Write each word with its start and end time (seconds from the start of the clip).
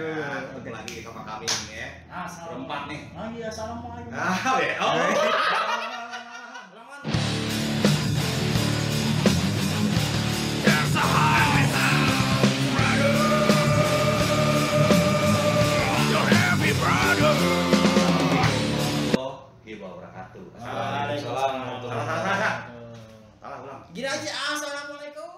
dulu. 0.00 0.20
Ya, 0.20 0.24
Oke. 0.24 0.48
ketemu 0.56 0.70
lagi 0.72 0.96
sama 1.04 1.22
kami 1.28 1.46
ini 1.46 1.74
ya. 1.76 1.88
Ah, 2.08 2.26
salam. 2.26 2.48
Berempat 2.64 2.82
nih. 2.88 3.00
Ah 3.12 3.26
iya, 3.36 3.46
assalamualaikum. 3.52 4.12
Ah, 4.16 4.56
ya. 4.64 4.74
Oh. 4.80 4.96
Selamat. 6.80 7.02
Warahmatullahi 18.40 19.74
wabarakatuh. 19.80 20.42
Waalaikumsalam. 20.58 21.54
Salah, 21.80 22.04
salah, 22.04 22.24
salah. 22.24 22.54
Salah 23.40 23.58
ulang. 23.64 23.80
Gini 23.92 24.08
aja, 24.08 24.30
assalamualaikum. 24.54 25.30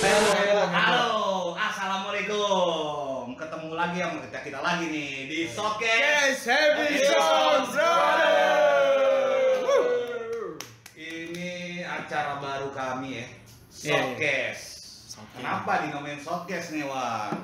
Halo, 0.00 0.32
halo, 0.32 0.64
Halo, 0.72 1.04
assalamualaikum. 1.60 2.90
Sama 4.00 4.24
kita 4.24 4.40
kita 4.40 4.64
lagi 4.64 4.88
nih 4.88 5.28
di 5.28 5.44
Showcase. 5.44 6.40
Yes, 6.40 6.48
happy 6.48 7.04
song, 7.04 7.68
brother. 7.68 8.56
Ini 10.96 11.84
acara 11.84 12.40
baru 12.40 12.72
kami 12.72 13.20
ya. 13.20 13.28
Iya, 13.28 13.28
iya. 13.28 14.00
Showcase. 14.00 14.64
Kenapa 15.36 15.84
dinamain 15.84 16.16
Showcase 16.16 16.72
nih, 16.72 16.88
Wan? 16.88 17.36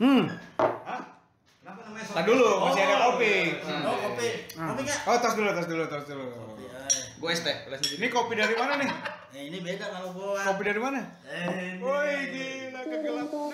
Hmm. 0.00 0.32
Hah? 0.64 1.20
Kenapa 1.60 1.80
namanya 1.84 2.04
Showcase? 2.08 2.16
Tar 2.16 2.24
dulu, 2.24 2.48
masih 2.64 2.82
ada 2.88 2.96
kopi. 3.12 3.34
iya. 3.52 3.84
Oh, 3.84 3.96
kopi. 4.00 4.28
Hmm. 4.56 4.68
Kopi? 4.72 4.82
Oh, 4.88 5.16
tos 5.20 5.34
dulu, 5.36 5.50
tos 5.52 5.68
dulu, 5.68 5.84
tos 5.92 6.04
dulu. 6.08 6.24
Kopi, 6.24 6.64
eh. 6.72 6.88
Gue 7.20 7.30
es 7.36 7.44
teh, 7.44 7.56
Ini 8.00 8.08
kopi 8.08 8.32
dari 8.32 8.56
mana 8.56 8.80
nih? 8.80 8.88
Eh, 9.32 9.48
ini 9.48 9.64
beda 9.64 9.88
kalau 9.88 10.12
gua. 10.12 10.44
Kopi 10.44 10.60
dari 10.60 10.76
mana? 10.76 11.08
Eh, 11.24 11.72
ini. 11.72 11.80
Woi, 11.80 12.16
gila 12.36 12.80
kegelapan. 12.84 13.48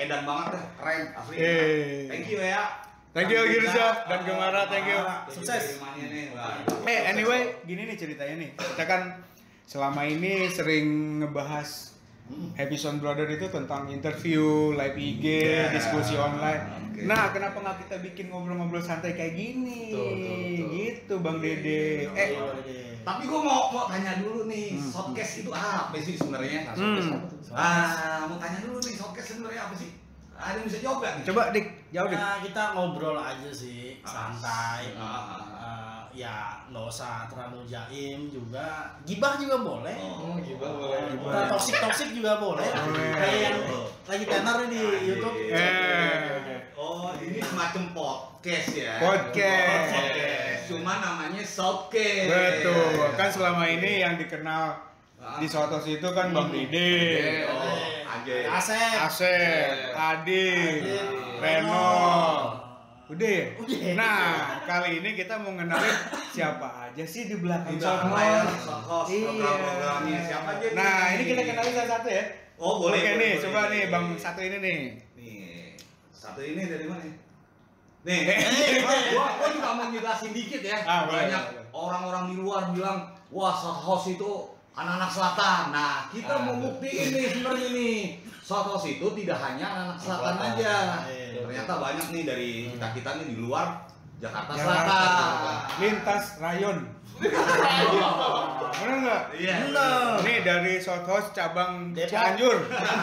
Edan 0.00 0.24
banget 0.24 0.56
dah, 0.56 0.64
keren 0.80 1.02
asli. 1.12 1.34
Eh. 1.36 2.08
Thank 2.08 2.26
you 2.32 2.40
ya. 2.40 2.64
Thank 3.10 3.28
you, 3.34 3.42
Girza 3.42 4.06
dan 4.06 4.22
Gemara, 4.22 4.70
thank 4.70 4.86
you. 4.86 5.00
Sukses. 5.34 5.82
Eh, 6.86 7.00
anyway, 7.10 7.58
gini 7.66 7.82
nih 7.90 7.96
ceritanya 7.98 8.34
nih. 8.38 8.50
Kita 8.54 8.84
kan 8.86 9.02
selama 9.66 10.06
ini 10.06 10.46
sering 10.46 11.18
ngebahas 11.18 11.90
Happy 12.52 12.76
Sound 12.76 12.98
Brother 12.98 13.26
itu 13.26 13.46
tentang 13.46 13.86
interview, 13.86 14.42
live 14.72 14.94
IG, 14.94 15.24
Ya, 15.40 15.70
diskusi 15.70 16.14
online. 16.14 16.62
oke. 16.88 17.00
Nah, 17.02 17.30
kenapa 17.30 17.56
nggak 17.56 17.76
kita 17.82 17.96
bikin 18.00 18.26
ngobrol-ngobrol 18.28 18.78
santai 18.78 19.12
kayak 19.12 19.32
gini? 19.32 19.88
Betul, 19.88 20.04
betul, 20.12 20.36
betul. 20.36 20.68
Gitu, 20.70 21.14
Bang 21.18 21.38
Dede. 21.38 21.84
Iya, 22.04 22.10
Eh, 22.12 22.28
Iya, 22.30 22.42
Tapi 23.00 23.22
gua 23.24 23.40
mau 23.40 23.60
mau 23.70 23.84
tanya 23.86 24.20
dulu 24.20 24.44
nih, 24.44 24.76
Hmm. 24.76 24.92
showcase 24.92 25.40
itu 25.40 25.50
apa 25.50 25.96
sih 25.96 26.14
sebenarnya? 26.14 26.68
Hmm. 26.70 27.24
Ah, 27.50 28.28
mau 28.28 28.36
tanya 28.36 28.60
dulu 28.60 28.76
nih, 28.78 28.92
showcase 28.92 29.28
sebenarnya 29.32 29.62
apa 29.64 29.74
sih? 29.74 29.90
Ada 30.36 30.56
yang 30.56 30.66
bisa 30.68 30.78
jawab 30.80 30.98
gak 31.00 31.12
nih? 31.16 31.24
coba 31.24 31.42
Dik, 31.50 31.66
jauh 31.90 32.08
Dik. 32.08 32.16
Nah, 32.16 32.36
kita 32.40 32.62
ngobrol 32.72 33.16
aja 33.16 33.50
sih, 33.50 34.00
santai. 34.02 34.92
Ah, 34.94 35.00
ah, 35.00 35.32
ah. 35.32 35.49
Ya 36.10 36.58
nggak 36.66 36.84
usah 36.90 37.30
terlalu 37.30 37.62
jaim 37.70 38.26
juga. 38.28 38.98
Gibah 39.06 39.38
juga 39.38 39.62
boleh. 39.62 39.94
Oh, 40.18 40.34
gibah 40.42 40.70
boleh. 40.74 41.14
Nah, 41.22 41.46
toksik 41.46 41.78
toksik 41.78 42.10
juga 42.10 42.42
boleh. 42.42 42.66
Boleh. 42.66 43.10
Kayak 43.14 43.38
yang 43.38 43.58
lagi 44.10 44.24
tenar 44.26 44.56
di 44.66 44.82
YouTube. 45.06 45.36
Eh. 45.54 46.58
Oh, 46.74 47.14
ini 47.22 47.38
semacam 47.38 47.84
podcast 47.94 48.68
ya. 48.74 48.98
Podcast. 48.98 49.90
Podcast. 49.94 50.60
Cuma 50.66 50.92
namanya 50.98 51.42
showcase. 51.46 52.26
Betul. 52.26 53.14
Kan 53.14 53.28
selama 53.30 53.64
ini 53.70 54.02
yang 54.02 54.18
dikenal 54.18 54.90
Ah. 55.20 55.36
di 55.36 55.44
Sotos 55.44 55.84
itu 55.84 56.08
kan 56.16 56.32
Bang 56.32 56.48
Dede, 56.48 57.44
Oh. 57.44 57.76
Asep. 58.56 58.96
Asep, 59.04 59.92
Adit, 59.92 60.80
Reno. 61.36 62.59
Udah 63.10 63.26
ya? 63.28 63.44
Udah. 63.58 63.78
Nah, 63.98 64.26
kali 64.62 65.02
ini 65.02 65.10
kita 65.12 65.34
mau 65.36 65.50
ngenalin 65.50 65.96
siapa 66.30 66.68
aja 66.86 67.02
sih 67.04 67.26
di 67.26 67.36
belakang 67.36 67.74
Sotos. 67.74 68.62
Sotos, 68.62 69.06
Iya. 69.08 69.26
program-programnya. 69.26 70.18
Siapa 70.22 70.48
aja 70.52 70.64
nih? 70.64 70.76
Nah, 70.78 71.02
ini 71.10 71.22
kita 71.26 71.42
kenalin 71.44 71.74
satu-satu 71.74 72.08
ya. 72.08 72.24
Oh, 72.56 72.74
boleh. 72.78 72.94
Oke 72.94 73.08
boleh, 73.08 73.18
nih, 73.18 73.32
boleh. 73.32 73.42
coba 73.42 73.60
nih 73.66 73.82
Bang 73.88 74.04
satu 74.14 74.40
ini 74.40 74.56
nih. 74.58 74.78
Nih, 75.16 75.74
satu 76.12 76.40
ini 76.40 76.62
dari 76.62 76.86
mana? 76.86 77.02
nih? 77.02 77.14
Nih, 78.00 78.18
Eh. 78.24 78.38
gua, 79.10 79.26
gua 79.34 79.48
juga 79.50 79.70
mau 79.74 79.86
jelasin 79.90 80.30
dikit 80.30 80.62
ya. 80.62 80.78
Ah, 80.80 81.04
boleh, 81.04 81.26
Banyak 81.26 81.42
orang-orang 81.72 82.24
di 82.30 82.36
luar 82.36 82.62
bilang, 82.70 82.98
wah 83.28 83.52
Sotos 83.52 84.06
itu 84.08 84.30
anak-anak 84.72 85.10
selatan. 85.10 85.62
Nah, 85.68 86.06
kita 86.08 86.30
Ah. 86.30 86.40
mau 86.40 86.54
buktiin 86.58 87.10
nih 87.10 87.26
sebenarnya 87.28 87.68
nih. 87.74 87.98
Sotos 88.40 88.84
itu 88.84 89.06
tidak 89.14 89.38
hanya 89.40 89.66
anak-anak 89.66 89.98
selatan 89.98 90.34
Selatan. 90.36 90.54
aja. 90.54 90.74
Iya. 91.06 91.19
Ternyata 91.50 91.82
banyak 91.82 92.06
nih 92.14 92.22
dari 92.22 92.50
kita-kita 92.70 93.10
nih 93.18 93.26
di 93.34 93.36
luar 93.42 93.82
Jakarta 94.22 94.52
Jakarta. 94.54 94.94
Selatan. 94.94 95.58
Lintas 95.82 96.24
rayon. 96.38 96.78
Bener 98.78 98.96
nggak? 99.02 99.22
Iya. 99.34 99.54
Bener. 99.66 100.14
Ini 100.22 100.34
dari 100.46 100.74
Sotos 100.78 101.34
cabang 101.34 101.90
Depok. 101.90 102.14
Cianjur. 102.14 102.56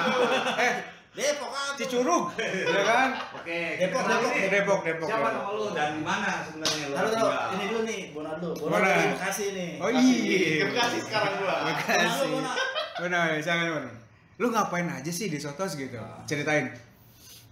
eh, 0.64 0.74
Depok 1.12 1.50
kan. 1.52 1.74
Cicurug, 1.76 2.26
ya 2.40 2.84
kan? 2.88 3.10
Oke, 3.36 3.60
Depok, 3.84 4.02
Depok. 4.08 4.32
Depok, 4.32 4.80
Depok. 4.88 5.08
Siapa 5.12 5.28
Depok. 5.28 5.44
nama 5.44 5.52
lu 5.52 5.66
dan 5.76 5.90
di 5.98 6.02
mana 6.08 6.32
sebenarnya 6.48 6.86
lu? 6.88 6.96
Tinggal? 6.96 7.34
Ini 7.52 7.64
dulu 7.68 7.82
nih, 7.84 8.00
Bonar 8.16 8.36
dulu. 8.40 8.56
Bonar 8.72 8.82
dari 8.88 9.08
Bekasi 9.12 9.46
nih. 9.52 9.72
Oh 9.84 9.90
iya. 9.92 10.64
Bekasi 10.72 10.98
sekarang 11.04 11.34
gua. 11.44 11.56
Bekasi. 11.68 12.26
Bonar, 12.32 12.56
Benar, 12.98 13.28
jangan 13.44 13.66
benar. 13.76 13.94
Lu 14.38 14.48
ngapain 14.54 14.88
aja 14.88 15.12
sih 15.12 15.28
di 15.28 15.42
Sotos 15.42 15.74
gitu? 15.76 15.98
Ceritain. 16.30 16.87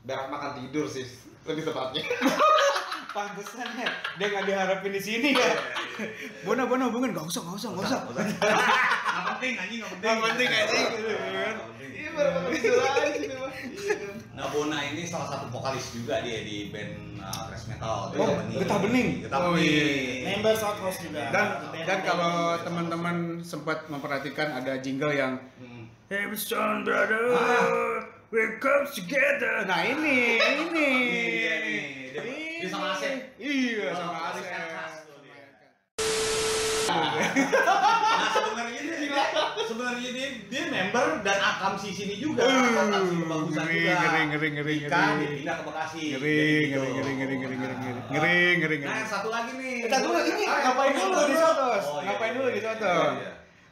Berak 0.05 0.29
makan 0.29 0.51
tidur 0.55 0.85
sih, 0.85 1.05
lebih 1.43 1.65
tepatnya. 1.65 2.05
Pantesan 3.15 3.63
ya, 3.73 3.87
dia 4.19 4.27
nggak 4.27 4.43
diharapin 4.43 4.91
di 4.91 4.99
sini 4.99 5.29
ya. 5.31 5.55
Bona, 6.43 6.67
bona, 6.67 6.91
hubungin, 6.91 7.15
nggak 7.15 7.23
usah, 7.23 7.41
nggak 7.41 7.55
usah, 7.55 7.69
nggak 7.71 7.85
usah. 7.85 7.99
Nggak 8.03 9.25
penting 9.31 9.53
anjing, 9.55 9.79
nggak 9.79 9.91
penting. 9.93 10.03
Nggak 10.03 10.25
penting, 10.27 10.49
anjing, 10.51 10.85
gitu 10.91 11.13
kan. 11.15 11.55
Iya, 11.79 12.09
baru 12.11 12.39
tidur 12.51 12.81
aja 12.83 13.07
sih 13.09 13.27
memang. 13.31 13.53
Nah, 14.35 14.45
Bona 14.51 14.77
ini 14.83 15.07
salah 15.07 15.31
satu 15.31 15.47
vokalis 15.47 15.95
juga 15.95 16.19
dia 16.19 16.43
di 16.43 16.67
band 16.67 16.91
uh, 17.17 17.47
thrash 17.47 17.65
metal. 17.65 18.11
Oh, 18.11 18.35
Getah 18.51 18.79
Bening. 18.83 19.09
Getah 19.23 19.39
Oh, 19.39 19.55
Bening. 19.55 19.63
iya. 19.63 20.35
Member 20.35 20.53
South 20.53 20.77
Coast 20.77 20.99
juga. 20.99 21.23
Dan 21.31 21.47
dan 21.81 21.99
kalau 22.03 22.33
teman-teman 22.59 23.15
sempat 23.39 23.87
memperhatikan 23.87 24.51
ada 24.53 24.75
jingle 24.77 25.09
yang 25.09 25.39
Hmm. 25.55 25.87
Hey 26.05 26.27
son 26.35 26.83
brother, 26.83 27.31
Ah. 27.31 28.14
We 28.35 28.59
come 28.59 28.83
together. 28.85 29.63
Nah 29.63 29.79
ini, 29.81 30.35
ini. 30.35 30.89
Ini 30.91 31.23
dia 31.31 31.55
nih. 31.57 31.79
Dia- 32.11 32.23
Ini. 32.25 32.67
sama 32.67 32.91
Asep. 32.91 33.39
Iya, 33.39 33.95
sama 33.95 34.19
Asep. 34.27 34.43
dia. 34.43 35.43
Nah, 36.85 38.29
sebenarnya 38.29 38.81
dia 38.81 39.23
sebenarnya 39.65 40.09
dia, 40.11 40.27
dia 40.45 40.63
member 40.67 41.07
dan 41.21 41.39
akam 41.41 41.73
si 41.75 41.89
sini 41.91 42.15
juga. 42.15 42.45
Akam 42.45 43.03
si 43.05 43.15
bagusan 43.21 43.63
ngeri, 43.63 43.79
juga. 43.81 43.95
ngeri, 43.97 44.21
ngeri, 44.21 44.47
ngeri, 44.49 44.75
ngeri. 44.85 45.27
ke 45.41 45.63
Bekasi. 45.65 46.03
Ngeri, 46.05 46.11
Jadi 46.11 46.35
ngeri, 46.45 46.61
gitu. 46.61 46.79
ngeri, 46.85 47.11
ngeri, 47.15 47.35
ngeri, 47.35 47.55
ngeri, 47.55 47.75
ngeri, 47.75 47.95
Nah, 47.95 48.11
ngeri, 48.11 48.35
ngeri, 48.55 48.75
Nah, 48.77 48.91
ngeri. 48.93 49.09
satu 49.09 49.27
lagi 49.29 49.51
nih. 49.55 49.75
Kita 49.87 49.97
dulu 49.99 50.19
ini 50.21 50.43
Ah, 50.45 50.59
ngapain 50.61 50.93
dulu 50.93 51.19
di 51.25 51.35
Sotos? 51.35 51.83
Oh, 51.85 51.99
iya, 51.99 52.07
Ngapain 52.07 52.29
iya, 52.31 52.37
dulu 52.37 52.47
di 52.47 52.59
iya. 52.59 52.67
Sotos? 52.69 53.13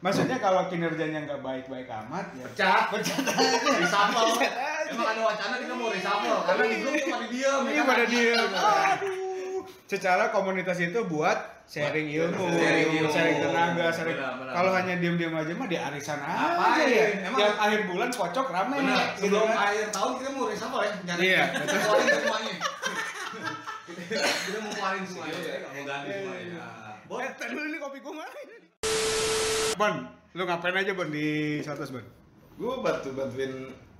Iya, 0.04 0.12
iya. 0.12 0.12
Maksudnya 0.28 0.36
kalau 0.38 0.68
kinerjanya 0.68 1.18
nggak 1.24 1.40
baik-baik 1.40 1.88
amat 1.88 2.26
ya. 2.34 2.44
Pecat, 2.46 2.82
pecat 2.90 3.24
aja. 3.30 3.44
Reshuffle. 3.74 4.36
Aja. 4.36 4.48
Emang 4.86 5.08
ada 5.08 5.20
wacana 5.24 5.54
kita 5.56 5.72
mau 5.74 5.88
reshuffle 5.88 6.38
karena 6.44 6.62
di 6.62 6.76
grup 6.78 6.92
tuh 6.94 7.08
pada 7.10 7.26
diam. 7.26 7.60
Iya 7.62 7.70
ya 7.70 7.74
kan? 7.74 7.86
pada 7.88 8.04
dia. 8.04 8.34
Aduh. 8.36 9.60
Secara 9.84 10.24
komunitas 10.28 10.76
itu 10.78 10.98
buat 11.06 11.38
sharing 11.64 12.08
ilmu, 12.10 12.44
Sharing 12.52 12.88
ilmu. 12.94 13.08
sharing 13.10 13.36
tenaga, 13.38 13.86
sharing. 13.90 14.18
Kalau 14.46 14.70
hanya 14.74 14.94
diam-diam 14.98 15.32
aja 15.32 15.52
mah 15.54 15.64
di 15.64 15.78
arisan 15.78 16.20
aja 16.20 16.36
Ngapain? 16.52 16.84
ya. 16.86 17.06
Emang- 17.24 17.40
Tiap 17.40 17.56
akhir 17.58 17.80
bulan 17.88 18.10
kocok 18.10 18.46
rame. 18.50 18.76
Benar, 18.76 19.00
gitu 19.14 19.20
sebelum 19.24 19.48
kan. 19.48 19.56
akhir 19.62 19.84
tahun 19.90 20.12
kita 20.14 20.28
mau 20.30 20.44
reshuffle 20.46 20.82
ya. 20.82 20.92
Iya, 21.16 21.42
keluarin 21.64 22.08
semuanya. 22.12 22.54
kita, 23.86 24.58
mau 24.58 24.70
keluarin 24.70 25.04
semuanya, 25.06 25.32
Iya. 25.34 25.54
kita 25.54 25.68
mau 25.70 25.84
ganti 25.86 26.10
semuanya. 26.12 26.64
Bon, 27.04 27.18
Eh, 27.20 27.30
tadi 27.34 27.52
ini 27.54 27.78
kopi 27.78 27.98
gua 28.00 28.12
mana? 28.18 28.32
Bon, 29.74 29.94
lu 30.32 30.42
ngapain 30.44 30.76
aja 30.76 30.92
Bon 30.92 31.08
di 31.08 31.58
Sotos 31.60 31.90
Bon? 31.90 32.04
Gue 32.54 32.74
bantu 32.78 33.10
bantuin 33.12 33.50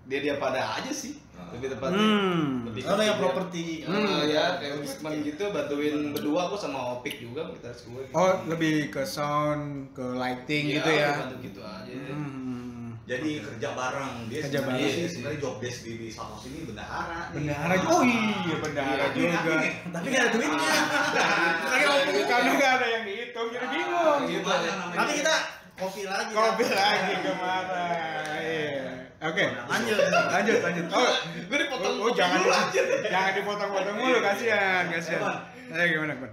dia 0.04 0.20
dia 0.20 0.36
pada 0.36 0.76
aja 0.76 0.92
sih 0.92 1.16
lebih 1.50 1.72
tepatnya 1.72 1.96
Hmm. 1.96 2.68
lebih 2.68 2.82
Oh, 2.84 2.94
dia- 2.94 3.16
properti. 3.16 3.82
Hmm, 3.82 4.22
ya 4.24 4.60
kayak 4.60 4.78
wisman 4.78 5.12
gitu 5.20 5.48
bantuin 5.48 6.12
berdua 6.12 6.46
aku 6.46 6.56
sama 6.56 6.78
Opik 6.94 7.18
juga 7.18 7.48
kita 7.50 7.72
gue 7.72 8.02
gitu. 8.02 8.12
Oh, 8.12 8.44
lebih 8.46 8.74
ke 8.88 9.02
sound, 9.02 9.90
ke 9.90 10.04
lighting 10.04 10.64
Iya, 10.68 10.74
gitu 10.76 10.90
ya. 10.92 11.10
bantu 11.18 11.36
gitu 11.42 11.60
aja 11.60 11.90
Hmm. 12.06 12.94
Jadi 13.04 13.30
kerja 13.38 13.68
bareng. 13.70 14.14
Dia 14.26 14.40
Kerja 14.40 14.58
sebenarnya 14.58 14.80
bareng. 14.82 14.96
sih 14.96 15.08
sebenarnya 15.10 15.38
job 15.38 15.54
desk 15.58 15.78
di, 15.82 15.92
di 15.98 16.08
Satos 16.08 16.42
ini 16.46 16.58
bendahara. 16.64 17.20
nih. 17.20 17.36
Bendahara. 17.36 17.74
Oh 17.84 18.00
iya, 18.02 18.56
bendahara 18.58 19.04
Iya, 19.04 19.08
juga. 19.10 19.52
Tapi 19.90 20.06
nggak 20.06 20.22
ada 20.22 20.30
duitnya. 20.32 20.76
Karena 22.24 22.50
nggak 22.54 22.72
ada 22.72 22.86
yang 22.88 23.02
dihitung, 23.04 23.48
jadi 23.50 23.66
bingung. 23.68 23.92
Ah, 23.94 24.18
Gimana 24.22 24.68
namanya? 24.70 24.96
Tapi 24.96 25.12
kita 25.20 25.34
kopi 25.74 26.02
lagi. 26.04 26.30
Kopi 26.32 26.64
kan? 26.64 26.76
lagi 26.76 27.12
kemarin. 27.20 28.24
Iya. 28.38 28.86
Oke. 29.24 29.44
Lanjut. 29.48 29.98
Lanjut, 30.04 30.58
lanjut. 30.60 30.86
Oh, 30.92 31.12
gue 31.48 31.58
dipotong 31.58 31.94
oh, 31.98 32.12
jangan 32.12 32.38
dulu 32.38 32.52
anjir. 32.52 32.84
jangan 33.04 33.32
dipotong-potong 33.34 33.96
mulu, 33.96 34.18
kasihan, 34.20 34.84
kasihan. 34.88 35.34
Ayo 35.72 35.86
gimana, 35.96 36.14
Kun? 36.20 36.32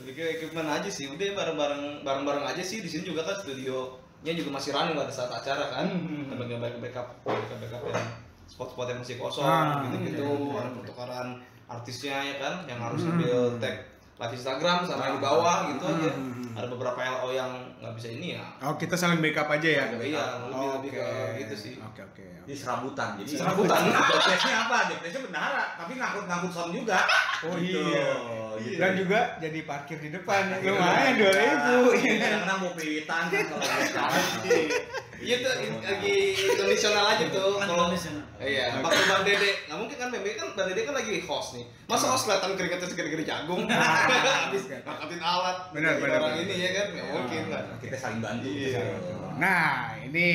lebih 0.00 0.16
ke 0.16 0.24
equipment 0.32 0.64
aja 0.64 0.88
sih 0.88 1.12
udah 1.12 1.28
bareng-bareng 1.36 2.00
bareng-bareng 2.00 2.44
aja 2.48 2.64
sih 2.64 2.80
di 2.80 2.88
sini 2.88 3.04
juga 3.04 3.20
kan 3.20 3.36
studionya 3.36 4.32
juga 4.32 4.56
masih 4.56 4.72
running 4.72 4.96
pada 4.96 5.12
saat 5.12 5.28
acara 5.28 5.68
kan 5.68 5.92
Hmm. 5.92 6.24
ada 6.32 6.40
backup 6.40 6.80
backup 6.80 7.06
backup 7.20 7.58
backup 7.60 7.82
yang 7.84 8.06
spot-spot 8.48 8.86
yang 8.88 8.98
masih 9.04 9.20
kosong 9.20 9.44
Ah, 9.44 9.84
gitu-gitu 9.84 10.24
iya, 10.24 10.40
iya. 10.40 10.56
ada 10.56 10.70
pertukaran 10.72 11.28
artisnya 11.68 12.16
ya 12.24 12.34
kan 12.40 12.54
yang 12.64 12.80
harus 12.80 13.04
Hmm. 13.04 13.12
ambil 13.12 13.60
tag 13.60 13.76
live 14.16 14.32
Instagram 14.32 14.78
sama 14.88 15.02
yang 15.04 15.16
di 15.20 15.22
bawah 15.22 15.56
gitu 15.68 15.84
Hmm, 15.84 15.92
aja 15.92 16.10
hmm, 16.16 16.32
hmm. 16.32 16.52
ada 16.56 16.66
beberapa 16.72 17.00
LO 17.04 17.28
yang 17.36 17.52
nggak 17.80 17.92
bisa 17.96 18.08
ini 18.10 18.36
ya 18.36 18.44
Oh, 18.60 18.76
kita 18.76 18.92
saling 18.92 19.18
backup 19.18 19.48
aja 19.48 19.64
ya? 19.64 19.84
iya 19.88 19.90
lebih 19.90 20.12
lebih 20.12 20.90
Oke. 20.90 20.90
ke 20.92 21.06
gitu 21.40 21.54
sih 21.56 21.74
Oke, 21.80 22.00
oke. 22.02 22.24
Di 22.44 22.52
serabutan. 22.52 23.14
Jadi 23.16 23.30
Serabutan. 23.32 23.80
Job 24.10 24.20
desk-nya 24.20 24.56
apa? 24.66 24.76
Job 24.86 24.98
desk-nya 25.00 25.22
bendahara, 25.22 25.64
tapi 25.76 25.92
ngangkut-ngangkut 25.94 26.50
sound 26.50 26.72
juga. 26.74 26.98
Oh 27.40 27.54
Gitu. 27.54 27.78
iya. 27.78 28.10
Gitu. 28.58 28.76
Dan 28.76 28.90
juga 28.96 29.20
jadi 29.38 29.58
parkir 29.62 29.98
di 29.98 30.10
depan. 30.10 30.58
Lumayan 30.58 31.14
dua 31.14 31.30
ribu. 31.30 31.74
Kadang-kadang 31.94 32.58
mau 32.58 32.72
pewitan 32.74 33.22
kan 33.28 33.44
kalau. 33.46 33.64
iya 35.20 35.36
tuh 35.38 35.52
lagi 35.78 36.16
kondisional 36.56 37.04
aja 37.12 37.24
tuh 37.28 37.60
kalau 37.60 37.86
Kondisional. 37.86 38.24
iya 38.40 38.72
waktu 38.80 39.04
bang 39.04 39.22
dede 39.22 39.50
nggak 39.68 39.78
mungkin 39.78 39.96
kan 39.96 40.08
bang 40.08 40.22
dede 40.24 40.34
kan 40.34 40.48
bang 40.56 40.66
dede 40.72 40.80
kan 40.82 40.94
lagi 40.96 41.12
host 41.22 41.48
nih 41.54 41.64
masa 41.84 42.06
host 42.08 42.24
kelihatan 42.24 42.50
keringetnya 42.56 42.88
segede-gede 42.88 43.24
jagung 43.28 43.68
habis 43.68 44.62
ngangkatin 44.66 45.20
alat 45.20 45.56
Benar, 45.70 45.92
benar, 46.00 46.18
orang 46.24 46.40
ini 46.40 46.54
ya 46.58 46.70
kan 46.72 46.86
nggak 46.90 47.06
mungkin 47.12 47.42
kan 47.48 47.64
Kita 47.78 47.96
saling 47.96 48.20
bantu. 48.20 48.46
Iya. 48.46 48.66
kita 48.66 48.76
saling 48.76 48.92
bantu. 48.96 49.12
Nah, 49.40 49.72
ini 50.02 50.26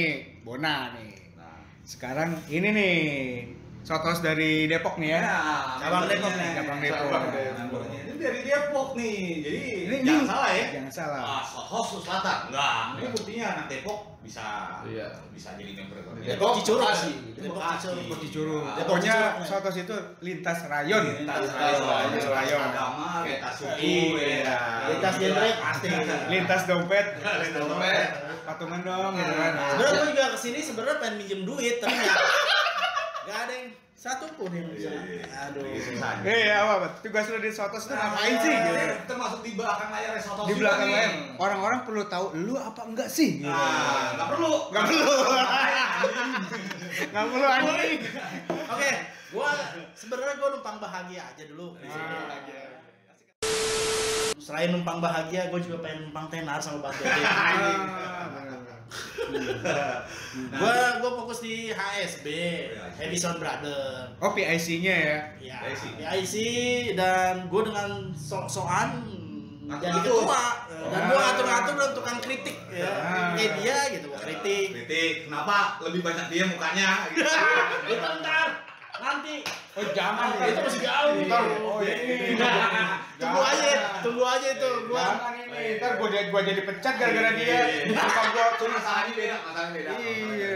Bona 0.41 0.93
nih. 0.93 1.13
Nah. 1.35 1.59
Sekarang 1.81 2.29
ini 2.47 2.67
nih 2.69 2.95
Sotos 3.85 4.17
dari 4.19 4.65
Depok 4.65 4.97
nih 4.97 5.13
ya. 5.13 5.21
Cabang 5.77 6.09
Depok 6.09 6.33
nih, 6.33 6.49
Cabang 6.57 6.79
Depok. 6.81 7.05
Cabang. 7.05 7.85
Ini 7.85 8.13
dari 8.17 8.39
Depok 8.41 8.89
nih. 8.97 9.17
Jadi 9.45 9.61
Ini 9.85 9.95
jangan 10.01 10.17
ini- 10.17 10.25
salah 10.25 10.49
ya. 10.49 10.65
Jangan 10.73 10.91
salah. 10.91 11.21
Ah, 11.21 11.41
host 11.45 12.01
Selatan. 12.01 12.37
Enggak. 12.49 12.73
Ini 12.97 13.05
buktinya 13.13 13.45
anak 13.53 13.65
Depok 13.69 13.99
bisa 14.25 14.45
Iya. 14.89 15.05
bisa 15.29 15.53
jadi 15.53 15.71
member. 15.77 16.01
Depok 16.17 16.57
Cicurug. 16.57 16.81
Bekasi. 16.81 17.13
Depok 17.37 17.61
Cicurug. 17.69 18.01
Depok 18.01 18.17
Cicurug. 18.19 18.63
Nah, 18.65 18.73
Depok 18.73 18.97
Pokoknya. 18.97 19.17
Sotos 19.45 19.75
itu 19.77 19.95
lintas 20.19 20.59
rayon. 20.65 21.03
Lintas 21.05 21.37
Lintas 21.45 21.53
rayon, 21.53 22.01
lintas 22.09 22.25
Rayon. 22.25 22.61
agama, 22.65 23.07
lintas 23.21 23.53
suku, 23.53 23.77
Iya. 24.17 24.41
ya. 24.41 24.59
Lintas 24.89 25.13
genre 25.15 25.49
pasti. 25.61 25.87
Lintas 26.25 26.61
dompet. 26.65 27.05
Lintas 27.21 27.61
dompet. 27.61 28.09
Patungan 28.41 28.81
dong 28.81 29.13
gitu 29.13 29.33
kan. 29.35 29.53
Sebenarnya 29.53 29.93
gue 29.93 30.07
juga 30.09 30.25
ke 30.33 30.37
sini 30.39 30.59
sebenarnya 30.59 30.97
pengen 30.97 31.15
minjem 31.19 31.41
duit 31.43 31.77
tapi 31.77 31.93
nggak 33.25 33.37
ada 33.49 33.53
yang 33.53 33.69
satu 33.95 34.25
pun 34.37 34.53
yang 34.53 34.69
bisa. 34.69 34.93
Aduh. 35.49 35.65
Lagi 35.65 35.81
susah. 35.81 36.21
Eh, 36.21 36.53
apa, 36.53 36.71
apa? 36.77 36.87
Tugas 37.01 37.25
lu 37.31 37.41
di 37.41 37.49
Sotos 37.49 37.89
itu 37.89 37.93
ngapain 37.97 38.35
sih 38.37 38.53
gitu? 38.53 38.77
Kita 39.01 39.15
masuk 39.17 39.39
di 39.41 39.51
belakang 39.57 39.89
layar 39.89 40.13
Sotos 40.21 40.45
Di 40.45 40.55
belakang 40.61 40.89
layar 40.93 41.11
orang-orang 41.41 41.79
perlu 41.89 42.03
tahu 42.05 42.25
lu 42.37 42.53
apa 42.53 42.81
enggak 42.85 43.09
sih 43.09 43.41
gitu. 43.41 43.49
Nah, 43.49 44.13
nggak 44.13 44.27
perlu. 44.29 44.53
Nggak 44.69 44.83
perlu. 44.85 45.15
Nggak 47.09 47.25
perlu 47.33 47.47
anjing. 47.49 47.99
Oke, 48.69 48.91
gua 49.33 49.49
sebenarnya 49.97 50.35
gua 50.37 50.49
numpang 50.53 50.77
bahagia 50.77 51.21
aja 51.25 51.43
dulu. 51.49 51.73
di 51.81 51.89
sini. 51.89 52.15
Selain 54.45 54.69
numpang 54.69 55.01
bahagia, 55.01 55.49
gue 55.49 55.57
juga 55.57 55.81
pengen 55.81 56.05
numpang 56.05 56.29
tenar 56.29 56.61
sama 56.61 56.85
Bang 56.85 56.93
Dede. 57.01 57.17
Ah, 59.65 60.05
bener. 60.37 60.53
Gua 60.55 60.77
gua 61.01 61.11
fokus 61.23 61.39
di 61.41 61.73
HSB, 61.73 62.27
Edison 63.01 63.41
Brother. 63.41 64.13
Oh 64.21 64.31
PIC-nya 64.31 64.95
ya. 64.95 65.17
Ya, 65.41 65.55
PIC. 65.65 65.83
PIC 65.99 66.35
dan 66.93 67.49
gue 67.49 67.61
dengan 67.65 68.13
sok-sokan 68.13 69.03
jadi 69.65 69.97
ketua 69.97 70.69
dan 70.93 71.01
gue 71.09 71.17
ngatur-ngatur 71.17 71.73
dan 71.73 71.91
tukang 71.97 72.19
kritik 72.21 72.57
ya. 72.69 72.85
Ah. 72.85 73.33
Kayak 73.33 73.51
dia 73.59 73.77
gitu, 73.97 74.05
gua 74.13 74.21
kritik. 74.21 74.67
Kritik, 74.77 75.13
kenapa 75.25 75.81
lebih 75.81 76.05
banyak 76.05 76.25
dia 76.29 76.43
mukanya? 76.45 76.89
Gitu. 77.15 77.33
Itu 77.89 78.07
ntar 78.21 78.49
nanti 78.99 79.35
Oh 79.75 79.83
jangan 79.91 80.39
itu 80.39 80.61
masih 80.63 80.81
jauh. 80.87 81.19
Ntar, 81.27 81.43
oh 81.59 81.83
ini. 81.83 82.39
Tunggu 83.19 83.41
aja, 83.43 83.99
tunggu 83.99 84.23
aja 84.23 84.47
itu 84.55 84.69
gua. 84.87 85.03
Jangan 85.03 85.33
ini. 85.35 85.75
Ntar 85.83 85.91
gua 85.99 86.07
jadi 86.07 86.27
gua 86.31 86.41
jadi 86.47 86.61
pecat 86.63 86.93
gara-gara 86.95 87.29
dia. 87.35 87.59
Bukan 87.91 88.25
gua 88.31 88.45
Cuma 88.55 88.79
masalahnya 88.79 89.13
beda, 89.19 89.35
masalahnya 89.43 89.71
beda. 89.75 89.91
Iya. 89.99 90.55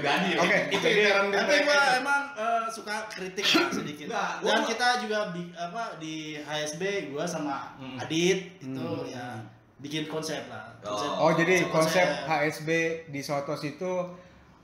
Ya. 0.00 0.14
Oke, 0.40 0.56
itu 0.72 0.80
jadi 0.80 1.02
Tapi 1.28 1.54
gua 1.60 1.76
emang 2.00 2.22
eh, 2.40 2.64
suka 2.72 2.96
kritik 3.12 3.44
sedikit. 3.44 4.06
Dan 4.40 4.60
kita 4.64 4.88
juga 5.04 5.28
apa 5.60 5.84
di 6.00 6.40
HSB 6.40 7.12
gua 7.12 7.28
sama 7.28 7.76
Hmm. 7.76 8.00
Adit 8.00 8.64
itu 8.64 8.80
Hmm. 8.80 9.04
ya 9.12 9.44
bikin 9.76 10.08
konsep 10.08 10.40
lah. 10.48 10.72
Oh. 10.88 11.28
Oh 11.28 11.30
jadi 11.36 11.68
konsep 11.68 12.08
HSB 12.24 12.68
di 13.12 13.20
Sotos 13.20 13.60
itu 13.60 13.92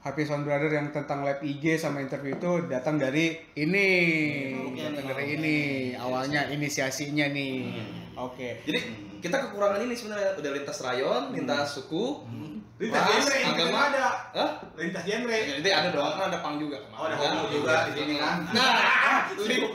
Happy 0.00 0.24
Sound 0.24 0.42
Brother 0.42 0.72
yang 0.72 0.88
tentang 0.88 1.20
live 1.20 1.40
IG 1.40 1.76
sama 1.76 2.00
interview 2.00 2.32
itu 2.32 2.50
datang 2.66 2.96
dari 2.96 3.36
ini, 3.52 3.88
Oke, 4.56 4.80
datang 4.80 5.12
dari 5.12 5.24
oke. 5.26 5.36
ini 5.36 5.56
awalnya 5.92 6.48
inisiasinya 6.48 7.28
nih. 7.28 7.68
Oke. 8.16 8.64
jadi 8.64 8.80
kita 9.20 9.36
kekurangan 9.44 9.80
ini 9.80 9.92
sebenarnya 9.92 10.36
udah 10.36 10.50
lintas 10.50 10.80
rayon 10.80 11.22
lintas 11.32 11.72
suku 11.74 12.24
Lintas 12.80 12.96
Ras, 12.96 13.12
genre 13.12 13.36
ini 13.36 13.44
agama. 13.44 13.76
kan 13.76 13.88
ada. 13.92 14.08
Hah? 14.32 14.50
Lintas 14.72 15.04
genre. 15.04 15.36
Nanti 15.36 15.68
ada 15.68 15.88
dong, 15.92 16.16
kan 16.16 16.32
ada 16.32 16.38
pang 16.40 16.56
juga. 16.56 16.80
Oh, 16.96 17.04
ada 17.04 17.12
homo 17.12 17.52
juga 17.52 17.84
di 17.84 17.92
sini 17.92 18.14
kan. 18.16 18.40
Nah, 18.56 19.28
lip. 19.44 19.68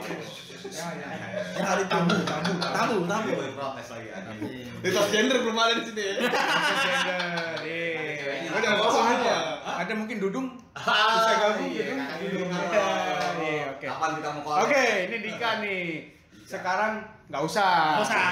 Ya 1.54 1.62
hari 1.62 1.86
tamu, 1.86 2.10
tamu, 2.26 2.52
tamu, 2.58 2.96
tamu. 3.06 3.30
Gue 3.30 3.54
protes 3.54 3.86
lagi 3.94 4.10
anjing. 4.10 4.66
Lintas 4.82 5.06
gender 5.14 5.38
belum 5.38 5.54
ada 5.54 5.72
di 5.78 5.82
sini 5.86 6.02
ya. 6.02 6.14
Gender, 6.18 7.54
iya. 7.62 8.50
Udah 8.50 8.72
kosong 8.74 9.06
aja. 9.06 9.55
Ada 9.76 9.92
mungkin 9.92 10.16
Dudung 10.18 10.46
Ah, 10.72 11.08
bisa 11.16 11.32
gabung 11.40 11.68
iya, 11.68 11.84
gitu. 11.84 11.92
kan, 11.96 12.16
Dudung. 12.20 12.48
Iya, 12.52 12.88
iya, 13.40 13.64
oke. 13.72 13.86
Kapan 13.88 14.10
kita 14.16 14.28
mau 14.32 14.42
collab? 14.44 14.60
Oke, 14.68 14.84
ini 15.08 15.16
Dika 15.20 15.50
nih. 15.60 15.84
Sekarang 16.44 16.92
nggak 17.26 17.42
usah. 17.42 17.98
Nggak 17.98 18.04
usah. 18.06 18.22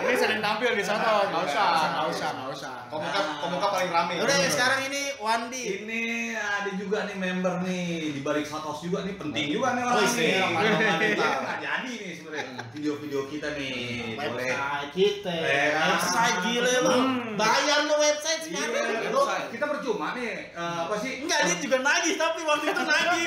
Ini 0.00 0.14
sering 0.16 0.40
tampil 0.40 0.74
di 0.74 0.82
Sotos, 0.82 1.26
nggak 1.28 1.44
usah, 1.44 1.66
nggak 1.88 2.06
usah, 2.10 2.28
nggak 2.34 2.50
usah. 2.50 2.74
Komuka 2.88 3.20
komuka 3.38 3.66
paling 3.70 3.90
rame. 3.90 4.14
Udah 4.18 4.36
ya, 4.36 4.48
sekarang 4.48 4.80
ini 4.84 5.02
Wandi. 5.18 5.62
Ini 5.78 6.02
ada 6.34 6.70
juga 6.74 7.06
nih 7.06 7.14
member 7.14 7.54
nih 7.62 7.86
di 8.10 8.20
balik 8.20 8.42
Satos 8.42 8.80
juga 8.80 9.02
nih 9.02 9.14
penting 9.14 9.46
juga 9.52 9.78
nih 9.78 9.82
Oh, 9.82 9.90
orang 9.92 10.02
isi. 10.04 10.18
nih. 10.24 11.14
Nggak 11.14 11.58
jadi 11.60 11.92
nih 11.94 12.12
sebenarnya 12.12 12.44
video-video 12.72 13.20
kita 13.28 13.48
nih 13.54 13.74
boleh. 14.14 14.50
Website 14.50 14.90
kita, 14.92 15.34
Eh, 15.38 15.68
website 15.70 16.36
gile 16.42 16.74
lu. 16.80 16.90
Hmm. 16.90 17.38
Bayar 17.38 17.80
lu 17.86 17.94
website 17.96 18.42
Iya, 18.48 18.64
sekarang. 18.66 19.14
lu, 19.14 19.22
kita 19.52 19.64
percuma 19.68 20.06
nih 20.12 20.50
eh, 20.50 20.76
apa 20.80 20.94
sih? 20.98 21.12
Enggak, 21.22 21.38
dia 21.44 21.56
juga 21.60 21.76
nagih 21.78 22.14
tapi 22.16 22.40
waktu 22.42 22.66
itu 22.66 22.82
nagih. 22.82 23.26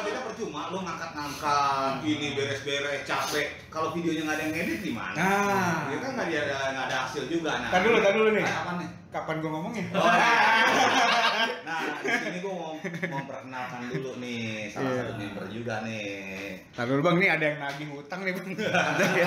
Kita 0.00 0.20
percuma, 0.24 0.60
lu 0.66 0.78
ngangkat-ngangkat 0.80 1.92
ini 2.02 2.26
beres-beres 2.34 3.02
capek. 3.04 3.46
Kalau 3.68 3.94
videonya 4.00 4.22
nggak 4.24 4.36
ada 4.36 4.44
yang 4.44 4.56
edit 4.56 4.78
gimana? 4.80 5.12
Nah. 5.14 5.76
Ya 5.86 5.96
kan 6.00 6.10
nggak 6.16 6.26
ada 6.26 6.56
nggak 6.72 6.86
ada 6.88 6.96
hasil 7.04 7.22
juga. 7.28 7.52
Nah, 7.54 7.68
Tar 7.68 7.80
dulu, 7.84 7.96
tar 8.00 8.12
dulu 8.12 8.28
nih. 8.32 8.44
Apa 8.44 8.72
nih? 8.80 8.88
Kapan 9.10 9.36
gua 9.42 9.50
ngomongin? 9.52 9.86
Oh, 9.90 10.06
nah, 11.66 11.82
di 11.98 12.14
sini 12.14 12.38
gue 12.38 12.52
mau 12.54 12.78
memperkenalkan 12.78 13.90
dulu 13.90 14.22
nih 14.22 14.70
salah 14.70 14.86
Iya. 14.86 15.02
satu 15.02 15.12
member 15.18 15.44
juga 15.50 15.74
nih. 15.82 16.62
Tar 16.70 16.86
dulu 16.86 17.00
bang, 17.02 17.16
ini 17.18 17.26
ada 17.28 17.44
yang 17.44 17.58
nagih 17.58 17.88
hutang 17.90 18.20
nih 18.22 18.32
bang. 18.32 18.48
Ada 18.70 19.04
ya? 19.12 19.26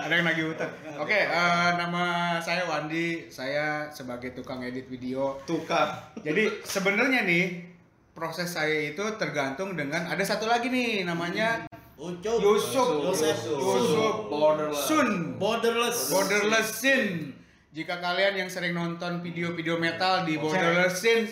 ada 0.00 0.12
yang 0.12 0.24
nagih 0.24 0.44
hutang. 0.48 0.72
Oke, 0.96 1.28
eh, 1.28 1.70
nama 1.76 2.04
saya 2.40 2.64
Wandi. 2.64 3.28
Saya 3.28 3.92
sebagai 3.92 4.32
tukang 4.32 4.64
edit 4.64 4.88
video. 4.88 5.36
Tukar. 5.44 6.16
Jadi 6.18 6.64
sebenarnya 6.64 7.20
nih 7.22 7.68
proses 8.16 8.48
saya 8.48 8.96
itu 8.96 9.04
tergantung 9.20 9.76
dengan 9.76 10.08
ada 10.08 10.24
satu 10.24 10.48
lagi 10.48 10.72
nih 10.72 11.04
namanya 11.04 11.68
Ucup. 11.96 12.36
Yusuf. 12.44 13.08
Yusuf. 13.08 13.36
Yusuf. 13.56 14.14
Borderless. 14.28 14.84
Sun. 14.84 15.08
Borderless. 15.40 15.98
Borderless 16.12 16.68
Sin. 16.76 17.32
Jika 17.72 18.00
kalian 18.00 18.40
yang 18.44 18.48
sering 18.52 18.76
nonton 18.76 19.20
video-video 19.24 19.80
metal 19.80 20.24
di 20.28 20.36
Borderless 20.36 21.00
Sin, 21.00 21.28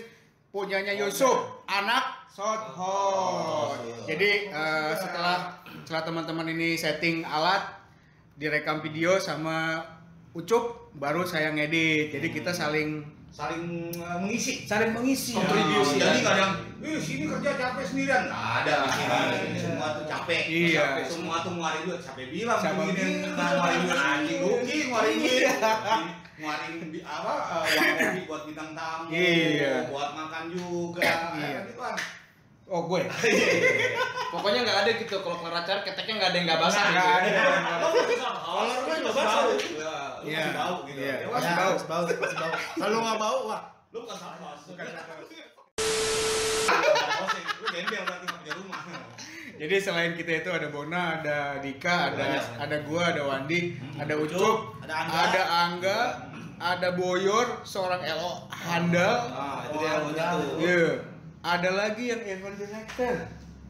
punyanya 0.53 0.93
Yusuf, 0.93 1.65
anak 1.69 2.29
Sothos. 2.29 3.81
Jadi 4.05 4.53
eh, 4.53 4.93
setelah 4.97 5.63
setelah 5.85 6.03
teman-teman 6.05 6.49
ini 6.53 6.77
setting 6.77 7.25
alat, 7.25 7.65
direkam 8.37 8.85
video 8.85 9.17
sama 9.21 9.85
Ucup, 10.35 10.91
baru 10.99 11.23
saya 11.23 11.55
ngedit. 11.55 12.11
Jadi 12.11 12.29
kita 12.35 12.51
saling 12.51 13.07
saling 13.35 13.67
uh, 13.99 14.15
mengisi 14.17 14.63
saling 14.63 14.95
mengisi. 14.95 15.35
kontribusi 15.35 15.99
Ya. 15.99 16.07
jadi 16.07 16.21
kadang 16.23 16.51
eh 16.79 16.97
sini 16.97 17.27
kerja 17.27 17.51
capek 17.53 17.83
sendirian 17.83 18.23
nggak 18.25 18.45
ada 18.63 18.75
sini 18.87 19.59
semua 19.59 19.87
tuh 19.91 20.05
capek 20.07 20.43
Iya. 20.47 20.79
Capek. 20.79 21.05
semua 21.11 21.37
tuh 21.43 21.51
ngeluarin 21.53 21.83
duit 21.83 21.99
capek 21.99 22.27
bilang 22.31 22.59
Siapa 22.63 22.79
begini 22.81 22.95
bilang? 22.95 23.35
nggak 23.35 23.49
ngeluarin 23.51 23.81
duit 23.83 23.99
anjing 23.99 24.39
rugi 24.41 24.77
ngeluarin 24.87 25.15
duit 25.19 25.35
Iya. 25.35 25.51
ngeluarin 26.35 26.73
di 26.89 27.01
apa 27.03 27.33
uh, 27.35 27.63
uang 27.65 27.91
kopi 27.97 28.21
buat 28.25 28.43
bintang 28.47 28.71
tamu 28.73 29.07
Iya. 29.11 29.75
buat 29.91 30.11
makan 30.15 30.45
juga 30.49 31.01
Iya. 31.35 31.61
gitu 31.67 31.75
kan 31.77 31.97
Oh 32.65 32.89
gue. 32.89 32.97
Pokoknya 34.33 34.65
nggak 34.65 34.79
ada 34.81 34.91
gitu 34.97 35.21
kalau 35.21 35.37
kelar 35.37 35.61
acara 35.61 35.85
keteknya 35.85 36.17
nggak 36.17 36.31
ada 36.33 36.37
yang 36.39 36.47
nggak 36.49 36.61
basah 36.65 36.81
Nggak 36.83 37.05
gitu. 37.21 37.29
ada. 37.29 37.43
kalau 37.77 37.89
gue 37.93 38.05
juga 38.09 38.29
bau 38.33 38.65
bau. 39.13 40.14
Lu 40.25 40.27
Iya. 40.27 40.41
masih 40.41 40.57
bau 40.57 40.77
gitu 40.83 40.99
Iya. 40.99 41.15
Ya, 41.15 41.27
Masih 41.29 41.47
Ya, 41.47 41.55
bau. 41.55 41.71
masih 41.71 41.87
bau, 41.87 42.03
masih 42.03 42.19
bau. 42.35 42.51
Kalau 42.75 42.99
nggak 42.99 43.19
bau, 43.21 43.39
wah. 43.47 43.63
lu 43.93 43.99
bukan 44.01 44.17
salah 44.17 44.35
lu 44.35 44.75
gembel 47.65 48.03
berarti 48.03 48.25
nggak 48.25 48.35
punya 48.35 48.53
rumah 48.57 48.81
Jadi 49.55 49.75
selain 49.79 50.13
kita 50.13 50.31
itu 50.37 50.51
ada 50.51 50.67
Bona, 50.67 51.03
ada 51.17 51.59
Dika, 51.59 52.11
ada 52.11 52.19
Banyak. 52.19 52.45
ada 52.59 52.77
gua, 52.83 53.03
ada 53.07 53.23
Wandi, 53.23 53.79
ada 53.95 54.15
Ucup, 54.17 54.83
ada 54.83 54.95
Angga. 54.99 55.23
ada 55.23 55.43
Angga, 55.63 56.01
ada 56.57 56.89
Boyor, 56.93 57.63
seorang 57.63 58.03
LO 58.03 58.51
handal. 58.51 59.15
Ah, 59.31 59.63
itu 59.63 59.75
dia 59.79 59.93
punya 60.03 60.25
tuh. 60.35 60.59
Iya. 60.59 60.87
Ada 61.39 61.71
lagi 61.71 62.03
yang 62.09 62.23
event 62.25 62.57
director, 62.57 63.15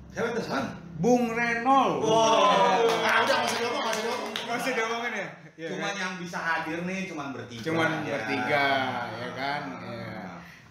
siapa 0.08 0.28
itu 0.32 0.40
san 0.40 0.64
Bung 0.96 1.28
Renol. 1.28 2.00
Wow. 2.00 2.86
Ah, 3.02 3.20
udah 3.20 3.36
masih 3.42 3.58
ngomong, 3.60 3.84
masih 3.84 4.02
ngomong. 4.06 4.30
Masih 4.46 4.70
diomongin 4.72 5.12
ya? 5.12 5.26
Iya, 5.54 5.68
cuman 5.70 5.86
kan? 5.86 5.94
yang 5.96 6.12
bisa 6.18 6.38
hadir 6.38 6.78
nih 6.82 7.00
cuman 7.06 7.26
bertiga 7.30 7.62
cuman 7.64 7.90
Ya. 8.00 8.12
bertiga, 8.12 8.66
ya 9.14 9.28
kan? 9.32 9.62
Iya. 9.80 10.22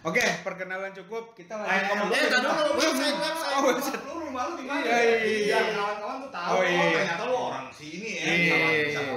Oke, 0.04 0.20
perkenalan 0.44 0.92
cukup. 0.92 1.32
Kita 1.32 1.56
Ayo 1.56 1.64
lanjut. 1.64 1.88
ngomong 1.90 2.08
Eh, 2.10 2.20
dulu. 2.20 2.28
tadi 2.30 2.44
dulu, 2.44 2.72
website, 2.76 3.16
website. 3.16 3.48
Oh, 3.50 3.62
website. 3.64 4.02
Lu 4.04 4.14
rumah 4.20 4.42
lu 4.44 4.52
di 4.54 4.64
mana? 4.68 4.84
Iya, 4.84 4.98
iya, 5.00 5.16
iya. 5.16 5.44
Biar 5.48 5.64
kawan-kawan 5.72 6.16
tuh 6.20 6.30
tahu. 6.30 6.50
Oh, 6.50 6.60
iya, 6.62 6.68
iya. 6.76 6.92
ternyata 7.00 7.24
lu 7.24 7.36
orang 7.42 7.66
sini 7.72 8.08
ya. 8.12 8.22
Iya, 8.22 8.34
iya, 8.36 8.84
bisa 8.84 9.00
iya. 9.00 9.08
ke 9.08 9.16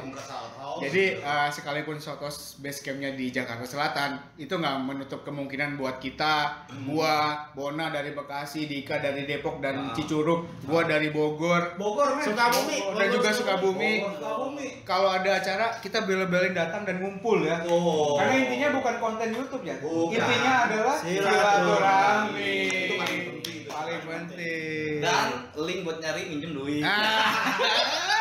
Jadi 0.79 1.03
uh, 1.19 1.49
sekalipun 1.49 1.97
Sotos 1.97 2.57
base 2.57 2.81
campnya 2.81 3.11
di 3.11 3.29
Jakarta 3.29 3.65
Selatan, 3.65 4.17
itu 4.37 4.51
nggak 4.51 4.75
menutup 4.81 5.21
kemungkinan 5.21 5.75
buat 5.75 5.97
kita, 5.97 6.65
gua, 6.85 7.47
Bona 7.53 7.89
dari 7.89 8.13
Bekasi, 8.13 8.65
Dika 8.65 8.99
dari 8.99 9.25
Depok 9.25 9.59
dan 9.59 9.75
Ah. 9.77 9.93
Cicurug, 9.93 10.45
gua 10.65 10.83
dari 10.83 11.13
Bogor, 11.13 11.77
Bogor 11.77 12.17
men. 12.17 12.25
Sukabumi. 12.25 12.77
dan 12.97 13.07
juga 13.09 13.29
Sukabumi. 13.29 13.93
Bogor, 14.01 14.13
Sukabumi. 14.17 14.67
Kalau 14.83 15.09
ada 15.09 15.37
acara 15.37 15.77
kita 15.77 16.03
bela-belain 16.03 16.53
datang 16.53 16.81
dan 16.83 16.97
ngumpul 16.97 17.45
ya. 17.45 17.61
Tuh. 17.61 18.17
Karena 18.17 18.35
intinya 18.41 18.67
bukan 18.77 18.95
konten 18.97 19.29
YouTube 19.33 19.63
ya. 19.63 19.75
Bukan. 19.79 20.17
Intinya 20.17 20.53
adalah 20.65 20.95
Silaturahmi. 20.97 22.55
Itu 22.67 22.95
paling 22.97 23.21
penting, 23.21 23.55
itu 23.61 23.69
Paling 23.69 23.99
paling 24.01 24.01
penting. 24.05 24.91
Dan 24.97 25.27
link 25.55 25.79
buat 25.85 25.97
nyari 26.01 26.21
minjem 26.29 26.51
duit. 26.57 26.81
Ah. 26.81 27.53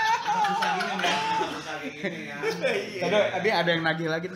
susah 0.46 0.70
gini 0.76 0.94
men. 1.00 1.08
Susah 1.08 1.35
kayak 1.90 2.12
gini 2.12 2.26
ya. 2.28 2.36
Tadi, 3.02 3.18
tadi 3.36 3.48
ada 3.50 3.70
yang 3.70 3.82
nagih 3.84 4.08
lagi. 4.10 4.26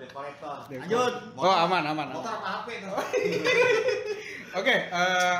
Debt 0.00 0.10
collector. 0.16 0.56
Lanjut. 0.68 1.12
Oh 1.36 1.54
aman 1.54 1.82
aman. 1.84 2.06
aman. 2.08 2.16
Motor 2.16 2.36
apa 2.40 2.48
HP 2.64 2.68
tuh? 2.84 2.96
Oke, 4.50 4.74
eh, 4.90 5.36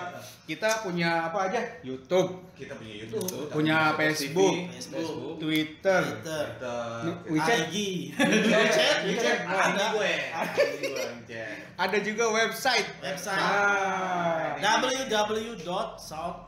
kita 0.46 0.82
punya 0.82 1.26
apa 1.26 1.50
aja? 1.50 1.58
YouTube, 1.82 2.46
Kita 2.54 2.74
punya 2.74 2.94
YouTube. 2.94 3.50
punya 3.50 3.78
TV, 3.90 3.98
Facebook, 4.06 4.54
Facebook. 4.70 5.34
Twitter, 5.38 6.02
Twitter. 6.22 6.86
WeChat, 7.26 7.58
IG. 7.70 7.76
WeChat, 8.54 8.96
WeChat. 9.02 9.38
Ada 9.46 9.84
gue. 9.94 10.12
Ada 11.74 11.98
juga 12.02 12.24
website. 12.30 12.86
Website. 13.00 13.40
Ah, 13.40 14.54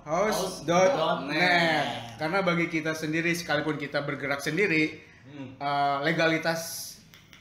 house.net. 0.04 1.87
Karena 2.19 2.38
bagi 2.42 2.66
kita 2.69 2.92
sendiri, 2.92 3.33
sekalipun 3.33 3.75
kita 3.76 4.02
bergerak 4.02 4.38
sendiri, 4.38 5.11
Hmm. 5.23 5.54
eh, 5.57 5.99
legalitas 6.02 6.92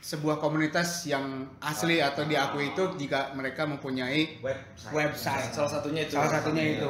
sebuah 0.02 0.42
komunitas 0.42 1.06
yang 1.06 1.46
asli 1.62 2.02
atau 2.02 2.26
diakui 2.26 2.74
itu 2.74 2.98
jika 2.98 3.38
mereka 3.38 3.70
mempunyai 3.70 4.42
Website. 4.42 4.98
website. 4.98 5.54
Salah 5.54 5.70
satunya 5.78 6.10
itu. 6.10 6.18
Salah 6.18 6.42
satunya 6.42 6.82
itu. 6.82 6.90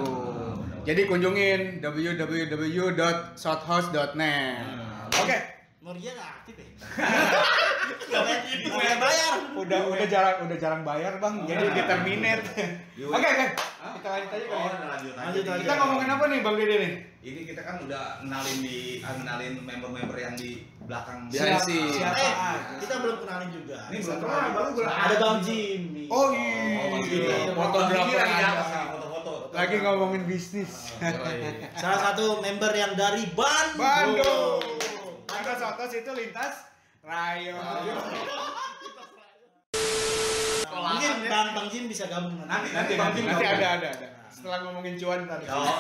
Jadi 0.88 1.02
kunjungin 1.06 1.84
www.shothouse.net. 1.84 4.64
Oke, 5.12 5.38
Moria 5.82 6.14
nggak 6.14 6.30
aktif 6.38 6.56
ya? 6.56 6.66
Nggak 8.06 8.22
bayar. 8.22 8.98
bayar. 9.02 9.34
udah 9.58 9.80
udah 9.90 10.06
jarang 10.06 10.36
udah 10.46 10.54
jarang 10.56 10.82
bayar 10.86 11.18
bang, 11.18 11.36
jadi 11.44 11.66
di 11.68 11.82
terminate. 11.82 12.46
Yuk. 12.94 13.10
Oke 13.18 13.26
oke, 13.26 13.46
kita 13.98 14.08
lanjut 14.08 14.30
aja 14.30 14.46
kali 14.46 14.46
Oh, 14.48 14.62
ya. 14.62 14.70
udah 14.72 14.90
lanjut 14.94 15.14
aja. 15.18 15.26
Lanjut 15.26 15.44
aja. 15.44 15.58
Kita 15.58 15.74
ngomongin 15.76 16.10
apa 16.12 16.24
nih 16.30 16.40
bang 16.40 16.56
Dede 16.56 16.76
nih? 16.78 16.92
Ini 17.22 17.42
kita 17.50 17.62
kan 17.62 17.76
udah 17.82 18.04
kenalin 18.22 18.58
di 18.62 18.78
ah, 19.02 19.14
kenalin 19.18 19.54
member-member 19.60 20.18
yang 20.18 20.36
di 20.38 20.52
belakang. 20.86 21.20
Scene. 21.34 21.90
Siapa? 21.90 22.14
Eh, 22.16 22.32
kita 22.78 22.94
belum 23.02 23.18
kenalin 23.26 23.50
juga. 23.50 23.78
Ini 23.90 23.98
belum 23.98 24.06
Satu 24.08 24.22
kenal, 24.24 24.38
lagi. 24.38 24.54
baru. 24.54 24.72
Ada 24.86 25.16
Bang 25.18 25.38
Jimmy. 25.42 26.06
Oh 26.08 26.18
Oh, 26.22 26.30
iya, 26.30 27.58
atas 27.58 28.70
nih, 28.70 28.86
foto-foto. 28.86 29.34
Lagi 29.50 29.76
ngomongin 29.82 30.24
bisnis. 30.30 30.72
Salah 31.74 32.00
satu 32.04 32.38
member 32.38 32.70
yang 32.72 32.94
dari 32.94 33.26
Bandung. 33.34 34.62
Bandung. 35.32 35.48
Maka 35.48 35.54
Sotos 35.56 35.92
itu 35.96 36.12
lintas 36.12 36.56
Rayon. 37.02 37.56
Mungkin 40.72 41.16
Bang 41.30 41.48
Bang 41.56 41.68
Jim 41.70 41.86
bisa 41.88 42.10
gabung 42.10 42.42
Nanti 42.48 42.74
Nanti 42.74 42.94
Bang 42.98 43.14
nanti, 43.14 43.22
Jim 43.22 43.26
nanti 43.32 43.46
ada 43.48 43.68
ada 43.80 43.88
ada. 43.96 44.08
Setelah 44.32 44.58
ngomongin 44.68 44.96
cuan 45.00 45.28
tadi. 45.28 45.46
Oh. 45.52 45.76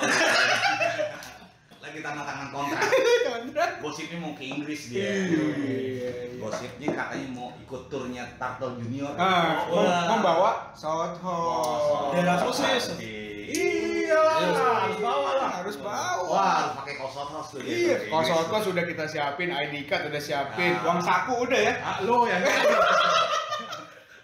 Lagi 1.81 1.99
tanda 2.05 2.21
tangan 2.21 2.47
kontrak. 2.53 2.81
Kontrak. 3.25 3.69
Gosipnya 3.81 4.17
mau 4.21 4.37
ke 4.37 4.43
Inggris 4.45 4.93
dia. 4.93 5.01
Iya, 5.01 5.45
iya. 5.57 6.11
Gosipnya 6.37 6.89
katanya 6.93 7.27
mau 7.33 7.49
ikut 7.57 7.89
turnya 7.89 8.23
Turtle 8.37 8.77
Junior. 8.77 9.17
Ah, 9.17 9.65
membawa 10.13 10.69
Sothos. 10.77 12.13
Daerah 12.13 12.37
sosis. 12.37 13.01
Iya 13.01 13.90
lah, 14.13 14.35
harus 14.81 14.97
bawa 14.99 15.29
lah. 15.33 15.49
Harus 15.53 15.77
bawa. 15.77 16.27
Wah, 16.27 16.51
harus 16.57 16.73
pakai 16.77 16.93
kaos 16.95 17.11
Sothos 17.11 17.45
tuh. 17.51 17.59
Iya, 17.61 17.95
Sothos 18.07 18.49
tuh. 18.49 18.61
sudah 18.67 18.83
kita 18.83 19.05
siapin, 19.05 19.49
ID 19.49 19.85
card 19.85 20.07
udah 20.07 20.19
siapin, 20.19 20.73
Ah. 20.73 20.85
uang 20.85 20.99
saku 20.99 21.33
udah 21.43 21.59
ya. 21.59 21.73
Ah, 21.79 21.97
lu 22.01 22.25
yang 22.25 22.41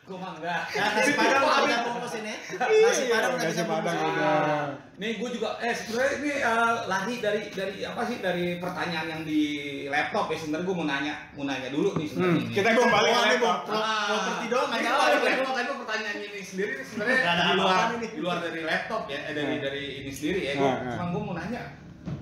Gua 0.08 0.18
mah 0.18 0.32
enggak. 0.34 0.62
Nah, 0.72 0.88
nasi 0.96 1.12
padang 1.14 1.44
udah 1.44 1.68
gabung 1.68 2.00
ke 2.00 2.10
sini. 2.10 2.34
Nasi 2.56 3.04
padang 3.06 3.32
udah 3.36 3.44
gabung 3.46 3.60
ke 3.60 3.64
Padang 3.68 3.98
udah. 4.08 4.64
Nih 4.98 5.12
gue 5.14 5.30
juga 5.30 5.60
eh 5.60 5.76
sebenarnya 5.76 6.12
ini 6.18 6.32
eh, 6.34 6.76
lari 6.88 7.16
dari 7.20 7.42
dari 7.52 7.76
apa 7.84 8.02
sih 8.02 8.18
dari 8.18 8.58
pertanyaan 8.58 9.08
yang 9.10 9.22
di 9.22 9.42
laptop 9.86 10.32
ya 10.32 10.38
sebenarnya 10.40 10.64
gue 10.64 10.76
mau 10.76 10.88
nanya 10.88 11.14
mau 11.34 11.44
nanya 11.44 11.70
dulu 11.70 11.90
nih 11.94 12.08
sebenarnya. 12.08 12.34
Hmm, 12.34 12.42
ini. 12.42 12.56
kita 12.56 12.70
Wah, 12.72 12.88
ini 13.04 13.12
laptop. 13.36 13.58
Pro- 13.62 13.84
properti 13.84 14.46
doang 14.48 14.68
nggak 14.72 14.82
jawab. 14.82 15.00
balik 15.04 15.22
lagi 15.22 15.42
tadi 15.44 15.72
pertanyaan 15.78 16.18
ini 16.18 16.42
sendiri 16.42 16.72
ini 16.72 16.84
sebenarnya 16.88 17.16
di 17.20 17.54
luar 17.54 17.78
di 18.00 18.20
luar 18.24 18.38
dari 18.42 18.62
laptop 18.64 19.02
ya 19.06 19.20
eh, 19.22 19.34
dari 19.34 19.54
Nah. 19.54 19.62
dari 19.62 19.84
ini 20.00 20.10
sendiri 20.10 20.40
ya. 20.42 20.52
Gue 20.56 20.64
Nah, 20.64 20.76
nah. 20.80 20.96
cuma 20.96 21.06
gue 21.12 21.22
mau 21.22 21.36
nanya 21.36 21.62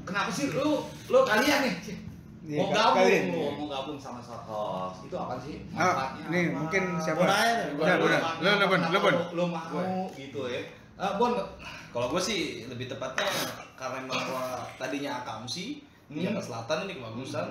kenapa 0.01 0.29
sih 0.29 0.45
lu 0.49 0.69
lu 1.05 1.19
kalian 1.23 1.59
nih 1.61 1.73
Iya, 2.45 2.61
mau 2.61 2.69
gabung 2.69 2.95
kalian. 3.01 3.23
mau 3.57 3.65
gabung 3.67 3.97
sama 3.97 4.21
Sotos 4.21 5.01
itu 5.01 5.15
apa 5.15 5.33
sih 5.39 5.65
Ah, 5.71 5.81
manfaatnya 5.81 6.23
nih 6.29 6.43
apa? 6.43 6.55
mungkin 6.55 6.83
siapa? 6.99 7.23
Deh, 7.23 7.73
Udah, 7.75 7.95
udah. 7.97 8.19
Lu, 8.37 8.49
lu, 8.51 8.65
Bon, 8.67 8.81
lu, 8.83 8.97
Bon. 8.99 9.15
Lu 9.33 9.43
mau 9.47 9.81
gitu 10.13 10.41
ya. 10.45 10.61
Ah, 10.95 11.15
Bon, 11.15 11.33
Kalau 11.89 12.07
gue 12.07 12.19
sih 12.19 12.39
lebih 12.65 12.85
tepatnya 12.85 13.23
karena 13.73 13.97
memang 13.99 14.19
gua 14.25 14.45
tadinya 14.75 15.17
akamsi 15.17 15.79
di 16.05 16.21
Hmm. 16.21 16.37
Jakarta 16.37 16.43
Selatan 16.43 16.77
ini 16.85 16.93
kebagusan. 16.95 17.47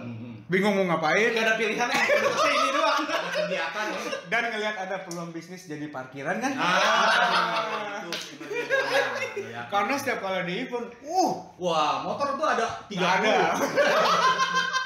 Bingung 0.46 0.74
mau 0.76 0.86
ngapain 0.86 1.26
Gak 1.28 1.42
ada 1.42 1.54
pilihan 1.56 1.88
ya, 1.88 2.02
ini 2.46 2.70
doang. 2.70 3.02
ada 3.02 3.16
kegiatan 3.34 3.84
ya. 3.88 3.98
dan 4.28 4.42
ngelihat 4.46 4.76
ada 4.78 4.96
peluang 5.00 5.32
bisnis 5.32 5.64
jadi 5.64 5.88
parkiran 5.88 6.38
kan? 6.38 6.52
Ah, 6.54 8.04
sebenarnya. 8.14 9.66
Karena 9.66 9.94
setiap 9.96 10.18
kali 10.20 10.44
di 10.44 10.54
event, 10.62 10.86
uh, 11.02 11.32
Wah, 11.56 12.04
motor 12.04 12.36
tuh 12.36 12.46
ada 12.46 12.66
tiga 12.86 13.08
ada. 13.18 13.58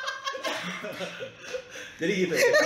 Jadi 2.01 2.13
gitu. 2.15 2.35
ya. 2.35 2.47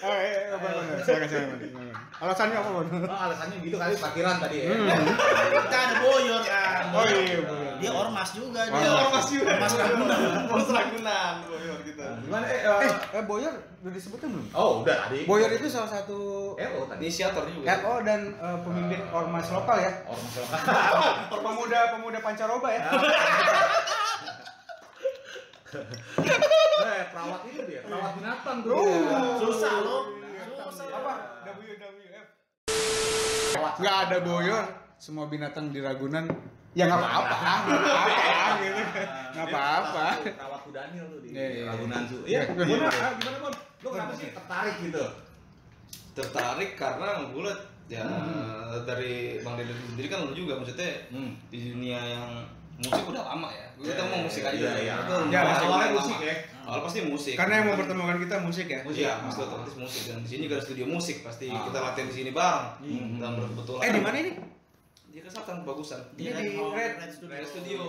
Eh, 0.00 0.08
eh, 0.08 0.56
apa. 0.56 0.66
Silakan, 1.04 1.28
silakan. 1.28 1.60
silakan. 1.60 1.92
Alasannya 2.20 2.56
apa, 2.56 2.68
Bon? 2.72 2.88
Oh, 2.88 3.20
alasannya 3.28 3.56
gitu 3.60 3.76
kali 3.76 3.92
parkiran 4.00 4.40
tadi 4.40 4.56
ya. 4.64 4.72
Kita 4.72 5.76
ada 5.76 5.94
boyor 6.00 6.40
kan. 6.40 6.82
Oh 6.96 7.04
iya, 7.04 7.36
Boyor. 7.44 7.74
Dia 7.80 7.90
ormas 7.92 8.30
juga 8.32 8.60
dia. 8.64 8.88
Ormas 8.96 9.26
juga. 9.28 9.52
Ormas 9.60 9.72
Ragunan. 9.76 10.18
Ormas 10.48 10.68
Ragunan. 10.72 11.34
Boyor 11.44 11.78
gitu. 11.84 12.00
Gimana 12.00 12.44
eh, 12.48 12.60
Eh, 12.64 12.80
eh, 12.88 12.96
eh 13.20 13.24
Boyer 13.28 13.54
udah 13.80 13.92
disebutin 13.92 14.28
belum? 14.32 14.46
Oh, 14.56 14.80
udah 14.84 14.96
tadi. 15.08 15.28
Boyer 15.28 15.52
itu 15.52 15.68
salah 15.68 15.92
satu 15.92 16.52
RO 16.56 16.80
tadi. 16.88 17.00
Inisiator 17.04 17.44
juga. 17.44 17.76
RO 17.84 17.94
dan 18.08 18.20
eh, 18.40 18.58
pemimpin 18.64 19.00
ormas 19.12 19.48
lokal 19.52 19.76
ya. 19.80 19.92
Ormas 20.08 20.34
lokal. 20.40 20.64
Pemuda 21.44 21.80
pemuda 21.92 22.18
pancaroba 22.24 22.68
ya. 22.72 22.88
Eh, 26.80 27.04
perawat 27.12 27.44
itu 27.44 27.60
dia, 27.64 27.80
perawat 27.84 28.16
binatang 28.16 28.64
tuh. 28.64 28.72
Oh. 28.72 28.82
dia. 28.82 29.20
Susah 29.36 29.74
lo. 29.80 29.96
Susah. 30.64 30.84
Apa? 30.90 31.12
WWF. 31.44 32.26
Perawat 33.52 33.74
Nggak 33.76 33.96
ada 34.00 34.16
Boyor, 34.20 34.64
semua 34.96 35.28
binatang 35.28 35.68
di 35.68 35.78
Ragunan 35.78 36.24
ya 36.70 36.86
nggak 36.86 36.96
apa-apa, 36.96 37.36
nggak 37.66 37.82
apa-apa 37.82 38.54
gitu. 38.64 38.80
Nggak 39.30 39.46
apa-apa. 39.46 40.06
Dia 40.16 40.32
Perawat 40.32 40.60
Kudanil 40.62 41.04
tuh 41.04 41.18
di 41.20 41.28
Iya, 41.28 41.36
iya, 41.36 41.50
iya. 41.52 41.64
Ragunan 41.68 42.02
tuh. 42.06 42.20
Iya. 42.24 42.40
Iya, 42.40 42.64
gimana? 42.64 43.08
Gimana, 43.12 43.38
Bon? 43.38 43.54
Lu 43.80 43.88
kenapa 43.90 44.12
sih 44.14 44.28
tertarik 44.30 44.76
gitu? 44.80 45.04
Tertarik 46.10 46.70
karena 46.74 47.08
gue 47.28 47.52
ya 47.86 48.06
dari 48.86 49.14
Bang 49.42 49.58
Dede 49.58 49.74
sendiri 49.76 50.06
kan 50.06 50.22
lu 50.22 50.32
juga 50.32 50.56
maksudnya 50.56 51.10
Hmm. 51.10 51.34
di 51.50 51.58
dunia 51.68 51.98
yang 52.00 52.26
musik 52.80 53.04
udah 53.06 53.24
lama 53.26 53.48
ya. 53.50 53.66
Kita 53.76 54.02
mau 54.04 54.18
musik 54.20 54.42
aja. 54.42 54.56
Iya, 54.56 54.72
iya. 54.78 54.94
Itu 54.98 55.14
Ya, 55.28 55.40
musik 55.42 55.64
awalnya 55.64 55.88
musik 55.92 56.16
lama. 56.16 56.26
ya. 56.26 56.34
Awal 56.62 56.80
pasti 56.82 56.98
musik. 57.02 57.34
Karena 57.34 57.54
yang 57.54 57.66
mempertemukan 57.68 58.16
kita 58.18 58.36
musik 58.40 58.66
ya. 58.66 58.80
Musik. 58.82 59.00
Iya, 59.00 59.12
pasti 59.20 59.40
otomatis 59.42 59.74
musik 59.76 60.02
dan 60.06 60.16
di 60.18 60.28
sini 60.28 60.40
juga 60.44 60.54
ada 60.54 60.64
studio 60.64 60.86
musik 60.86 61.16
pasti 61.20 61.46
Ah. 61.46 61.62
kita 61.62 61.78
latihan 61.78 62.06
di 62.06 62.14
sini 62.14 62.30
bareng. 62.30 62.66
Hmm. 62.78 63.08
Dan 63.18 63.30
berkebetulan. 63.34 63.80
Eh 63.80 63.90
di 63.90 64.00
mana 64.00 64.16
ini? 64.18 64.32
Di 65.06 65.18
Kesatan 65.20 65.56
bagusan. 65.62 66.00
Ini 66.14 66.30
di 66.30 66.48
Red- 66.54 66.96
Red 66.98 67.10
Studio. 67.10 67.34
Red 67.34 67.46
Studio. 67.46 67.80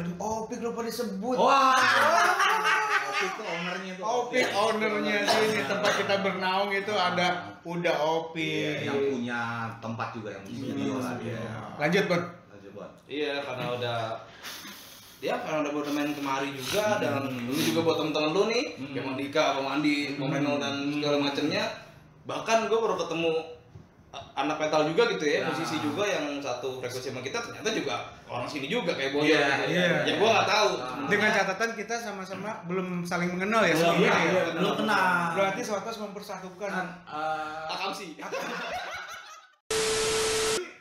Astagfirullah, 0.00 0.40
Opik 0.40 0.58
lupa 0.60 0.80
disebut. 0.82 1.36
Wah. 1.36 1.76
Itu 3.20 3.42
ownernya 3.44 3.92
tuh. 3.94 4.04
Opik 4.06 4.46
ownernya 4.48 5.16
sini 5.22 5.62
tempat 5.62 5.92
kita 5.94 6.14
bernaung 6.20 6.70
itu 6.70 6.92
ada 6.92 7.28
udah 7.62 7.94
Iya, 7.94 8.08
Opik. 8.16 8.76
yang 8.80 8.98
punya 9.06 9.40
tempat 9.78 10.08
juga 10.12 10.28
yang 10.32 10.44
studio 10.46 10.94
lah 10.98 11.14
dia. 11.18 11.40
Lanjut, 11.76 12.04
Bon. 12.08 12.22
Lanjut, 12.48 12.72
Bon. 12.72 12.90
Iya, 13.06 13.34
karena 13.44 13.64
udah 13.70 13.98
ya 15.20 15.36
karena 15.36 15.60
udah 15.60 15.72
udah 15.76 15.92
main 15.92 16.10
kemari 16.10 16.48
juga 16.56 16.96
Hmm. 16.96 17.00
dan 17.04 17.12
lu 17.44 17.52
juga 17.52 17.80
buat 17.84 17.96
temen-temen 18.00 18.30
lu 18.32 18.42
nih 18.48 18.64
Hmm. 18.72 18.88
kayak 18.96 19.04
Mang 19.04 19.18
Dika, 19.20 19.44
Bang 19.52 19.68
Andi, 19.68 19.96
Bang 20.16 20.32
Renol 20.32 20.56
dan 20.56 20.74
segala 20.88 21.16
macamnya 21.20 21.64
bahkan 22.24 22.64
gue 22.64 22.78
baru 22.78 22.96
ketemu 22.96 23.32
anak 24.32 24.56
metal 24.58 24.88
juga 24.88 25.12
gitu 25.12 25.22
ya, 25.22 25.44
Nah. 25.44 25.52
musisi 25.52 25.76
juga 25.78 26.02
yang 26.02 26.40
satu 26.40 26.80
frekuensi 26.80 27.12
sama 27.12 27.20
kita 27.20 27.36
ternyata 27.38 27.68
juga 27.70 27.94
orang 28.30 28.46
sini 28.46 28.70
juga 28.70 28.94
kayak 28.94 29.10
Boyo 29.10 29.26
Iya, 29.26 29.42
gitu. 29.66 29.74
iya. 29.74 30.06
Ya 30.06 30.14
gue 30.14 30.28
nggak 30.30 30.46
tahu. 30.46 30.70
Dengan 31.10 31.30
catatan 31.34 31.70
kita 31.74 31.94
sama-sama 31.98 32.62
belum 32.70 33.02
saling 33.02 33.34
mengenal 33.34 33.66
ya 33.66 33.74
Belum, 33.74 33.82
sebelum 33.90 34.06
iya, 34.06 34.12
ini 34.14 34.22
ya. 34.22 34.30
iya, 34.30 34.42
belum 34.54 34.72
kenal. 34.78 35.02
Berarti 35.34 35.60
Sotos 35.66 35.98
mempersatukan. 35.98 36.70
Kan, 36.70 36.86
eh, 37.10 37.72
Akam 37.74 37.90
sih. 37.90 38.14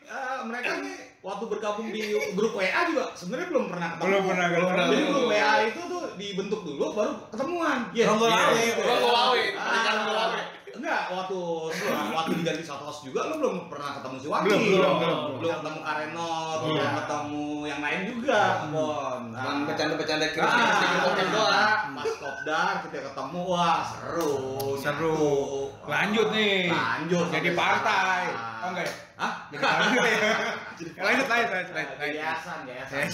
eh, 0.09 0.39
mereka 0.45 0.71
nih 0.79 0.97
waktu 1.19 1.43
bergabung 1.49 1.89
di 1.89 2.01
grup 2.31 2.53
WA 2.55 2.81
juga 2.87 3.11
sebenarnya 3.17 3.47
belum 3.49 3.65
pernah 3.73 3.87
ketemu. 3.91 4.05
Belum 4.05 4.23
pernah 4.29 4.47
ketemu. 4.47 4.69
Jadi 4.93 5.03
grup 5.09 5.25
WA 5.27 5.53
itu 5.65 5.81
tuh 5.89 6.03
dibentuk 6.15 6.61
dulu 6.61 6.85
baru 6.93 7.13
ketemuan. 7.33 7.79
Yes. 7.97 8.05
Ronggolawe. 8.07 8.61
yes. 8.61 8.77
Ronggolawe. 8.77 9.43
Ah. 9.57 10.58
Enggak, 10.79 11.01
waktu 11.11 11.39
waktu 12.15 12.31
diganti 12.39 12.63
satu 12.63 12.87
host 12.87 13.03
juga 13.03 13.27
lu 13.27 13.35
belum 13.43 13.55
pernah 13.67 13.99
ketemu 13.99 14.15
si 14.15 14.27
Waki. 14.31 14.47
Belum, 14.47 14.61
belum, 14.63 14.93
belum. 14.95 15.19
Belum 15.43 15.53
ketemu 15.59 15.79
Karenot, 15.83 16.57
Belum. 16.63 16.75
belum 16.79 16.91
ketemu 17.03 17.45
yang 17.67 17.81
lain 17.83 17.99
juga, 18.07 18.41
Bon. 18.71 19.21
Dan 19.35 19.55
bercanda-bercanda 19.67 20.25
Ah, 20.25 20.31
kira-kira 20.31 20.71
sedikit 20.71 21.01
oke 21.03 21.23
doang. 21.29 21.79
Pas 21.99 22.11
kopdar 22.15 22.73
kita 22.87 22.97
ketemu, 23.11 23.39
wah 23.43 23.79
seru. 23.83 24.33
Seru. 24.79 25.09
nyatu. 25.09 25.89
Lanjut 25.89 26.27
nih. 26.31 26.69
Lanjut. 26.71 27.25
Jadi 27.33 27.49
partai. 27.53 28.21
sekarang. 28.29 28.59
Oh 28.59 28.67
enggak 28.71 28.85
ya? 28.85 28.93
Hah? 29.19 29.33
Jadi 29.51 29.57
partai. 29.59 29.87
lanjut, 31.05 31.27
lanjut, 31.27 31.49
lanjut, 31.51 31.73
lanjut. 31.75 32.15
yayasan, 32.15 32.59
yayasan. 32.67 33.07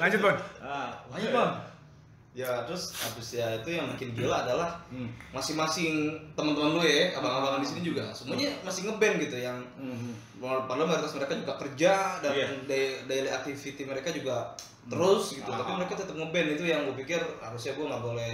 Lanjut, 0.00 0.18
Bon. 0.18 0.36
Ah, 0.58 0.88
lanjut, 1.14 1.30
Bon. 1.30 1.50
Ya 2.32 2.64
terus 2.64 2.96
habis 2.96 3.28
ya 3.30 3.60
itu 3.60 3.76
yang 3.76 3.84
makin 3.86 4.16
gila 4.16 4.42
adalah 4.42 4.80
Hmm. 4.88 5.04
masing-masing 5.30 6.16
teman-teman 6.32 6.74
lu 6.74 6.80
ya, 6.80 7.12
abang-abangan 7.14 7.60
di 7.60 7.68
sini 7.68 7.80
juga 7.84 8.08
semuanya 8.10 8.48
masih 8.62 8.88
ngeband 8.88 9.20
gitu 9.20 9.36
yang 9.36 9.60
Hmm. 9.76 10.16
padahal 10.40 10.88
mayoritas 10.88 11.12
mereka 11.12 11.36
juga 11.36 11.54
kerja 11.60 11.92
dan 12.18 12.32
day- 12.64 13.04
daily 13.04 13.28
activity 13.28 13.84
mereka 13.84 14.08
juga 14.08 14.56
terus 14.82 15.36
gitu. 15.36 15.44
Ah. 15.46 15.60
tapi 15.60 15.76
mereka 15.76 15.92
tetap 15.94 16.16
ngeband 16.16 16.48
itu 16.50 16.64
yang 16.64 16.82
gue 16.82 16.96
pikir 16.98 17.20
harusnya 17.38 17.72
gue 17.72 17.84
nggak 17.84 18.00
boleh 18.02 18.32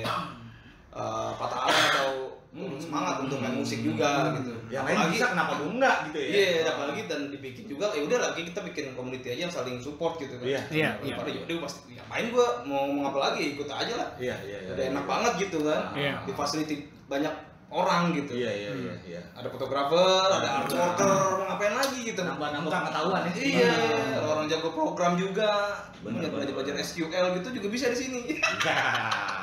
uh, 0.89 1.35
patah 1.35 1.61
arang 1.61 1.87
atau 1.91 2.11
Hmm. 2.49 2.81
semangat 2.81 3.21
untuk 3.21 3.39
main 3.39 3.53
musik 3.55 3.85
juga 3.85 4.33
gitu 4.35 4.57
Yang 4.69 4.85
lain 4.89 4.99
bisa 5.13 5.27
kenapa 5.31 5.53
lu 5.57 5.77
enggak 5.77 5.97
gitu 6.09 6.17
ya? 6.17 6.29
iya 6.33 6.49
apalagi 6.67 7.05
dan 7.05 7.29
dibikin 7.29 7.69
juga 7.69 7.93
ya 7.93 8.01
udah 8.03 8.19
lagi 8.25 8.41
kita 8.43 8.61
bikin 8.65 8.97
community 8.97 9.29
aja 9.29 9.41
yang 9.45 9.53
saling 9.53 9.77
support 9.77 10.17
gitu 10.17 10.33
kan 10.35 10.49
Iya. 10.49 10.61
Iya, 10.69 10.91
iya. 10.99 11.13
Daripada 11.13 11.31
yaudah 11.31 11.55
gue 11.55 11.63
pasti 11.63 11.81
ya 11.93 12.03
main 12.05 12.27
gue 12.29 12.47
mau 12.65 12.89
ngomong 12.89 13.05
apa 13.07 13.19
lagi 13.21 13.53
ikut 13.53 13.69
aja 13.69 13.95
lah 13.95 14.09
Iya, 14.17 14.37
iya, 14.43 14.59
iya. 14.65 14.71
udah 14.73 14.85
enak 14.89 15.05
banget 15.05 15.33
gitu 15.39 15.59
kan 15.61 15.83
Iya. 15.93 16.15
di 16.25 16.33
facility 16.33 16.75
banyak 17.05 17.35
orang 17.69 18.17
gitu 18.17 18.33
Iya, 18.33 18.51
iya, 18.51 18.71
iya, 18.73 18.95
iya. 19.05 19.21
ada 19.37 19.49
fotografer 19.49 20.25
ada 20.27 20.49
art 20.59 20.73
worker 20.73 21.13
mau 21.37 21.47
ngapain 21.47 21.75
lagi 21.75 22.01
gitu 22.03 22.21
Nambah-nambah 22.25 22.73
pengetahuan 22.73 23.23
ya. 23.29 23.33
Iya, 23.37 23.73
ada 24.15 24.27
orang 24.27 24.49
jago 24.49 24.73
program 24.73 25.15
juga. 25.15 25.85
Bener, 26.01 26.33
Bener, 26.33 26.49
belajar 26.49 26.55
belajar. 26.57 26.75
SQL 26.81 27.37
gitu 27.37 27.61
juga 27.61 27.69
bisa 27.69 27.93
di 27.93 27.99
sini. 27.99 28.21
Iya, 28.59 28.77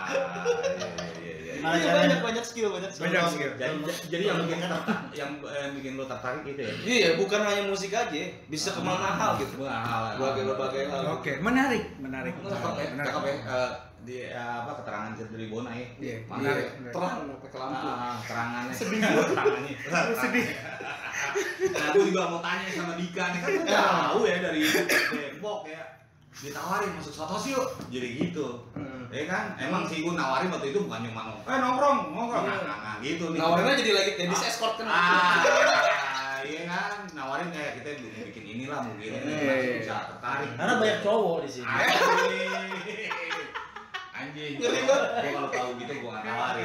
iya, 0.09 1.05
iya, 1.21 1.24
iya. 1.65 1.67
Gimana 1.67 1.75
Iya, 1.75 1.83
caranya? 1.83 1.99
banyak 1.99 2.19
banyak 2.21 2.43
skill, 2.43 2.69
banyak 2.69 2.89
skill. 2.89 3.03
Banyak 3.03 3.23
skill. 3.27 3.51
Jadi, 3.55 3.75
jadi 4.07 4.23
yang 4.23 4.37
bikin 4.39 4.57
tertarik, 4.61 4.99
yang 5.11 5.31
eh, 5.41 5.67
bikin 5.73 5.91
lo 5.93 6.05
tertarik 6.05 6.41
gitu 6.43 6.61
ya? 6.61 6.73
Iya, 6.85 7.09
bukan 7.15 7.39
hanya 7.41 7.63
musik 7.65 7.91
aja, 7.91 8.21
bisa 8.45 8.69
ke 8.69 8.81
mana 8.81 9.09
hal 9.11 9.31
gitu. 9.37 9.53
Wah, 9.59 9.81
hal 9.81 10.03
Berbagai 10.15 10.43
berbagai 10.47 10.81
hal. 10.87 11.01
Oke, 11.15 11.31
menarik, 11.39 11.83
menarik. 11.97 12.33
Cakep 12.37 12.73
ya, 12.75 12.87
Menarik. 12.91 13.09
cakep 13.09 13.23
ya. 13.23 13.35
Eh, 13.35 13.71
di 14.05 14.15
eh, 14.21 14.37
apa 14.37 14.71
keterangan 14.77 15.11
dari 15.17 15.47
Bona 15.47 15.71
ya? 15.73 15.87
Iya, 15.97 16.15
Mana? 16.23 16.37
menarik. 16.39 16.67
Iya, 16.69 16.89
terang 16.93 17.17
pakai 17.35 17.57
lampu. 17.57 17.87
Ah, 17.87 18.13
keterangannya. 18.21 18.73
Sedih 18.73 18.99
keterangannya. 19.01 19.73
Sedih. 20.15 20.45
Nah, 21.65 21.87
gue 21.91 22.03
juga 22.05 22.21
mau 22.29 22.39
tanya 22.39 22.67
sama 22.69 22.93
Dika 22.95 23.23
nih 23.33 23.39
kan 23.41 23.51
tahu 23.65 24.19
ya 24.23 24.37
dari 24.39 24.61
Depok 25.11 25.61
ya 25.65 25.81
ditawarin 26.37 26.91
masuk 26.93 27.13
Sotos 27.13 27.45
yuk 27.45 27.63
jadi 27.87 28.07
gitu 28.17 28.59
ya 29.07 29.23
kan 29.25 29.55
emang 29.57 29.85
sih 29.85 29.99
gue 29.99 30.11
nawarin 30.11 30.49
waktu 30.49 30.69
itu 30.69 30.79
bukan 30.81 30.99
cuma 31.03 31.21
nongkrong 31.25 31.47
eh 31.47 31.59
nongkrong 31.61 31.97
nongkrong 32.11 32.43
nah, 32.43 32.59
nah, 32.59 32.77
nah, 32.81 32.95
gitu 32.99 33.31
nih 33.31 33.39
Nawarinnya 33.39 33.75
jadi 33.75 33.91
lagi 33.93 34.11
jadi 34.17 34.33
Ah. 34.33 34.43
escort 34.45 34.75
kan. 34.75 34.85
ah 34.85 36.37
iya 36.41 36.61
kan 36.65 36.91
nawarin 37.11 37.49
kayak 37.49 37.71
kita 37.79 37.87
belum 37.97 38.11
bikin 38.27 38.43
inilah 38.45 38.79
mungkin 38.83 39.09
Iya, 39.15 39.53
iya, 39.55 39.73
bisa 39.79 39.95
tertarik 40.09 40.49
Karena 40.53 40.73
banyak 40.77 40.99
cowok 41.01 41.37
di 41.41 41.49
sini. 41.49 41.65
anjing 41.65 43.01
anjing 44.11 44.53
Ngeri 44.57 44.81
banget. 44.83 45.09
gue 45.17 45.31
kalau 45.33 45.49
tahu 45.49 45.69
gitu 45.77 45.93
gue 45.93 46.09
nggak 46.09 46.23
nawarin. 46.23 46.63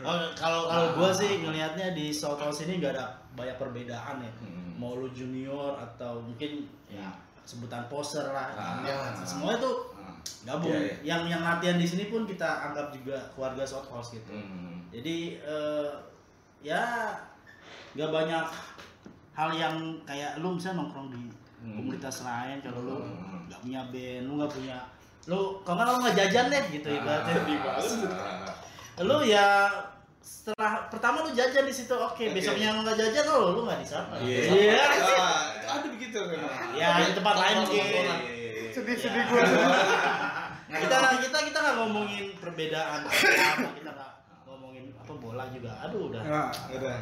Oh, 0.00 0.16
kalau 0.32 0.60
kalau 0.66 0.86
gua 0.94 1.10
sih 1.10 1.38
ngelihatnya 1.38 1.92
di 1.92 2.10
South 2.10 2.38
House 2.38 2.62
ini 2.62 2.78
nggak 2.78 2.94
ada 2.94 3.04
banyak 3.32 3.56
perbedaan 3.56 4.16
ya. 4.20 4.30
Hmm. 4.38 4.74
Mau 4.74 4.94
lu 4.94 5.10
junior 5.10 5.74
atau 5.76 6.18
mungkin 6.20 6.64
ya 6.88 7.10
sebutan 7.48 7.88
poser 7.88 8.28
lah. 8.28 8.52
Ah, 8.52 8.84
ya, 8.84 8.92
ah, 8.92 9.24
semua 9.24 9.56
itu 9.56 9.70
Ah. 9.96 10.12
gabung. 10.44 10.68
Iya, 10.68 11.00
iya. 11.00 11.16
Yang 11.16 11.22
yang 11.32 11.42
latihan 11.42 11.76
di 11.76 11.86
sini 11.86 12.04
pun 12.06 12.22
kita 12.22 12.44
anggap 12.44 12.92
juga 12.92 13.16
keluarga 13.32 13.64
South 13.64 13.88
House 13.88 14.12
gitu. 14.12 14.28
Hmm. 14.28 14.84
Jadi 14.92 15.40
eh, 15.40 15.88
ya 16.60 17.08
nggak 17.96 18.10
banyak 18.10 18.44
hal 19.32 19.50
yang 19.50 19.74
kayak 20.04 20.36
lu 20.36 20.52
misalnya 20.52 20.84
nongkrong 20.84 21.08
di 21.08 21.20
Hmm. 21.58 21.74
komunitas 21.74 22.22
lain 22.22 22.60
kalau 22.60 22.80
lu 22.84 22.96
Hmm. 23.00 23.48
nggak 23.48 23.60
punya 23.64 23.80
band, 23.88 24.22
lu 24.22 24.32
nggak 24.36 24.52
punya 24.52 24.76
lu 25.24 25.40
kalau 25.60 25.76
nggak 25.80 25.88
lu 25.88 25.98
nggak 26.04 26.16
jajan 26.20 26.46
deh 26.48 26.64
gitu 26.70 26.88
ibaratnya. 26.90 27.34
Ah. 28.12 28.52
Lu 29.00 29.18
ya 29.22 29.46
setelah 30.18 30.88
pertama 30.88 31.22
lu 31.22 31.30
jajan 31.30 31.62
di 31.62 31.72
situ 31.72 31.92
oke 31.92 32.24
besoknya 32.32 32.72
lu 32.72 32.80
nggak 32.80 32.96
jajan 32.96 33.24
oh 33.28 33.52
lu 33.52 33.60
nggak 33.64 33.78
di 33.78 33.86
sana 33.86 34.16
Iya. 34.18 34.40
Iya. 34.44 34.76
Ah, 34.76 34.92
itu 35.52 35.68
ada 35.68 35.88
begitu 35.88 36.18
memang. 36.20 36.52
Ya, 36.72 36.88
di 37.02 37.12
tempat 37.12 37.36
lain 37.36 37.56
mungkin. 37.62 37.78
Iya, 37.78 37.92
iya, 37.92 38.16
iya. 38.24 38.70
Sedih-sedih 38.70 39.22
gue. 39.28 39.42
Nah, 40.68 40.78
kita 40.78 40.96
kita 41.22 41.38
kita 41.48 41.58
nggak 41.58 41.76
ngomongin 41.78 42.24
perbedaan 42.36 43.00
apa, 43.04 43.12
kita 43.72 43.90
nggak 43.90 44.10
ngomongin 44.44 44.84
apa 44.94 45.12
bola 45.14 45.44
juga. 45.48 45.72
Aduh 45.80 46.08
udah. 46.08 46.22
Nah, 46.22 46.48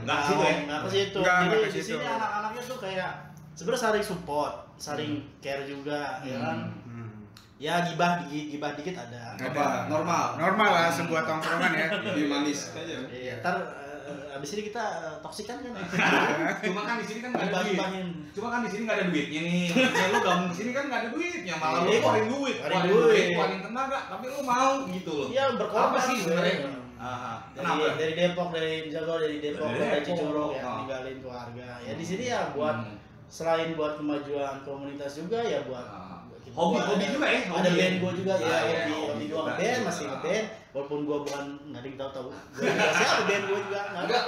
Nggak 0.02 0.18
sih, 0.22 0.34
ya? 0.36 0.52
nggak 0.62 0.78
ke 0.78 0.88
situ. 0.88 1.18
Nggak, 1.18 1.36
Jadi 1.36 1.46
nggak 1.46 1.58
ke 1.58 1.66
di 1.66 1.74
situ. 1.76 1.96
sini 1.98 2.06
anak-anaknya 2.06 2.62
tuh 2.62 2.78
kayak 2.78 3.10
sebenarnya 3.54 3.82
saling 3.82 4.04
support, 4.04 4.54
saling 4.76 5.12
care 5.40 5.64
juga, 5.64 6.22
ya 6.22 6.36
kan. 6.38 6.58
Hmm. 7.56 7.62
Ya 7.62 7.80
gibah 7.82 8.20
dikit, 8.22 8.44
gibah 8.50 8.70
dikit 8.72 8.94
ada. 8.94 9.32
Ada. 9.34 9.88
Normal. 9.88 10.36
Normal 10.36 10.70
lah 10.70 10.88
sebuah 10.90 11.24
tongkrongan 11.24 11.72
ya. 11.72 11.86
Lebih 12.06 12.26
manis 12.26 12.70
aja. 12.70 12.94
Iya, 13.08 13.40
ntar 13.40 13.56
eh, 14.04 14.36
abis 14.36 14.48
ini 14.52 14.68
kita 14.68 14.84
eh, 15.02 15.16
toksikan 15.18 15.56
kan 15.58 15.72
ya. 15.72 15.84
Cuma 16.68 16.80
kan 16.84 17.00
di 17.00 17.06
sini 17.08 17.20
kan 17.20 17.30
nggak 17.32 17.48
ada 17.48 17.60
duit. 17.64 17.80
Cuma 18.36 18.48
kan 18.52 18.60
di 18.60 18.70
sini 18.70 18.82
nggak 18.84 18.96
ada 19.00 19.06
duitnya 19.08 19.40
nih. 19.40 19.66
Ya 19.72 20.06
lu 20.12 20.18
gabung 20.20 20.48
ke 20.52 20.54
sini 20.54 20.70
kan 20.70 20.84
nggak 20.86 21.00
ada 21.00 21.10
duitnya, 21.10 21.54
malah 21.56 21.80
lu 21.80 21.88
Iya. 21.88 21.98
keluarin 21.98 22.26
duit, 22.28 22.56
Keluarin 22.58 22.84
keluarin 22.84 23.08
duit. 23.08 23.26
keluarin 23.32 23.60
tenaga, 23.64 23.98
tapi 24.12 24.24
lu 24.28 24.40
mau 24.44 24.72
gitu 24.86 25.12
loh. 25.16 25.28
Iya 25.32 25.44
berkorban 25.56 25.88
Apa 25.88 25.98
sih 26.04 26.16
sebenarnya? 26.20 26.56
Aha. 26.96 27.32
Dari, 27.52 27.60
Kenapa? 27.60 27.92
dari 28.00 28.12
Depok, 28.16 28.48
dari 28.56 28.72
Jago, 28.88 29.14
dari 29.20 29.36
Depok, 29.40 29.68
Dari 29.68 29.80
dari 29.80 30.00
ya, 30.04 30.60
Ah. 30.64 30.76
ninggalin 30.80 31.16
keluarga. 31.20 31.68
Ya 31.84 31.92
di 31.92 32.04
sini 32.04 32.24
ya 32.28 32.52
buat 32.52 32.76
Hmm. 32.84 32.96
selain 33.28 33.74
buat 33.76 33.98
kemajuan 33.98 34.62
komunitas 34.62 35.18
juga 35.18 35.40
ya 35.42 35.64
buat 35.66 35.82
Hobi- 36.56 36.72
juga 36.72 36.88
hobi 36.88 36.96
ada- 36.98 37.12
juga 37.12 37.26
ya, 37.26 37.38
ada 37.38 37.52
hobi 37.52 37.68
ya. 37.68 37.76
band 37.78 37.94
gue 37.96 38.12
juga 38.16 38.32
ya 38.32 38.46
Ah, 38.46 38.48
iya, 38.48 38.58
hobi 38.58 38.90
hobi 38.90 38.94
hobi 39.06 39.20
gue 39.20 39.28
juga. 39.28 39.42
ngeband 39.46 39.80
masih 39.84 40.02
Ah. 40.02 40.10
ngeband 40.10 40.46
walaupun 40.68 40.98
gue 41.02 41.16
bukan 41.22 41.44
nggak 41.66 41.78
ada 41.78 41.86
yang 41.86 41.98
tahu 41.98 42.10
tahu 42.10 42.26
gue 42.28 42.68
siapa 42.92 43.22
band 43.28 43.42
gue 43.42 43.58
juga 43.62 43.80
nggak 43.82 44.02
Enggak, 44.02 44.22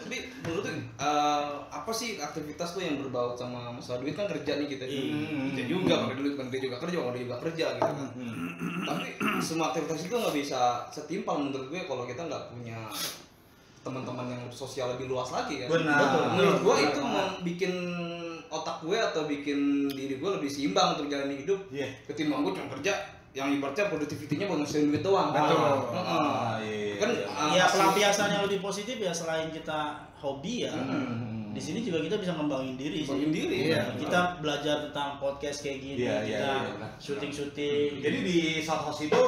tapi 0.00 0.16
menurut 0.40 0.64
lu 0.64 0.72
eh, 1.00 1.46
apa 1.70 1.90
sih 1.92 2.10
aktivitas 2.18 2.68
tuh 2.70 2.82
yang 2.82 2.96
berbau 2.98 3.32
sama 3.32 3.70
masalah 3.70 3.98
duit 3.98 4.12
kan 4.12 4.26
kerja 4.26 4.52
nih 4.56 4.68
kita 4.68 4.84
Hmm. 4.84 5.50
kita 5.50 5.62
juga 5.66 5.94
pakai 6.02 6.16
duit 6.16 6.34
pakai 6.34 6.58
juga 6.60 6.76
kerja 6.78 6.96
orang 7.00 7.16
juga 7.16 7.36
kerja 7.40 7.66
gitu 7.72 7.90
kan 7.90 8.08
tapi 8.84 9.06
semua 9.40 9.70
aktivitas 9.70 10.00
itu 10.02 10.12
nggak 10.12 10.36
bisa 10.36 10.60
setimpal 10.88 11.38
menurut 11.40 11.66
gue 11.66 11.80
kalau 11.82 12.04
kita 12.04 12.22
nggak 12.22 12.42
punya 12.48 12.78
teman-teman 13.80 14.26
yang 14.28 14.42
sosial 14.50 14.92
lebih 14.92 15.08
luas 15.08 15.30
lagi 15.30 15.56
kan 15.58 15.68
Benar. 15.72 15.96
Betul. 15.96 16.24
menurut 16.30 16.58
gue 16.60 16.76
itu 16.84 17.00
mau 17.00 17.26
bikin 17.40 17.72
otak 18.50 18.76
gue 18.80 18.94
atau 18.94 19.24
bikin 19.24 19.58
diri 19.88 20.14
gue 20.14 20.30
lebih 20.32 20.46
seimbang 20.46 20.94
untuk 20.94 21.06
jalani 21.06 21.38
hidup 21.38 21.60
Iya. 21.68 21.86
ketimbang 22.04 22.42
gue 22.42 22.52
cuma 22.52 22.68
kerja 22.72 22.92
yang 23.30 23.46
ibaratnya 23.48 23.86
produktivitinya 23.86 24.44
buat 24.44 24.58
ngasilin 24.60 24.90
duit 24.90 25.00
doang 25.00 25.30
kan 25.30 25.46
Betul. 25.46 25.62
Heeh. 25.88 26.18
Ah, 26.18 26.54
iya, 26.58 26.94
kan 26.96 27.08
iya. 27.08 27.26
ah, 27.28 27.48
ya 27.48 27.62
hasil- 27.62 27.78
pelampiasan 27.78 28.28
yang 28.28 28.42
lebih 28.44 28.58
positif 28.60 28.96
ya 28.96 29.10
selain 29.10 29.48
kita 29.48 29.80
hobi 30.14 30.66
ya 30.66 30.74
Hmm. 30.74 31.50
di 31.50 31.58
sini 31.58 31.80
juga 31.80 31.98
kita 32.00 32.14
bisa 32.16 32.30
ngembangin 32.32 32.74
diri 32.74 33.00
sih. 33.00 33.08
Ngembangin 33.08 33.30
diri, 33.32 33.58
Iya, 33.64 33.78
iya. 33.80 33.82
kita 33.96 34.20
belajar 34.38 34.76
tentang 34.84 35.16
podcast 35.16 35.62
kayak 35.62 35.78
gini 35.80 35.98
Iya, 36.00 36.10
iya, 36.10 36.18
kita 36.22 36.50
iya, 36.56 36.70
benar. 36.72 36.90
syuting 36.96 37.32
syuting 37.32 37.90
Jadi 38.00 38.18
di 38.20 38.38
South 38.60 38.82
House 38.84 39.00
itu 39.00 39.22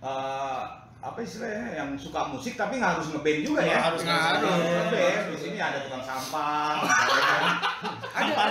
eh, 0.00 0.62
apa 0.98 1.18
istilahnya 1.20 1.70
yang 1.76 1.90
suka 1.94 2.26
musik 2.26 2.54
tapi 2.54 2.76
nggak 2.76 2.98
harus 2.98 3.06
ngeband 3.08 3.40
juga 3.40 3.60
ya? 3.60 3.66
Nggak 3.68 3.82
harus 3.84 4.00
Nggak 4.02 4.20
harus 4.26 4.42
ngeband. 4.42 5.22
Di 5.24 5.38
sini 5.40 5.58
ada 5.60 5.78
tukang 5.80 6.02
sampah. 6.04 6.74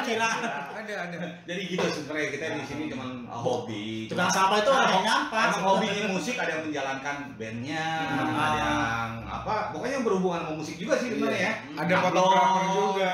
Ada 0.07 0.29
parkiran 0.29 0.75
Ada, 0.75 0.93
ada. 1.01 1.17
Jadi 1.43 1.61
gitu 1.67 1.85
sebenarnya 1.87 2.29
kita 2.29 2.45
di 2.51 2.63
sini 2.63 2.83
cuma 2.87 3.05
hobi. 3.27 4.05
tukang 4.05 4.27
Cuma- 4.27 4.35
sampah 4.35 4.57
itu 4.59 4.69
orang 4.69 4.91
yang 4.91 5.03
nyampah 5.03 5.43
Emang 5.47 5.63
hobi 5.65 5.87
musik 6.07 6.35
ada 6.35 6.51
yang 6.51 6.63
menjalankan 6.63 7.15
bandnya, 7.35 7.85
Hmm. 8.05 8.37
ada 8.37 8.49
yang 8.55 9.11
apa? 9.25 9.55
Pokoknya 9.71 9.93
yang 9.95 10.05
berhubungan 10.05 10.39
sama 10.41 10.53
musik 10.55 10.75
juga 10.75 10.93
sih 10.95 11.09
sebenarnya 11.09 11.41
ya. 11.41 11.53
Ada 11.75 11.95
fotografer 11.99 12.63
juga. 12.69 13.11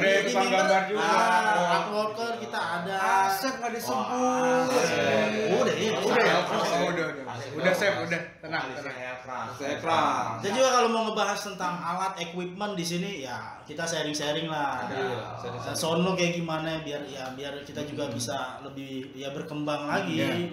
Ada 0.00 0.08
yang 0.08 0.24
tukang 0.24 0.48
gambar 0.48 0.82
juga. 0.88 1.04
ah, 1.04 1.74
artworker 1.76 2.32
kita 2.40 2.56
ada 2.60 2.94
Asep 3.28 3.54
nggak 3.60 3.72
disebut. 3.76 4.06
Udah 5.60 5.74
ya 5.76 5.92
Udah 6.00 6.24
ya? 6.24 6.36
Udah, 6.88 7.04
udah. 7.12 7.24
Asep. 7.28 7.50
Udah, 7.60 7.72
Sep, 7.76 7.94
udah. 8.00 8.20
Tenang, 8.40 8.64
tenang. 8.72 8.96
Aircraft. 9.60 10.40
Dan 10.40 10.50
juga 10.56 10.68
kalau 10.72 10.88
mau 10.88 11.02
ngebahas 11.12 11.40
tentang 11.44 11.74
alat 11.76 12.12
equipment 12.18 12.72
di 12.74 12.84
sini 12.84 13.10
ya 13.28 13.60
kita 13.68 13.84
sharing-sharing 13.84 14.48
lah. 14.48 14.88
Ada. 14.88 14.96
Iya. 14.96 15.20
Nah, 15.70 15.76
sono 15.76 16.16
kayak 16.16 16.40
gimana 16.40 16.80
biar 16.80 17.04
ya 17.06 17.30
biar 17.36 17.60
kita 17.62 17.84
juga 17.84 18.08
bisa 18.08 18.58
lebih 18.64 19.12
ya 19.14 19.30
berkembang 19.30 19.86
lagi. 19.86 20.50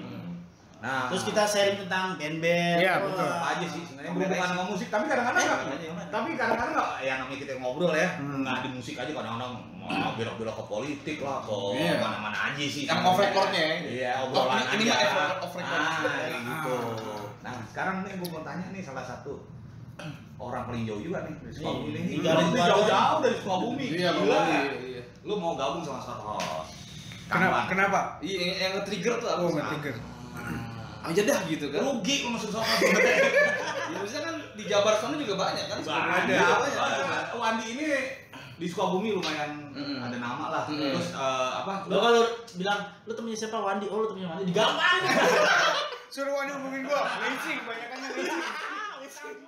Iya. 0.77 0.85
Nah, 0.87 1.09
Terus 1.09 1.23
kita 1.25 1.41
sharing 1.43 1.77
tentang 1.79 2.05
band-band. 2.15 2.77
Iya, 2.77 2.93
betul. 3.01 3.25
apa 3.27 3.47
aja 3.51 3.65
sih 3.65 3.81
sebenarnya 3.81 4.11
berhubungan 4.13 4.47
sama 4.47 4.63
musik 4.67 4.87
tapi 4.87 5.05
kadang-kadang 5.05 5.43
nggak 5.43 5.59
tapi 6.07 6.29
kadang-kadang 6.31 6.69
nggak 6.71 6.91
ya 7.01 7.13
namanya 7.17 7.39
kita 7.39 7.51
ngobrol 7.57 7.91
ya 7.91 8.09
Hmm. 8.15 8.41
nggak 8.41 8.57
di 8.61 8.69
musik 8.71 8.95
aja 8.95 9.11
kadang-kadang 9.11 9.53
mau 9.73 10.13
belok-belok 10.13 10.53
ke 10.53 10.65
politik 10.67 11.17
lah 11.19 11.41
ke 11.41 11.57
Iya. 11.73 11.97
mana-mana 11.97 12.37
aja 12.47 12.61
sih 12.61 12.83
Yang 12.85 13.01
off 13.03 13.17
record-nya 13.17 13.57
ya? 13.59 13.75
iya 13.81 14.11
obrolan 14.21 14.53
Oh, 14.53 14.57
ini- 14.69 14.75
ini 14.77 14.83
aja 14.87 15.07
mah 15.09 15.27
off- 15.39 15.55
record. 15.55 15.79
nah 15.79 15.97
kayak 15.97 16.41
gitu 16.43 16.75
Ah. 16.77 17.21
nah 17.41 17.53
sekarang 17.65 17.95
nih 18.03 18.13
gue 18.13 18.27
mau 18.29 18.41
tanya 18.43 18.65
nih 18.69 18.83
salah 18.83 19.03
satu 19.03 19.33
orang 20.37 20.63
paling 20.63 20.83
jauh 20.85 21.01
juga 21.01 21.19
nih 21.23 21.33
dari 21.39 21.51
Sukabumi 21.51 21.89
Nih, 21.89 21.97
nih 21.97 22.09
tinggalin 22.13 22.37
Lu 22.37 22.51
keluarga. 22.51 22.69
jauh-jauh 22.69 23.19
dari 23.19 23.35
Sukabumi 23.35 23.85
Iya, 23.89 24.09
Gila. 24.13 24.37
Iya, 24.45 24.59
iya. 24.85 25.01
lu 25.23 25.33
mau 25.35 25.53
gabung 25.55 25.81
sama 25.81 25.97
satu 25.99 26.23
host 26.29 26.71
Kenapa? 27.27 27.59
Kenapa? 27.65 27.99
Iya, 28.21 28.39
yang, 28.55 28.71
nge-trigger 28.77 29.13
tuh 29.17 29.27
apa? 29.27 29.41
Oh, 29.41 29.51
nge-trigger. 29.51 29.95
Aja 31.07 31.21
dah 31.23 31.39
gitu 31.45 31.65
kan. 31.67 31.79
rugi 31.81 32.15
lu 32.21 32.35
masuk 32.35 32.51
soal 32.51 32.67
Ya 33.87 33.97
maksudnya 33.97 34.23
kan 34.25 34.35
di 34.53 34.63
Jabar 34.63 34.93
sana 34.93 35.15
juga 35.15 35.33
banyak 35.37 35.65
kan. 35.65 35.79
ada 35.79 36.27
Iya, 36.27 36.47
banyak. 36.53 36.75
ada 36.77 37.33
Wandi 37.33 37.67
ini 37.71 37.87
di 38.57 38.65
Sukabumi 38.65 39.13
lumayan 39.13 39.69
Mm-mm. 39.69 40.01
ada 40.01 40.17
nama 40.17 40.45
lah 40.49 40.63
Mm-mm. 40.65 40.91
terus 40.91 41.13
eh, 41.13 41.51
apa 41.55 41.85
Lo 41.85 42.01
kalau 42.01 42.23
bilang 42.53 42.79
lu 43.05 43.13
temennya 43.13 43.37
siapa 43.39 43.57
Wandi? 43.57 43.85
Oh 43.85 44.01
lu 44.01 44.07
temennya 44.07 44.29
Wandi. 44.29 44.43
Digampang. 44.47 45.01
Suruh 46.13 46.33
Wandi 46.33 46.51
hubungin 46.53 46.81
gua. 46.83 47.01
Leasing, 47.17 47.59
banyak 47.63 47.87
kan 47.87 47.99
leasing. 48.03 48.41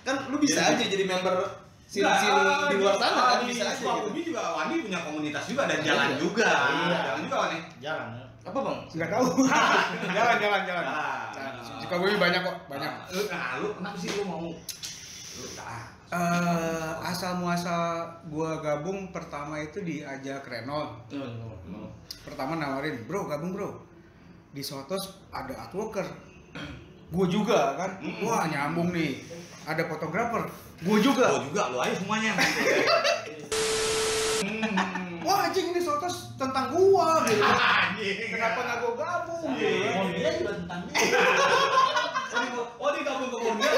Kan 0.00 0.24
lu 0.26 0.36
bisa 0.38 0.60
aja 0.66 0.80
jadi 0.80 1.04
member 1.04 1.36
sini-sini 1.88 2.36
Nah, 2.36 2.68
di 2.68 2.76
luar 2.76 2.94
sana 2.94 3.20
kan 3.26 3.38
di 3.40 3.46
bisa 3.50 3.64
aja. 3.66 3.80
Sukabumi 3.80 4.12
Gitu. 4.14 4.28
juga 4.28 4.42
Wandi 4.52 4.74
punya 4.84 5.00
komunitas 5.00 5.44
juga 5.44 5.62
dan 5.64 5.78
jalan 5.80 6.06
Iya. 6.06 6.16
juga 6.20 6.48
Iya. 6.52 6.98
jalan 7.02 7.20
juga 7.24 7.36
Wandi 7.40 7.58
Jarang. 7.80 8.10
ya. 8.12 8.24
Apa 8.44 8.58
bang? 8.60 8.78
Enggak 8.92 9.10
tahu. 9.10 9.26
jalan, 10.16 10.36
jalan, 10.38 10.62
jalan. 10.62 10.84
Jalan. 11.32 11.52
Sukabumi 11.80 12.16
banyak 12.16 12.40
kok, 12.42 12.56
banyak. 12.66 12.90
Nah, 12.90 13.08
lu 13.10 13.20
nah 13.26 13.44
kenapa 13.74 13.96
sih 13.96 14.08
lu 14.12 14.22
mau 14.22 14.44
lu 14.44 15.46
Eh, 16.08 16.92
asal 17.04 17.36
muasal 17.36 18.00
gua 18.26 18.56
gabung 18.58 19.12
pertama 19.12 19.60
itu 19.60 19.80
diajak 19.80 20.40
Renol. 20.42 21.04
Pertama 22.24 22.56
nawarin, 22.56 23.04
bro 23.04 23.24
gabung 23.24 23.52
bro. 23.52 23.76
Di 24.48 24.64
Sotos 24.64 25.20
ada 25.28 25.52
artworker. 25.58 26.08
Gue 27.08 27.26
juga 27.28 27.76
kan, 27.76 28.00
Mm-mm. 28.00 28.24
wah 28.24 28.44
nyambung 28.44 28.88
nih. 28.88 29.20
Ada 29.64 29.84
fotografer, 29.84 30.48
gue 30.78 30.98
juga. 31.00 31.24
gua 31.28 31.42
juga 31.42 31.62
lu 31.68 31.78
aja 31.78 31.94
semuanya. 31.96 32.32
Hmm. 34.38 35.18
Wah 35.20 35.44
anjing 35.44 35.70
ini 35.70 35.80
Sotos 35.80 36.32
tentang 36.34 36.70
gua 36.70 37.26
gitu. 37.26 37.42
Anjing. 37.42 38.30
Kenapa 38.30 38.58
nggak 38.60 38.78
gua 38.80 38.92
gabung? 38.96 39.50
Iya. 39.52 39.68
gitu 39.68 40.14
dia 40.14 40.30
juga 40.34 40.52
tentang 40.56 40.80
dia. 40.86 41.02
Oh, 42.30 42.38
di- 42.38 42.66
Oh, 42.78 42.90
gabung 42.96 43.28
ke 43.28 43.36
Borneo. 43.36 43.70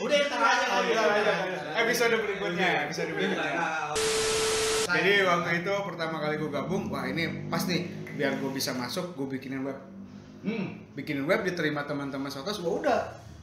Udah 0.00 0.18
ntar 0.26 0.40
aja 0.40 0.64
Oh, 0.68 0.80
kalau 0.82 0.84
iya, 0.84 1.02
iya, 1.16 1.34
iya. 1.46 1.60
Episode 1.78 2.14
berikutnya, 2.18 2.68
episode 2.84 3.10
berikutnya. 3.10 3.52
Jadi 4.90 5.12
waktu 5.22 5.50
itu 5.56 5.72
pertama 5.86 6.16
kali 6.18 6.34
gue 6.36 6.50
gabung, 6.50 6.90
wah 6.90 7.06
ini 7.06 7.46
pas 7.46 7.62
nih 7.62 7.86
biar 8.12 8.36
gue 8.36 8.50
bisa 8.50 8.74
masuk, 8.74 9.14
gue 9.14 9.26
bikinin 9.30 9.62
web, 9.62 9.78
Hmm. 10.40 10.82
bikinin 10.92 11.24
web 11.24 11.40
diterima 11.40 11.84
teman-teman 11.84 12.26
Sotos, 12.26 12.58
wah 12.58 12.74
udah. 12.74 13.00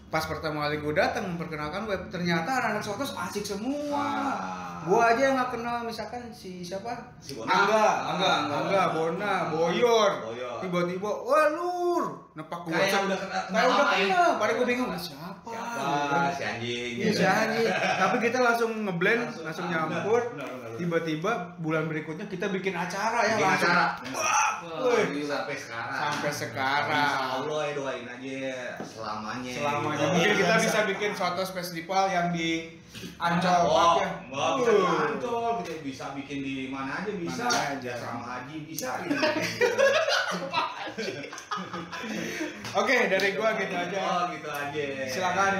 Pas 0.08 0.24
pertama 0.24 0.63
kali 0.63 0.80
gue 0.80 0.93
datang 0.96 1.36
memperkenalkan 1.36 1.84
web, 1.84 2.08
ternyata 2.08 2.48
anak-anak 2.48 2.84
Sotos 2.84 3.12
asik 3.12 3.43
semua. 3.43 4.00
Ah. 4.00 4.77
Gue 4.88 5.02
aja 5.02 5.21
yang 5.21 5.36
nggak 5.36 5.52
kenal 5.52 5.78
misalkan 5.82 6.21
si 6.30 6.60
siapa? 6.60 6.91
Si 7.17 7.34
Bona. 7.34 7.50
Angga, 7.50 7.86
Angga, 8.08 8.30
Angga, 8.32 8.56
Angga. 8.58 8.84
Bona, 8.91 9.34
Boyor. 9.50 10.12
Boyor. 10.23 10.56
Tiba-tiba, 10.58 11.06
wah 11.21 11.45
lur, 11.50 12.04
nepak 12.34 12.60
gue. 12.63 12.73
Kayak 12.73 13.06
udah 13.06 13.19
kenal- 13.19 13.45
Kayak 13.47 13.67
udah 13.67 13.86
kenal 13.88 14.28
ya. 14.28 14.39
Padahal 14.41 14.58
gue 14.58 14.65
bingung, 14.65 14.89
"Ah, 14.89 14.97
siapa? 14.97 15.26
Siapa? 15.47 16.34
Si 16.34 16.43
anjing. 16.43 16.91
Iya 16.97 17.12
si 17.13 17.23
anjing. 17.23 17.67
Tapi 17.71 18.15
kita 18.19 18.38
langsung 18.39 18.71
ngeblend, 18.82 19.21
Langsung- 19.23 19.45
langsung 19.45 19.65
nyampur. 19.67 20.21
Tiba-tiba 20.78 21.32
bulan 21.58 21.86
berikutnya 21.86 22.26
kita 22.26 22.50
bikin 22.50 22.71
acara 22.71 23.21
ya 23.23 23.34
Bikin 23.34 23.45
langsung. 23.47 23.69
acara. 23.69 23.86
Wih, 24.80 25.23
sampai 25.23 25.56
sekarang. 25.56 25.93
Sampai 25.95 26.32
sekarang. 26.32 27.08
Insya 27.08 27.26
Allah 27.36 27.60
ya 27.63 27.73
doain 27.73 28.06
aja 28.06 28.38
selamanya. 28.84 29.52
Selamanya. 29.54 30.06
Mungkin 30.12 30.34
kita 30.36 30.56
bisa 30.60 30.80
bikin 30.86 31.12
suatu 31.13 31.41
festival 31.47 32.04
yang 32.08 32.30
di 32.30 32.78
Ancol 33.15 33.58
Park 33.63 33.69
Oh, 33.69 33.93
ya. 34.00 34.10
Di. 34.78 34.86
Ancol, 35.08 35.44
kita 35.60 35.74
bisa 35.82 36.06
bikin 36.13 36.40
di 36.40 36.56
mana 36.68 37.02
aja 37.02 37.12
bisa. 37.12 37.44
Mana 37.44 37.62
aja. 37.76 37.92
Sama 37.98 38.22
Haji 38.24 38.56
bisa. 38.63 38.90
Oke, 42.74 42.96
dari 43.08 43.30
gua 43.34 43.54
gitu 43.56 43.74
aja. 43.74 43.98
Oh, 44.00 44.22
gitu 44.32 44.50
aja. 44.50 44.84
Silakan. 45.08 45.54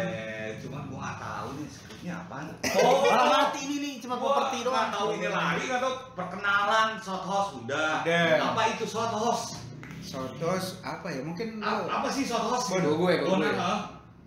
cuman 0.58 0.82
gua 0.90 1.00
nggak 1.00 1.18
tahu 1.20 1.48
nih 1.54 1.68
skripnya 1.70 2.14
apaan. 2.18 2.46
Oh, 2.82 3.06
malah 3.06 3.28
mati 3.46 3.60
ini 3.62 3.78
nih 3.78 3.94
cuma 4.02 4.18
Gua 4.18 4.26
properti 4.34 4.66
doang. 4.66 4.74
nggak 4.74 4.90
tahu 4.92 5.08
ini 5.14 5.28
lagi 5.30 5.64
nggak 5.66 5.82
tahu 5.82 5.94
perkenalan 6.14 6.90
shot 6.98 7.24
host 7.24 7.50
udah. 7.62 8.02
Apa 8.42 8.62
itu 8.74 8.86
shot 8.86 9.14
host? 9.14 9.62
Apa 10.82 11.08
ya? 11.12 11.22
Mungkin 11.22 11.62
A- 11.62 11.86
apa 11.86 12.08
sih 12.10 12.26
shot 12.26 12.42
host? 12.42 12.74
Gua 12.74 12.82
gue, 12.82 13.14
gue. 13.22 13.50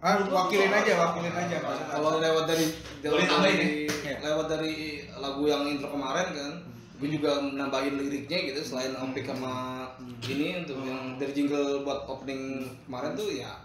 Ah, 0.01 0.17
wakilin 0.25 0.73
aja, 0.73 0.93
wakilin 0.97 1.35
aja. 1.37 1.57
kalau 1.93 2.21
lewat 2.21 2.45
dari 2.49 2.67
Boleh 3.01 3.25
lewat 3.25 3.29
tambahin 3.29 3.57
dari 3.57 3.79
ya? 4.05 4.17
lewat 4.25 4.47
dari 4.49 4.75
lagu 5.21 5.43
yang 5.45 5.63
intro 5.69 5.89
kemarin 5.93 6.29
kan 6.33 6.53
gue 7.01 7.09
juga 7.09 7.41
nambahin 7.41 7.97
liriknya 7.97 8.53
gitu 8.53 8.61
selain 8.61 8.93
ompik 9.01 9.25
sama 9.25 9.89
ini 10.21 10.61
untuk 10.61 10.85
yang 10.85 11.17
dari 11.17 11.33
jingle 11.33 11.81
buat 11.81 12.05
opening 12.05 12.69
kemarin 12.85 13.17
tuh 13.17 13.29
ya 13.33 13.57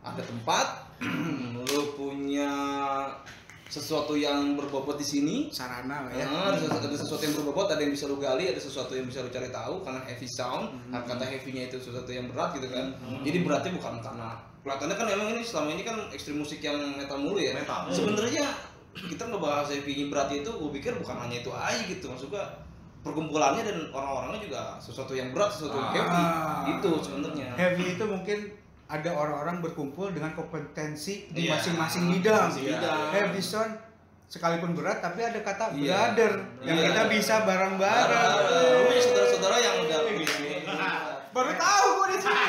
ada 0.00 0.24
tempat 0.24 0.88
lu 1.68 1.82
punya 1.96 2.52
sesuatu 3.70 4.18
yang 4.18 4.58
berbobot 4.58 4.98
di 4.98 5.06
sini 5.06 5.36
Sarana 5.54 6.10
ya. 6.10 6.26
Ah, 6.26 6.50
ada, 6.50 6.58
sesuatu, 6.58 6.90
ada 6.90 6.98
sesuatu 6.98 7.22
yang 7.22 7.34
berbobot, 7.38 7.66
ada 7.70 7.78
yang 7.78 7.94
bisa 7.94 8.10
lu 8.10 8.18
gali, 8.18 8.50
ada 8.50 8.58
sesuatu 8.58 8.92
yang 8.98 9.06
bisa 9.06 9.22
lu 9.22 9.30
cari 9.30 9.46
tahu 9.54 9.86
karena 9.86 10.02
heavy 10.02 10.26
sound. 10.26 10.74
Nah, 10.90 11.06
kata 11.06 11.22
heavy-nya 11.22 11.70
itu 11.70 11.78
sesuatu 11.78 12.10
yang 12.10 12.26
berat 12.26 12.58
gitu 12.58 12.66
kan. 12.66 12.98
Jadi 13.22 13.38
beratnya 13.46 13.72
bukan 13.78 14.02
karena 14.02 14.28
kelihatannya 14.60 14.96
kan 14.98 15.06
emang 15.08 15.28
ini 15.32 15.42
selama 15.46 15.68
ini 15.72 15.82
kan 15.86 15.96
ekstrim 16.10 16.36
musik 16.42 16.58
yang 16.60 16.76
metal 16.98 17.16
mulu 17.16 17.38
ya. 17.38 17.54
Metal. 17.54 17.86
Sebenarnya 17.94 18.44
kita 18.90 19.30
ngebahas 19.30 19.70
heavy 19.70 20.10
berat 20.10 20.34
itu 20.34 20.50
gue 20.50 20.70
pikir 20.74 20.98
bukan 20.98 21.16
hanya 21.22 21.38
itu 21.38 21.54
aja 21.54 21.80
gitu. 21.86 22.10
Maksud 22.10 22.28
gua 22.28 22.44
perkumpulannya 23.00 23.64
dan 23.64 23.76
orang-orangnya 23.96 24.40
juga 24.44 24.60
sesuatu 24.76 25.16
yang 25.16 25.32
berat, 25.32 25.54
sesuatu 25.56 25.78
yang 25.78 25.94
heavy. 25.94 26.22
Ah. 26.26 26.74
Itu 26.76 26.90
sebenarnya. 27.00 27.48
Heavy 27.56 27.96
itu 27.96 28.04
mungkin 28.04 28.38
ada 28.90 29.10
orang-orang 29.14 29.62
berkumpul 29.62 30.10
dengan 30.10 30.34
kompetensi 30.34 31.30
di 31.30 31.46
Iya. 31.46 31.56
masing-masing 31.56 32.10
bidang. 32.10 32.50
Masing-masing 32.50 32.66
bidang. 32.74 33.00
Heavy 33.14 33.38
sound 33.40 33.72
sekalipun 34.26 34.74
berat 34.74 34.98
tapi 34.98 35.22
ada 35.22 35.38
kata 35.38 35.70
Iya. 35.72 36.10
brother 36.10 36.32
yang 36.60 36.76
Iya. 36.76 36.86
kita 36.90 37.02
bisa 37.06 37.34
bareng-bareng. 37.46 38.34
Punya 38.84 39.00
saudara-saudara 39.00 39.56
yang 39.58 39.74
udah 39.86 39.98
Baru 41.30 41.54
tahu 41.54 41.86
gua 41.94 42.06
di 42.10 42.18
sini. 42.18 42.46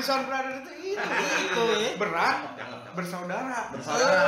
Sound 0.00 0.24
brother 0.24 0.52
itu 0.58 0.72
itu. 0.72 1.00
Itu 1.44 1.62
ya. 1.76 1.90
Berat 1.96 2.36
bersaudara. 2.92 3.58
Bersaudara. 3.68 4.24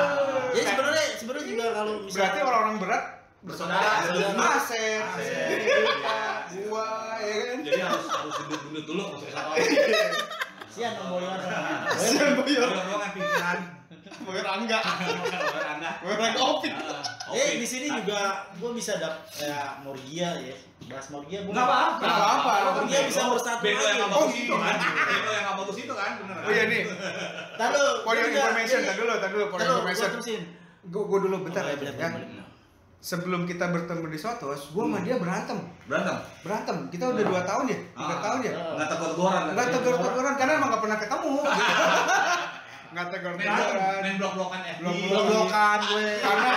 Jadi 0.53 0.64
sebenarnya 0.66 1.05
sebenarnya 1.16 1.47
juga 1.49 1.64
kalau 1.73 1.92
misalnya 2.01 2.21
Berarti 2.21 2.38
orang-orang 2.45 2.77
berat 2.77 3.05
Bersaudara. 3.47 3.88
Asep. 4.59 5.03
kita, 5.62 6.19
gua, 6.66 6.88
ya 7.23 7.35
kan? 7.47 7.59
Jadi 7.62 7.79
harus 7.79 8.07
harus 8.11 8.35
gendut-gendut 8.42 8.85
dulu 8.85 9.03
masuk 9.14 9.31
satu 9.37 9.55
sian 10.77 10.93
Om 11.01 11.07
Boyor. 11.09 11.39
Sian 12.05 12.31
Boyor. 12.37 12.69
Boyor 12.69 13.01
yang 13.01 13.12
pinggiran. 13.17 13.59
Boyor 14.29 14.47
Angga. 14.47 14.79
Boyor 14.85 15.67
Anda. 15.73 15.91
Boyor 16.05 16.21
Angga 16.21 16.41
Opit. 16.45 16.73
Eh 17.33 17.57
di 17.57 17.67
sini 17.67 17.89
juga 17.89 18.45
gua 18.61 18.71
bisa 18.77 19.01
dap 19.01 19.25
ya 19.41 19.81
Morgia 19.81 20.37
ya. 20.37 20.57
Bahas 20.87 21.09
Morgia 21.09 21.49
gua. 21.49 21.53
Nggak 21.57 21.67
apa-apa. 21.67 22.05
Nggak 22.05 22.19
apa-apa. 22.21 22.53
Morgia 22.77 23.01
bisa 23.09 23.21
bersatu 23.33 23.62
Bego 23.65 23.83
yang 23.83 23.97
nggak 23.97 24.11
lagi. 24.12 24.21
bagus 24.21 24.37
itu 24.37 24.55
kan. 24.55 24.77
Bego 24.85 25.31
yang 25.33 25.45
nggak 25.49 25.57
bagus 25.57 25.77
itu 25.81 25.95
kan, 25.97 26.11
bener. 26.21 26.37
Oh 26.45 26.51
iya 26.53 26.65
nih, 26.69 26.81
Tahu. 27.57 27.85
for 28.05 28.12
your 28.15 28.29
information, 28.29 28.79
tadi 28.85 28.99
dulu, 29.01 29.12
tadi 29.17 29.33
dulu, 29.33 29.45
for 29.49 29.59
your 29.65 29.81
information. 29.81 30.41
Gua, 30.87 31.03
gua 31.09 31.19
dulu 31.19 31.37
bentar 31.43 31.67
Oh, 31.67 31.73
iya, 31.73 31.75
aja, 31.75 31.83
boleh, 31.83 31.97
ya. 31.99 32.36
Sebelum 33.07 33.47
kita 33.47 33.71
bertemu 33.71 34.11
di 34.11 34.19
Sotos, 34.19 34.75
gua 34.75 34.85
sama 34.85 34.99
dia 35.01 35.14
berantem. 35.14 35.55
Berantem. 35.87 36.16
Berantem. 36.42 36.77
Kita 36.90 37.07
udah 37.07 37.23
dua 37.25 37.40
tahun 37.40 37.64
ya, 37.69 37.79
tiga 37.95 38.11
Ah. 38.11 38.19
tahun 38.21 38.38
ya. 38.42 38.53
Nggak 38.75 38.88
tegur-teguran. 38.90 39.42
Nggak 39.55 39.69
tegur-teguran 39.71 40.35
karena 40.35 40.53
emang 40.53 40.69
nggak 40.69 40.83
pernah 40.83 40.99
ketemu. 40.99 41.33
Nggak 42.88 43.07
blok- 43.07 43.14
tegur-teguran. 43.14 44.01
main 44.01 44.16
blok-blokan 44.16 44.61
FB. 44.73 44.83
Blok-blokan 45.07 45.79
gue. 45.88 46.07
Karena 46.19 46.51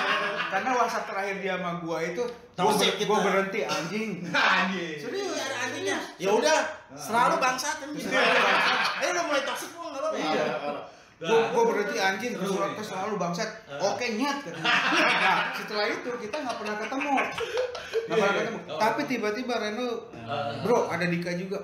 karena 0.48 0.70
WhatsApp 0.74 1.06
terakhir 1.06 1.36
dia 1.38 1.54
sama 1.54 1.72
gua 1.78 1.98
itu 2.02 2.24
gua, 2.24 2.56
Toxic 2.56 2.94
ber- 2.96 3.06
gua 3.06 3.18
kita. 3.18 3.26
berhenti 3.28 3.60
anjing. 3.68 4.10
Anjing. 4.56 4.98
Serius 4.98 5.30
ada 5.36 5.58
anjingnya. 5.60 5.98
Ya 6.18 6.30
udah, 6.32 6.60
selalu 6.92 7.36
bangsat 7.38 7.76
kan 7.78 7.90
gitu. 7.92 8.10
Eh 8.10 9.08
udah 9.08 9.24
mulai 9.24 9.42
toksik 9.44 9.70
gua 9.72 9.86
enggak 9.88 10.02
apa-apa. 10.02 10.18
Iya. 10.18 10.46
Gua, 11.20 11.52
gua 11.52 11.64
berhenti 11.68 12.00
anjing 12.00 12.32
terus 12.32 12.48
terus 12.56 12.88
selalu 12.88 13.16
bangsat. 13.16 13.50
Oke 13.78 14.16
nyat 14.16 14.40
katanya. 14.40 14.64
Nah, 15.20 15.52
setelah 15.52 15.86
itu 15.86 16.10
kita 16.16 16.36
nggak 16.40 16.58
pernah 16.58 16.76
ketemu. 16.80 17.14
Nggak 18.08 18.18
pernah 18.18 18.34
ketemu. 18.34 18.60
Tapi 18.80 19.02
tiba-tiba 19.06 19.54
Reno, 19.56 19.88
bro 20.64 20.88
ada 20.88 21.04
Dika 21.04 21.36
juga. 21.36 21.60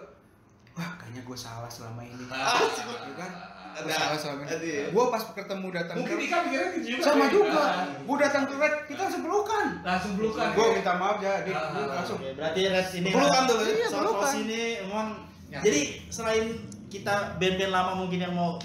Wah 0.76 0.91
kayaknya 1.00 1.24
gue 1.24 1.38
salah 1.39 1.72
selama 1.72 2.04
ini. 2.04 2.20
Iya 2.20 3.13
kan? 3.15 3.32
Gue 3.78 3.91
salah 3.91 4.20
selama 4.20 4.44
ini. 4.46 4.91
Gue 4.91 5.06
pas 5.08 5.24
ketemu 5.32 5.68
datang 5.72 5.96
Mungkin 5.98 6.13
ke 6.13 6.22
Dika 6.22 6.38
juga. 6.44 7.00
sama 7.00 7.26
juga. 7.32 7.63
Ah. 7.63 7.88
Gue 8.04 8.18
datang 8.20 8.44
ke 8.44 8.54
Red, 8.54 8.76
kita 8.91 9.00
langsung 9.02 9.24
pelukan. 9.24 9.65
Langsung 9.82 10.12
pelukan. 10.15 10.46
Gue 10.52 10.68
minta 10.76 10.94
maaf 10.96 11.18
ya, 11.20 11.34
Dik. 11.41 11.56
Ah, 11.56 11.63
ah, 11.72 11.88
langsung. 11.96 12.20
Oke, 12.20 12.36
berarti 12.36 12.60
Red 12.68 12.88
ini 12.94 13.10
Pelukan 13.10 13.41
tuh, 13.48 13.56
iya, 13.63 13.88
soal 13.88 14.04
pelukan. 14.04 14.34
ini 14.44 14.62
emang 14.84 15.08
Ya. 15.46 15.62
jadi 15.62 15.82
selain 16.10 16.58
kita 16.89 17.38
band-band 17.38 17.70
lama 17.70 17.94
mungkin 17.96 18.18
yang 18.18 18.34
mau 18.34 18.58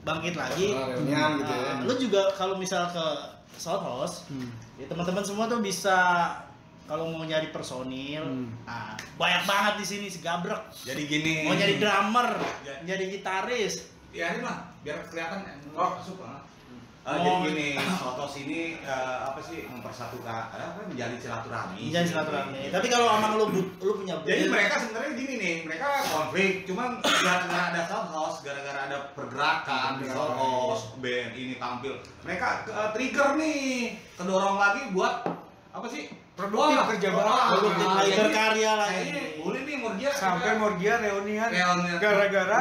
bangkit 0.00 0.34
lagi, 0.34 0.72
Ah, 0.72 0.90
reunian 0.90 1.30
gitu 1.36 1.52
ya. 1.52 1.72
lu 1.84 1.92
juga 1.94 2.22
kalau 2.32 2.56
misal 2.56 2.88
ke 2.88 3.04
South 3.52 3.82
House, 3.82 4.24
Hmm. 4.26 4.48
ya 4.74 4.86
teman-teman 4.86 5.20
semua 5.20 5.44
tuh 5.44 5.60
bisa 5.60 5.96
kalau 6.84 7.06
mau 7.06 7.22
nyari 7.22 7.48
personil, 7.48 8.24
Hmm. 8.24 8.50
nah, 8.64 8.96
banyak 9.14 9.44
banget 9.44 9.74
di 9.78 9.86
sini 9.86 10.06
segabrek. 10.08 10.58
Jadi 10.80 11.02
gini. 11.04 11.34
Mau 11.44 11.54
nyari 11.54 11.76
drummer, 11.76 12.28
Ya. 12.60 12.74
nyari 12.82 13.04
gitaris, 13.10 13.92
Ya 14.10 14.34
ini 14.34 14.42
mah 14.42 14.66
biar 14.82 15.06
kelihatan 15.06 15.46
Oh. 15.70 15.86
masuk 15.94 16.18
Eh, 17.10 17.18
Mau- 17.18 17.42
jadi 17.42 17.50
gini, 17.50 17.68
Sotos 17.92 18.38
ini 18.38 18.78
eh, 18.78 19.16
apa 19.20 19.42
sih 19.42 19.66
mempersatukan, 19.66 20.42
eh, 20.52 20.62
apa 20.62 20.80
menjadi 20.86 21.16
silaturahmi. 21.18 21.90
jadi 21.90 22.06
silaturahmi. 22.06 22.70
Tapi 22.70 22.86
kalau 22.86 23.06
emang 23.12 23.34
lu 23.34 23.46
but- 23.50 23.74
lu 23.80 23.92
punya 23.98 24.14
Jadi 24.22 24.46
mereka 24.46 24.74
sebenarnya 24.78 25.10
gini 25.18 25.34
nih, 25.36 25.54
mereka 25.66 25.86
konflik, 26.06 26.62
cuman 26.64 27.02
gara-gara 27.02 27.62
ada 27.74 27.82
South 27.84 28.08
House, 28.08 28.36
gara-gara 28.40 28.86
ada 28.86 29.10
pergerakan 29.10 29.98
House, 30.06 30.94
band 30.96 31.34
ini 31.34 31.58
tampil, 31.58 31.98
mereka 32.22 32.62
eh, 32.64 32.88
trigger 32.94 33.34
nih, 33.34 33.98
kedorong 34.14 34.54
lagi 34.54 34.94
buat 34.94 35.26
apa 35.70 35.86
sih? 35.86 36.06
Produktif, 36.38 36.72
Wah, 36.72 36.88
kerja 36.88 37.08
jadi 38.00 38.16
berkarya 38.16 38.72
lagi. 38.72 39.02
Boleh 39.36 39.60
nih 39.60 39.76
Murgia. 39.76 40.08
Sampai 40.08 40.56
Morgia 40.56 40.96
reunian 40.96 41.52
Reunian. 41.52 42.00
gara-gara 42.00 42.56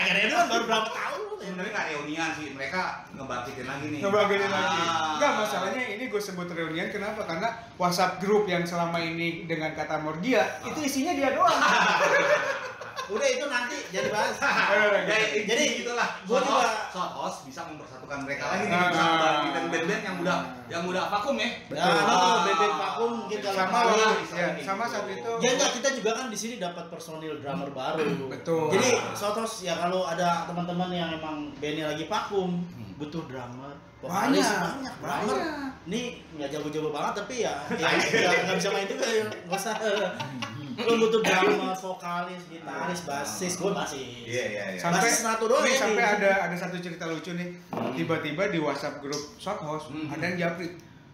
gini 0.00 0.22
doang 0.24 0.48
baru 0.48 0.64
berapa 0.64 0.88
tahun? 0.88 1.09
Sebenarnya 1.40 1.72
nggak 1.72 1.88
reunian 1.96 2.30
sih, 2.36 2.46
mereka 2.52 3.08
ngebangkitin 3.16 3.66
lagi 3.66 3.86
nih. 3.88 4.00
ngebangkitin 4.04 4.50
lagi. 4.52 4.80
Ah. 4.84 5.16
Enggak 5.16 5.32
masalahnya 5.40 5.82
ini 5.96 6.04
gue 6.12 6.20
sebut 6.20 6.48
reunian 6.52 6.88
kenapa? 6.92 7.24
Karena 7.24 7.48
WhatsApp 7.80 8.20
grup 8.20 8.44
yang 8.44 8.68
selama 8.68 9.00
ini 9.00 9.48
dengan 9.48 9.72
kata 9.72 10.04
Morgia 10.04 10.60
itu 10.68 10.78
isinya 10.84 11.16
dia 11.16 11.32
doang. 11.32 11.56
Udah 13.08 13.26
itu 13.26 13.46
nanti 13.46 13.76
jadi 13.88 14.08
bahas. 14.08 14.36
Ya, 14.70 15.16
Jadi, 15.16 15.26
jadi 15.44 15.62
gitulah. 15.78 16.08
gua 16.22 16.36
Short 16.36 16.44
juga- 16.44 16.60
host- 16.62 16.82
short 16.90 17.12
host 17.12 17.38
bisa 17.44 17.60
mempersatukan 17.64 18.18
mereka 18.22 18.44
lagi 18.46 18.64
nih, 18.64 18.74
Ah. 18.74 18.86
bisa 18.86 19.02
membangkitkan 19.02 19.64
band-band 19.66 20.02
yang 20.02 20.16
udah 20.18 20.36
yang 20.66 20.82
udah 20.84 21.04
vakum 21.08 21.34
ya. 21.34 21.50
Ya, 21.68 21.84
tuh 22.06 22.40
bebek 22.44 22.72
vakum 22.72 23.12
kalau 23.26 23.56
sama 23.56 23.78
bisa 24.16 24.34
ya, 24.36 24.48
sama 24.60 24.84
saat 24.86 25.06
itu. 25.08 25.30
Ya 25.38 25.48
enggak, 25.52 25.70
kita 25.74 25.88
juga 25.92 26.10
kan 26.12 26.26
di 26.28 26.38
sini 26.38 26.54
dapat 26.56 26.84
personil 26.86 27.34
drummer 27.38 27.70
baru. 27.70 28.06
Betul. 28.28 28.70
Jadi 28.70 28.88
Sotos 29.12 29.52
ya 29.60 29.74
kalau 29.76 30.04
ada 30.04 30.44
teman-teman 30.44 30.90
yang 30.90 31.10
emang 31.12 31.50
bandnya 31.56 31.88
lagi 31.88 32.04
vakum, 32.04 32.62
butuh 32.96 33.24
drummer, 33.24 33.74
Banyak, 34.00 34.38
banyak, 34.38 34.94
drummer. 34.96 35.36
banyak. 35.36 35.68
Ini 35.82 36.00
nggak 36.32 36.48
jago-jago 36.50 36.88
banget 36.88 37.12
tapi 37.18 37.34
ya 37.40 37.52
ya 37.70 37.88
nggak 37.90 38.36
nggak 38.46 38.56
bisa 38.56 38.68
main 38.70 38.86
juga 38.86 39.06
ya 39.06 39.24
nggak 39.26 39.58
usah. 39.58 39.74
Lu 40.80 40.94
butuh 40.98 41.20
drummer, 41.20 41.74
vokalis, 41.74 42.42
gitaris, 42.46 43.00
basis, 43.02 43.52
gue 43.54 43.70
basis. 43.70 44.00
Iya 44.22 44.44
iya 44.46 44.62
iya. 44.70 44.78
sampai 44.78 45.00
Basis 45.02 45.20
satu 45.20 45.44
doang 45.44 45.62
nih, 45.62 45.74
sampai 45.74 46.04
ada 46.06 46.30
ada 46.44 46.56
satu 46.56 46.76
cerita 46.76 47.04
lucu 47.04 47.32
nih. 47.32 47.48
Tiba-tiba 47.92 48.48
di 48.48 48.58
WhatsApp 48.58 48.98
grup 48.98 49.20
Short 49.36 49.60
House 49.60 49.88
Hmm. 49.88 50.08
ada 50.08 50.24
yang 50.24 50.36
japri. 50.38 50.68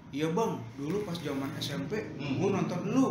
Iya 0.09 0.31
bang, 0.31 0.53
dulu 0.75 1.03
pas 1.03 1.17
zaman 1.17 1.51
SMP, 1.57 1.93
Hmm. 2.15 2.37
gue 2.37 2.49
nonton 2.51 2.81
lu. 2.87 3.09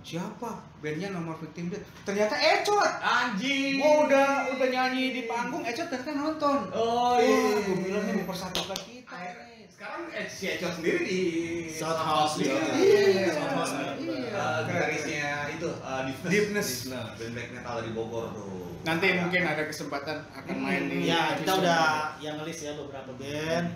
Siapa? 0.00 0.50
Bandnya 0.78 1.10
nomor 1.10 1.36
Victim 1.36 1.68
Dead. 1.68 1.82
Ternyata 2.02 2.32
Ecot. 2.32 2.92
Anjing. 2.98 3.76
Gua 3.76 4.06
udah 4.06 4.28
udah 4.50 4.68
nyanyi 4.68 5.12
di 5.12 5.22
panggung, 5.24 5.60
Ecot 5.60 5.84
ternyata 5.86 6.14
nonton. 6.14 6.58
Oh 6.72 7.18
iya. 7.18 7.60
gue 7.60 7.76
bilang 7.78 8.06
ini 8.06 8.22
mempersatukan 8.22 8.78
kita. 8.78 9.10
Akhirnya 9.10 9.66
sekarang 9.68 10.02
eh, 10.08 10.24
si 10.24 10.44
Ecot 10.48 10.72
sendiri 10.72 11.00
di 11.02 11.20
South 11.68 11.98
House 11.98 12.40
juga. 12.40 12.56
Iya, 12.72 13.07
Deepness. 16.26 16.68
Deepness. 16.90 17.14
Band 17.18 17.32
black 17.34 17.50
metal 17.54 17.74
dari 17.78 17.90
Bogor 17.94 18.24
tuh. 18.34 18.74
Nanti 18.82 19.06
mungkin 19.20 19.42
ada 19.46 19.62
kesempatan 19.68 20.16
akan 20.34 20.56
main 20.58 20.82
di 20.90 21.06
Ya, 21.06 21.38
kita 21.38 21.52
udah 21.58 21.82
yang 22.18 22.40
ngelis 22.42 22.58
ya 22.64 22.72
beberapa 22.74 23.10
band. 23.14 23.66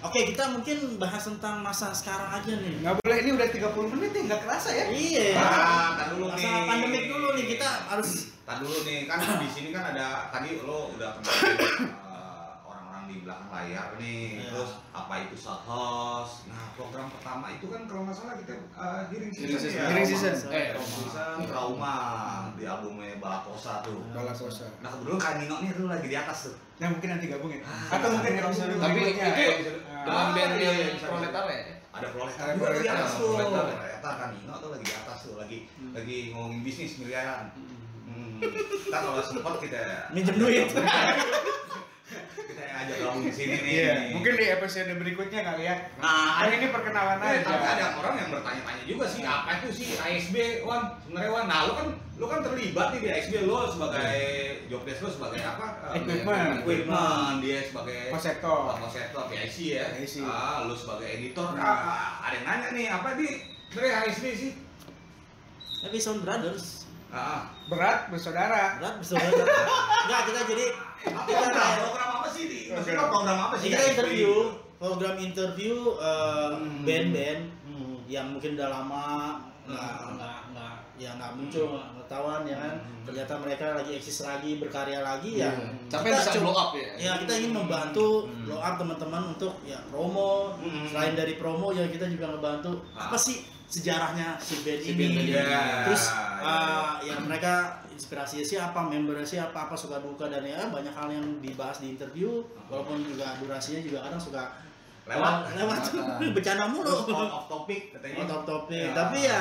Oke, 0.00 0.32
kita 0.32 0.48
mungkin 0.48 0.96
bahas 0.96 1.28
tentang 1.28 1.60
masa 1.60 1.92
sekarang 1.92 2.32
aja 2.32 2.52
nih. 2.56 2.80
nggak 2.80 2.94
boleh 3.04 3.16
ini 3.20 3.30
udah 3.36 3.48
30 3.52 3.92
menit 3.92 4.10
nih, 4.16 4.22
nggak 4.32 4.40
kerasa 4.48 4.68
ya? 4.72 4.84
Iya. 4.88 5.26
Nah, 5.36 5.88
tar 5.92 6.06
dulu 6.16 6.26
nih. 6.32 6.40
Masalah 6.40 6.62
pandemik 6.64 7.04
dulu 7.04 7.28
nih 7.36 7.46
kita 7.52 7.68
harus 7.92 8.10
Tar 8.50 8.58
dulu 8.58 8.82
nih 8.82 9.06
kan 9.06 9.22
di 9.38 9.46
sini 9.46 9.70
kan 9.70 9.94
ada 9.94 10.26
tadi 10.34 10.58
lo 10.58 10.90
udah 10.98 11.22
kenal 11.22 11.30
eh, 12.10 12.50
orang-orang 12.66 13.04
di 13.06 13.22
belakang 13.22 13.46
layar 13.62 13.88
nih 13.94 14.40
Iya. 14.40 14.48
terus 14.50 14.70
apa 14.90 15.14
itu 15.20 15.36
shot 15.36 15.60
host 15.62 16.46
nah 16.46 16.72
program 16.72 17.06
pertama 17.08 17.46
itu 17.50 17.66
kan 17.66 17.84
kalau 17.84 18.02
nggak 18.02 18.14
salah 18.14 18.34
kita 18.34 18.56
uh, 18.72 19.04
hearing 19.06 19.28
Hearing 19.28 19.52
season 19.52 19.60
season. 19.62 19.76
ya 19.76 19.84
Hearing 19.86 20.06
season. 20.06 20.34
Eh, 20.48 20.66
season 20.76 21.36
trauma 21.44 21.96
di 22.54 22.64
albumnya 22.64 23.16
Balakosa 23.16 23.80
tuh 23.80 24.00
Balakosa. 24.08 24.66
nah 24.78 24.88
kebetulan 24.88 25.18
Kak 25.18 25.32
Nino 25.36 25.56
nih 25.58 25.70
tuh 25.72 25.86
lagi 25.86 26.06
di 26.06 26.16
atas 26.16 26.38
tuh 26.46 26.56
Nah 26.80 26.88
mungkin 26.88 27.12
nanti 27.12 27.28
gabung 27.28 27.52
ya. 27.52 27.60
Ah. 27.60 27.92
Atau 27.92 28.08
mungkin 28.10 28.40
episode 28.40 28.72
Tapi 28.74 28.96
berikutnya. 28.96 29.28
itu 29.52 29.72
Ah. 29.86 30.00
dengan 30.00 30.28
band 30.32 30.52
iya, 30.54 30.64
yang 30.64 30.76
iya, 30.80 30.86
bisa. 30.90 31.06
proletar 31.06 31.44
ya. 31.46 31.60
ada 31.90 32.06
proletar 32.08 32.44
Ada 32.46 32.54
juga 32.56 32.68
di 32.72 32.88
atas 32.88 33.10
tuh 33.12 33.30
Proletar. 33.30 33.64
proletar 33.76 34.12
Kak 34.16 34.28
Nino 34.32 34.54
tuh 34.56 34.68
lagi 34.72 34.84
di 34.86 34.94
atas 34.96 35.18
tuh 35.20 35.34
lagi 35.36 35.58
Hmm. 35.70 35.92
lagi 35.92 36.16
ngomongin 36.30 36.60
bisnis 36.62 36.92
miliaran 36.96 37.44
hmm. 38.06 38.38
Ntar 38.88 39.00
kalau 39.02 39.20
sempet 39.20 39.54
kita 39.60 39.80
Minjem 40.10 40.36
duit. 40.36 40.72
kita 42.50 42.62
ajak 42.66 42.96
gabung 42.98 43.22
di 43.22 43.32
sini 43.32 43.54
nih 43.56 43.72
Iya, 43.72 43.94
mungkin 44.10 44.32
di 44.34 44.46
episode 44.48 44.90
berikutnya 44.92 45.40
kali 45.44 45.62
ya. 45.64 45.74
nah 45.96 46.40
Kan 46.40 46.50
ini 46.52 46.66
perkenalan 46.68 47.18
Eh, 47.18 47.30
aja. 47.32 47.46
tapi 47.46 47.66
ada 47.68 47.86
orang 47.94 48.14
yang 48.16 48.28
bertanya-tanya 48.30 48.82
juga 48.84 49.04
sih 49.06 49.22
apa 49.22 49.50
itu 49.56 49.68
sih 49.72 49.88
ASB 49.94 50.34
Wan 50.62 50.82
sebenarnya 51.00 51.30
Wan 51.30 51.44
nah 51.46 51.60
lu 51.62 51.72
kan 51.72 51.86
lu 52.14 52.26
kan 52.26 52.40
terlibat 52.42 52.86
nih 52.90 53.00
di 53.00 53.08
ASB 53.08 53.34
lu 53.42 53.56
sebagai 53.66 54.12
job 54.66 54.82
desk 54.82 55.00
lu 55.00 55.10
sebagai 55.10 55.40
apa 55.40 55.66
Eh, 55.88 55.98
Equipment. 55.98 56.50
equipment 56.60 57.34
dia 57.40 57.58
sebagai 57.62 58.00
Konseptor. 58.08 58.76
konseptor 58.76 59.22
PIC 59.26 59.56
ya 59.72 59.84
PIC. 59.94 60.14
ah 60.22 60.64
lu 60.64 60.74
sebagai 60.74 61.06
editor 61.08 61.48
Hmm. 61.48 61.60
ah, 61.60 61.78
ah, 61.80 61.98
ada 62.24 62.34
yang 62.34 62.44
nanya 62.44 62.68
nih 62.72 62.86
apa 62.88 63.08
di 63.14 63.28
dari 63.70 63.88
ASB 63.88 64.24
sih 64.32 64.52
Tapi 65.80 65.96
Sound 65.96 66.20
Brothers 66.20 66.79
ah 67.10 67.42
Berat 67.66 68.06
bersaudara. 68.08 68.78
berat 68.78 68.94
bersaudara. 68.96 69.44
Enggak, 70.00 70.20
kita 70.26 70.40
jadi 70.46 70.66
apa 71.02 71.22
kita 71.22 71.40
program, 71.40 71.70
program 71.80 72.08
apa 72.14 72.28
sih 72.28 72.44
di 72.44 72.60
maksudnya 72.68 72.96
Program. 72.96 73.10
program 73.10 73.38
apa 73.40 73.54
sih 73.56 73.68
kita 73.68 73.82
interview 73.88 74.32
program 74.76 75.14
interview 75.16 75.74
eh, 75.96 76.50
Hmm. 76.52 76.82
band-band 76.82 77.42
yang 78.06 78.26
mungkin 78.28 78.54
udah 78.54 78.68
lama 78.68 79.04
nggak 79.62 79.78
Hmm. 79.96 80.16
nggak 80.16 80.38
nggak 80.50 80.74
ya 80.96 81.10
nggak 81.14 81.30
muncul 81.32 81.66
nggak 81.70 81.88
ketahuan 82.00 82.42
ya 82.42 82.56
kan 82.58 82.74
Hmm. 82.76 83.02
ternyata 83.06 83.32
mereka 83.38 83.64
lagi 83.72 83.90
eksis 83.94 84.18
lagi 84.20 84.50
berkarya 84.56 84.98
lagi 85.00 85.30
ya 85.38 85.50
Sampai 85.86 86.10
Kita 86.10 86.20
bisa 86.26 86.40
blow 86.40 86.52
up 86.52 86.70
ya. 86.74 86.90
ya 86.96 87.12
kita 87.18 87.32
ingin 87.36 87.52
membantu 87.54 88.08
Hmm. 88.24 88.44
blow 88.44 88.58
up 88.58 88.74
teman-teman 88.76 89.22
untuk 89.30 89.52
ya 89.62 89.78
promo 89.86 90.58
Hmm. 90.58 90.86
selain 90.86 91.14
dari 91.14 91.34
promo 91.34 91.70
ya 91.70 91.86
kita 91.86 92.06
juga 92.06 92.26
ngebantu 92.28 92.82
Ah. 92.92 93.06
apa 93.06 93.16
sih 93.16 93.46
sejarahnya 93.70 94.34
si 94.36 94.60
band 94.60 94.80
Si 94.80 94.90
ini 94.90 94.98
band 94.98 95.14
ini. 95.16 95.32
Ya, 95.32 95.86
terus 95.86 96.10
ya. 96.10 96.42
uh, 96.42 96.92
ya 97.00 97.14
mereka 97.16 97.54
inspirasinya 97.88 98.42
siapa 98.42 98.78
membernya 98.82 99.22
siapa 99.22 99.54
apa 99.60 99.74
suka 99.74 99.96
duka 99.98 100.26
dan 100.26 100.42
ya 100.42 100.66
banyak 100.66 100.90
hal 100.90 101.08
yang 101.08 101.22
dibahas 101.38 101.78
di 101.78 101.94
interview 101.94 102.42
walaupun 102.66 102.98
juga 103.00 103.38
durasinya 103.38 103.78
juga 103.78 103.98
kadang 104.02 104.18
suka 104.18 104.42
lewat 105.06 105.32
oh, 105.32 105.54
lewat 105.60 105.78
bercanda 106.34 106.66
mulu 106.66 106.90
terus 107.04 107.14
out 107.16 107.32
of 107.32 107.44
topic 107.46 107.80
katanya 107.92 108.16
out 108.20 108.32
of 108.32 108.42
topic 108.44 108.82
Ya. 108.82 108.92
tapi 108.92 109.18
ya 109.22 109.40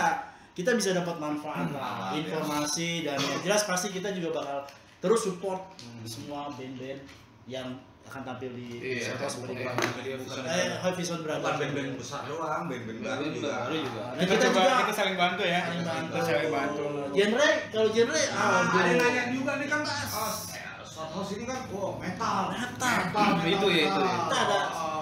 kita 0.52 0.76
bisa 0.76 0.90
dapat 0.94 1.16
manfaat 1.18 1.66
Hmm, 1.66 1.74
lah 1.74 2.12
ya. 2.12 2.20
informasi 2.20 2.90
dan 3.02 3.18
ya 3.18 3.36
jelas 3.42 3.64
pasti 3.64 3.90
kita 3.90 4.12
juga 4.12 4.30
bakal 4.38 4.58
terus 5.00 5.22
support 5.24 5.62
Hmm. 5.80 6.06
semua 6.06 6.52
band-band 6.52 7.00
yang 7.46 7.66
akan 8.10 8.22
tampil 8.26 8.52
di 8.52 8.68
Iya, 8.82 9.14
bukan- 9.14 10.46
Eh, 10.50 10.66
Sound 11.00 11.22
bukan 11.22 11.54
band-band 11.56 11.90
besar 11.96 12.22
doang, 12.26 12.64
band-band 12.66 13.00
baru 13.00 13.22
Band-band 13.22 13.34
juga. 13.38 13.54
baru 13.62 13.76
juga. 13.80 14.02
Nah, 14.02 14.18
kita, 14.20 14.34
kita 14.34 14.46
coba 14.50 14.60
juga 14.60 14.76
kita 14.82 14.94
saling 14.98 15.18
bantu 15.18 15.44
ya. 15.46 15.62
saling 15.62 15.86
bantu. 15.86 16.10
Kita 16.10 16.20
saling 16.26 16.52
bantu. 16.52 16.84
Genre, 17.14 17.50
kalau 17.70 17.90
genre, 17.90 18.22
Nah, 18.30 18.42
ah, 18.42 18.62
ada 18.76 18.92
nanya 18.92 19.24
juga 19.30 19.52
nih 19.56 19.68
kan, 19.68 19.82
oh, 19.86 20.34
Short 20.82 21.10
House 21.14 21.32
ini 21.32 21.46
kan, 21.46 21.60
wow, 21.70 21.96
metal, 21.96 22.52
Metal. 22.52 23.28
Itu 23.46 23.68
ya, 23.70 23.84
itu. 23.86 24.02
Kita 24.02 24.38
ada 24.42 24.60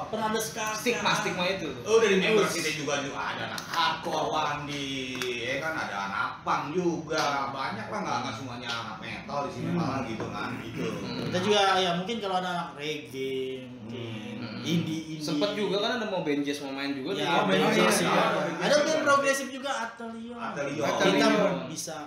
pernah 0.07 0.27
ada 0.29 0.39
Stigma 0.77 1.11
stigma 1.13 1.43
itu. 1.49 1.67
Oh 1.83 1.97
dari 1.97 2.15
member 2.15 2.45
kita 2.45 2.69
juga 2.75 3.01
juga 3.01 3.19
ada 3.25 3.45
hardcore 3.57 4.27
Wandi, 4.29 4.87
ya 5.47 5.55
kan 5.57 5.73
ada 5.73 5.95
anak 6.05 6.29
punk 6.41 6.63
juga, 6.71 7.23
banyak 7.49 7.87
lah 7.87 7.99
nggak 8.03 8.33
semuanya 8.33 8.67
anak 8.67 8.97
metal 8.99 9.39
di 9.43 9.51
sini 9.53 9.69
Hmm. 9.69 9.77
malah 9.77 9.99
gitu 10.03 10.25
kan 10.27 10.49
gitu. 10.59 10.83
Kita 11.23 11.39
juga 11.39 11.59
ya 11.77 11.91
mungkin 11.95 12.17
kalau 12.17 12.35
ada 12.37 12.75
reggae, 12.75 13.63
mungkin 13.65 14.35
Hmm. 14.37 14.59
indie 14.61 15.01
indie. 15.09 15.23
Sempet 15.23 15.53
juga 15.53 15.79
kan 15.79 15.91
ada 15.95 16.05
mau 16.05 16.21
band 16.21 16.41
jazz 16.41 16.59
mau 16.59 16.71
main 16.71 16.91
juga 16.91 17.15
Ya, 17.15 17.31
Oh, 17.33 17.47
band 17.47 17.63
band 17.63 17.73
jazz 17.73 18.03
ya. 18.03 18.11
Ada 18.59 18.75
band 18.77 19.01
progresif 19.01 19.47
juga 19.47 19.71
Atelier. 19.81 20.35
Atelier. 20.35 20.83
Kita 20.83 21.25
Atelier. 21.25 21.51
bisa 21.65 21.97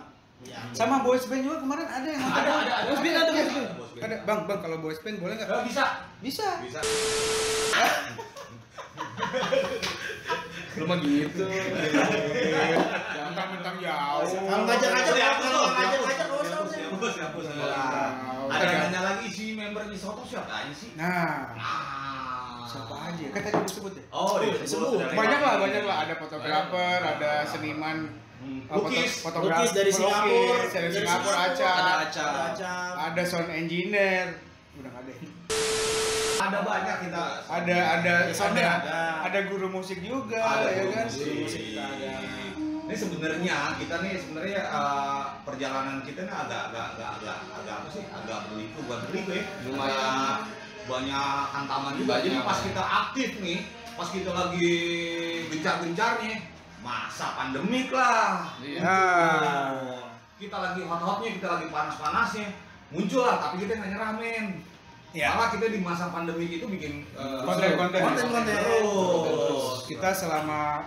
ya. 0.42 0.60
Sama 0.70 1.00
boys 1.00 1.24
band 1.24 1.40
juga 1.42 1.56
kemarin 1.58 1.86
ada 1.86 2.04
yang 2.06 2.20
Ada 2.20 2.50
ada 2.50 2.72
ada. 2.76 2.86
Boys 2.86 3.00
band 3.00 3.16
ada, 3.18 3.30
boys 3.30 3.50
band. 3.50 3.68
Ada, 4.00 4.16
bang, 4.22 4.40
bang 4.44 4.58
kalau 4.60 4.76
boys 4.78 5.00
band 5.00 5.16
boleh 5.18 5.34
nggak? 5.34 5.48
Eh, 5.48 5.64
bisa. 5.64 5.84
Bisa. 6.20 6.48
Bisa. 6.60 6.80
Lu 10.80 10.84
mah 10.86 10.98
gitu. 10.98 11.44
Mentang-mentang 13.20 13.76
jauh. 13.78 14.24
Kalau 14.24 14.64
hapus, 14.64 14.80
hapus, 15.12 15.50
udah. 15.52 15.88
hapus, 15.92 16.08
hapus, 16.80 17.14
hapus. 17.20 17.44
Wow. 17.52 18.48
Ada 18.48 18.64
yang 18.64 18.80
nanya 18.82 19.00
lagi 19.04 19.26
si 19.28 19.44
membernya 19.52 19.94
Soto 19.94 20.24
siapa 20.24 20.50
aja 20.50 20.72
sih? 20.72 20.90
Nah, 20.96 21.52
Ah. 21.54 22.64
siapa 22.64 22.94
aja? 23.06 23.26
Kan 23.30 23.40
tadi 23.42 23.60
disebut 23.62 23.92
ya. 23.94 24.02
Oh, 24.10 24.34
Oh, 24.34 24.36
disebut. 24.40 24.98
Banyak 25.10 25.38
lah, 25.38 25.54
banyak 25.58 25.82
lah. 25.84 25.96
Ada 26.02 26.14
fotografer, 26.16 26.98
ada 26.98 27.30
seniman, 27.44 27.98
Hmm. 28.40 28.60
foto- 28.66 28.88
Lukis. 28.88 29.12
fotografer, 29.20 29.60
Lukis 29.60 29.72
dari 29.72 29.90
Singapura, 29.90 30.58
dari 30.66 30.88
Singapura, 30.90 31.30
Singapura. 31.30 31.36
Aca, 31.46 31.70
Ada 31.70 31.92
Aca. 32.48 32.72
Ada 33.06 33.22
sound 33.22 33.50
engineer. 33.50 34.26
Ada 36.40 36.58
banyak 36.64 36.96
kita. 37.04 37.22
Ada 37.44 37.76
ada 38.00 38.14
Ya, 38.24 38.32
ada 38.32 38.62
ada. 38.80 38.98
ada 39.28 39.38
guru 39.46 39.68
musik 39.68 40.00
juga, 40.00 40.40
Ada 40.40 40.68
ya 40.72 40.82
guru 40.82 40.90
kan? 40.96 41.04
musik. 41.06 41.24
Guru 41.28 41.34
musik 41.44 41.62
kita 41.68 41.82
ada. 41.84 42.12
Ini 42.90 42.98
sebenarnya 42.98 43.56
kita 43.78 43.94
nih 44.02 44.14
sebenarnya 44.18 44.60
eh, 44.66 45.22
perjalanan 45.46 46.02
kita 46.02 46.20
nih 46.26 46.34
agak 46.34 46.60
agak 46.72 46.84
agak 46.96 47.08
agak 47.20 47.36
agak 47.54 47.74
apa 47.84 47.88
sih? 47.92 48.04
Agak 48.10 48.38
berliku 48.50 48.78
bukan 48.88 49.00
berliku 49.06 49.30
ya. 49.36 49.44
Lumayan. 49.68 49.94
Banyak, 49.94 50.38
banyak 50.90 51.30
hantaman 51.54 51.92
juga. 52.00 52.14
Jadi 52.24 52.36
pas 52.42 52.58
kita 52.58 52.82
aktif 52.82 53.30
nih, 53.38 53.58
pas 53.94 54.08
kita 54.10 54.30
lagi 54.34 54.74
gencar-gencarnya, 55.54 56.34
masa 56.82 57.26
pandemik 57.38 57.92
lah. 57.94 58.48
Nah. 58.80 59.70
Kita 60.40 60.56
lagi 60.56 60.80
hot-hotnya, 60.88 61.36
kita 61.36 61.46
lagi 61.52 61.66
panas-panasnya, 61.68 62.48
muncul 62.90 63.28
lah. 63.28 63.36
Tapi 63.44 63.54
kita 63.62 63.76
nggak 63.76 63.90
nyerah 63.92 64.12
men. 64.16 64.46
Ya. 65.12 65.32
Malah 65.32 65.50
kita 65.50 65.66
di 65.66 65.78
masa 65.78 66.06
pandemi 66.08 66.46
itu 66.48 66.64
bikin 66.64 67.02
eh, 67.10 67.40
Konten-konten. 67.42 67.98
Konten-konten. 67.98 68.54
terus. 68.54 69.64
Kita 69.84 70.08
selama 70.12 70.86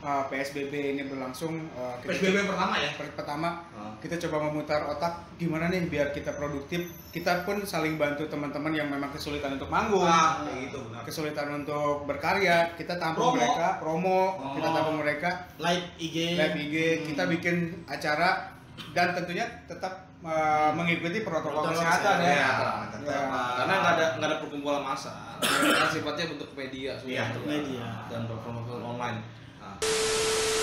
uh, 0.00 0.24
PSBB 0.26 0.72
ini 0.92 1.04
berlangsung, 1.04 1.68
uh, 1.70 1.96
kita 1.98 2.08
PSBB 2.14 2.44
pertama 2.46 2.74
ya. 2.76 2.90
per- 2.94 3.12
pertama 3.14 3.48
Ah. 3.74 3.92
kita 3.98 4.16
coba 4.18 4.36
memutar 4.44 4.80
otak 4.86 5.12
gimana 5.36 5.68
nih 5.68 5.84
biar 5.84 6.08
kita 6.10 6.32
produktif. 6.32 6.80
Kita 7.10 7.44
pun 7.44 7.60
saling 7.62 7.96
bantu 7.96 8.24
teman-teman 8.24 8.70
yang 8.70 8.88
memang 8.88 9.08
kesulitan 9.10 9.54
untuk 9.54 9.68
manggung. 9.68 10.02
Nah, 10.02 10.40
kayak 10.42 10.58
gitu 10.64 10.78
benar. 10.82 11.02
kesulitan 11.04 11.48
untuk 11.54 12.04
berkarya, 12.04 12.56
kita 12.74 12.96
tampung 12.96 13.32
Promo. 13.32 13.38
mereka, 13.38 13.68
promo, 13.78 14.20
Oh. 14.34 14.52
kita 14.54 14.68
tampung 14.70 14.96
mereka, 14.98 15.30
Live 15.58 15.84
IG. 15.98 16.16
live 16.34 16.56
IG, 16.58 16.76
kita 17.06 17.22
bikin 17.26 17.56
acara 17.84 18.56
dan 18.90 19.12
tentunya 19.12 19.44
tetap 19.64 20.13
uh, 20.24 20.70
mengikuti 20.72 21.20
protokol 21.20 21.62
Protokol 21.62 21.76
kesehatan 21.76 22.16
kesehatan, 22.16 22.16
ya. 22.18 22.32
ya. 22.34 22.50
tetap, 22.88 23.04
Ya. 23.04 23.20
uh, 23.22 23.52
Karena 23.54 23.74
nggak 23.76 23.92
ada 23.94 24.06
nggak 24.16 24.28
ada 24.28 24.38
perkumpulan 24.40 24.82
massa. 24.82 25.12
Karena 25.38 25.86
sifatnya 25.86 26.24
bentuk 26.26 26.50
media 26.54 26.90
semua. 26.96 27.12
Iya. 27.12 27.24
Media. 27.44 27.84
dan 28.08 28.20
promosi 28.26 28.70
online. 28.74 29.18
Nah, 29.58 29.76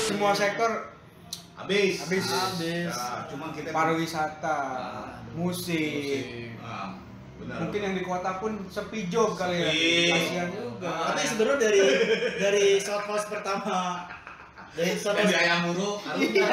Semua 0.04 0.32
sektor 0.34 0.70
habis. 1.56 2.02
Habis. 2.02 2.26
Habis. 2.28 2.90
Ya, 2.90 3.26
cuman 3.28 3.50
kita 3.54 3.70
pariwisata, 3.70 4.58
Ah. 4.74 5.22
musik, 5.32 6.52
Ah, 6.60 6.98
benar. 7.38 7.58
mungkin 7.62 7.80
yang 7.80 7.94
di 7.94 8.04
kota 8.04 8.38
pun 8.38 8.66
sepi 8.66 9.08
job 9.08 9.34
kali 9.34 9.56
ya. 9.56 9.72
Kasihan 10.12 10.50
juga. 10.50 10.90
Ah. 10.90 11.14
Tapi 11.14 11.22
sebenarnya 11.24 11.60
dari 11.62 11.82
dari 12.36 12.66
short 12.78 13.06
house 13.06 13.26
pertama 13.26 14.04
dari 14.72 14.96
short 14.96 15.14
Kan 15.14 15.24
house 15.24 15.32
di 15.32 15.36
ayam 15.36 15.60
muru, 15.66 15.90
Iya. 16.16 16.48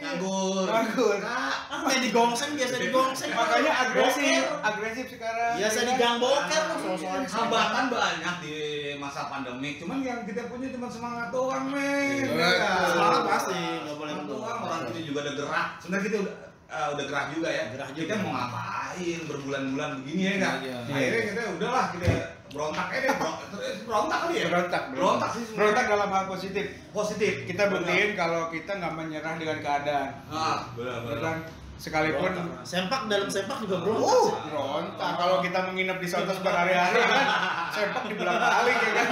nganggur, 0.00 0.66
nganggur. 0.66 1.18
Ah 1.20 1.80
main 1.84 2.00
di 2.00 2.08
gongseng 2.08 2.56
biasa 2.56 2.74
di 2.76 2.88
gongseng 2.88 3.30
Makanya 3.30 3.72
agresif, 3.84 4.42
agresif 4.62 5.06
sekarang. 5.10 5.60
biasa 5.60 5.76
ya 5.76 5.84
di 5.84 5.92
kan? 5.92 6.00
gang 6.00 6.16
boker 6.16 6.62
loh 6.64 6.76
soal-soal 6.80 7.20
Hambatan 7.24 7.84
banyak 7.88 8.34
di 8.40 8.56
masa 8.96 9.28
pandemik, 9.28 9.76
cuman 9.76 10.00
yang 10.00 10.24
kita 10.24 10.48
punya 10.48 10.72
cuma 10.72 10.88
semangat 10.88 11.28
doang, 11.28 11.68
men. 11.68 12.24
Iya, 12.24 12.88
semangat 12.88 13.22
pasti 13.28 13.58
nggak 13.84 13.96
boleh 13.96 14.14
doang, 14.24 14.58
orang 14.62 14.80
kita 14.88 15.00
juga 15.04 15.18
udah 15.20 15.34
gerak. 15.36 15.66
Sebenarnya 15.78 16.04
kita 16.06 16.16
udah 16.24 16.34
eh, 16.64 16.88
udah 16.90 17.04
gerak 17.04 17.26
juga 17.36 17.48
ya. 17.52 17.64
Kita 17.68 17.84
juga. 17.92 18.14
mau 18.18 18.32
ngapain 18.32 19.20
berbulan-bulan 19.28 19.90
begini 20.00 20.22
ya 20.24 20.34
kan? 20.40 20.54
Iya. 20.64 20.76
Akhirnya 20.88 21.22
kita 21.28 21.42
udahlah 21.60 21.84
kita 21.92 22.06
berontak 22.50 22.86
aja 22.86 22.98
deh, 23.00 23.14
berontak, 23.14 23.48
berontak 23.82 24.18
kali 24.20 24.34
ya. 24.34 24.46
Berontak, 24.46 24.82
Berontak 24.90 25.28
sih 25.30 25.42
sebenarnya. 25.42 25.56
Berontak 25.56 25.84
dalam 25.88 26.08
hal 26.10 26.24
positif. 26.26 26.64
Positif. 26.90 27.32
Kita 27.44 27.62
buktiin 27.66 28.10
kalau 28.14 28.42
kita 28.48 28.70
nggak 28.74 28.94
menyerah 28.94 29.34
dengan 29.34 29.58
keadaan. 29.58 30.08
Ah, 30.26 30.58
benar 30.72 30.92
Ya 30.94 31.00
benar. 31.02 31.20
kan? 31.20 31.38
sekalipun 31.74 32.30
Berontak. 32.30 32.62
sempak 32.62 33.02
dalam 33.08 33.26
sempak 33.26 33.58
juga 33.58 33.82
bro 33.82 33.98
Uh, 33.98 34.30
berontak 34.46 35.10
kalau 35.18 35.42
kita 35.42 35.58
menginap 35.66 35.98
di 35.98 36.06
Sotos 36.06 36.38
berhari-hari 36.38 37.02
kan 37.02 37.26
sepak 37.68 38.04
di 38.06 38.14
belakang 38.14 38.46
balik 38.46 38.78
ya 38.78 38.90
kan 38.94 39.08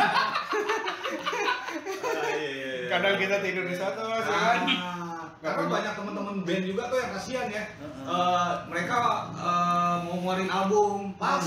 kadang 2.89 3.17
kita 3.19 3.37
tidur 3.43 3.65
di 3.67 3.75
Sotos 3.75 4.25
ya 4.25 4.31
kan 4.31 4.61
Ah, 4.79 5.25
karena 5.43 5.63
banyak 5.67 5.93
teman-teman 5.93 6.37
band 6.43 6.65
juga 6.65 6.83
tuh 6.87 6.99
yang 6.99 7.11
kasihan 7.13 7.49
ya. 7.51 7.65
Eh, 7.83 8.51
mereka 8.69 8.95
eh, 9.35 9.97
mau 10.07 10.15
ngeluarin 10.15 10.47
album 10.49 10.95
pas 11.17 11.43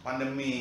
pandemi. 0.00 0.54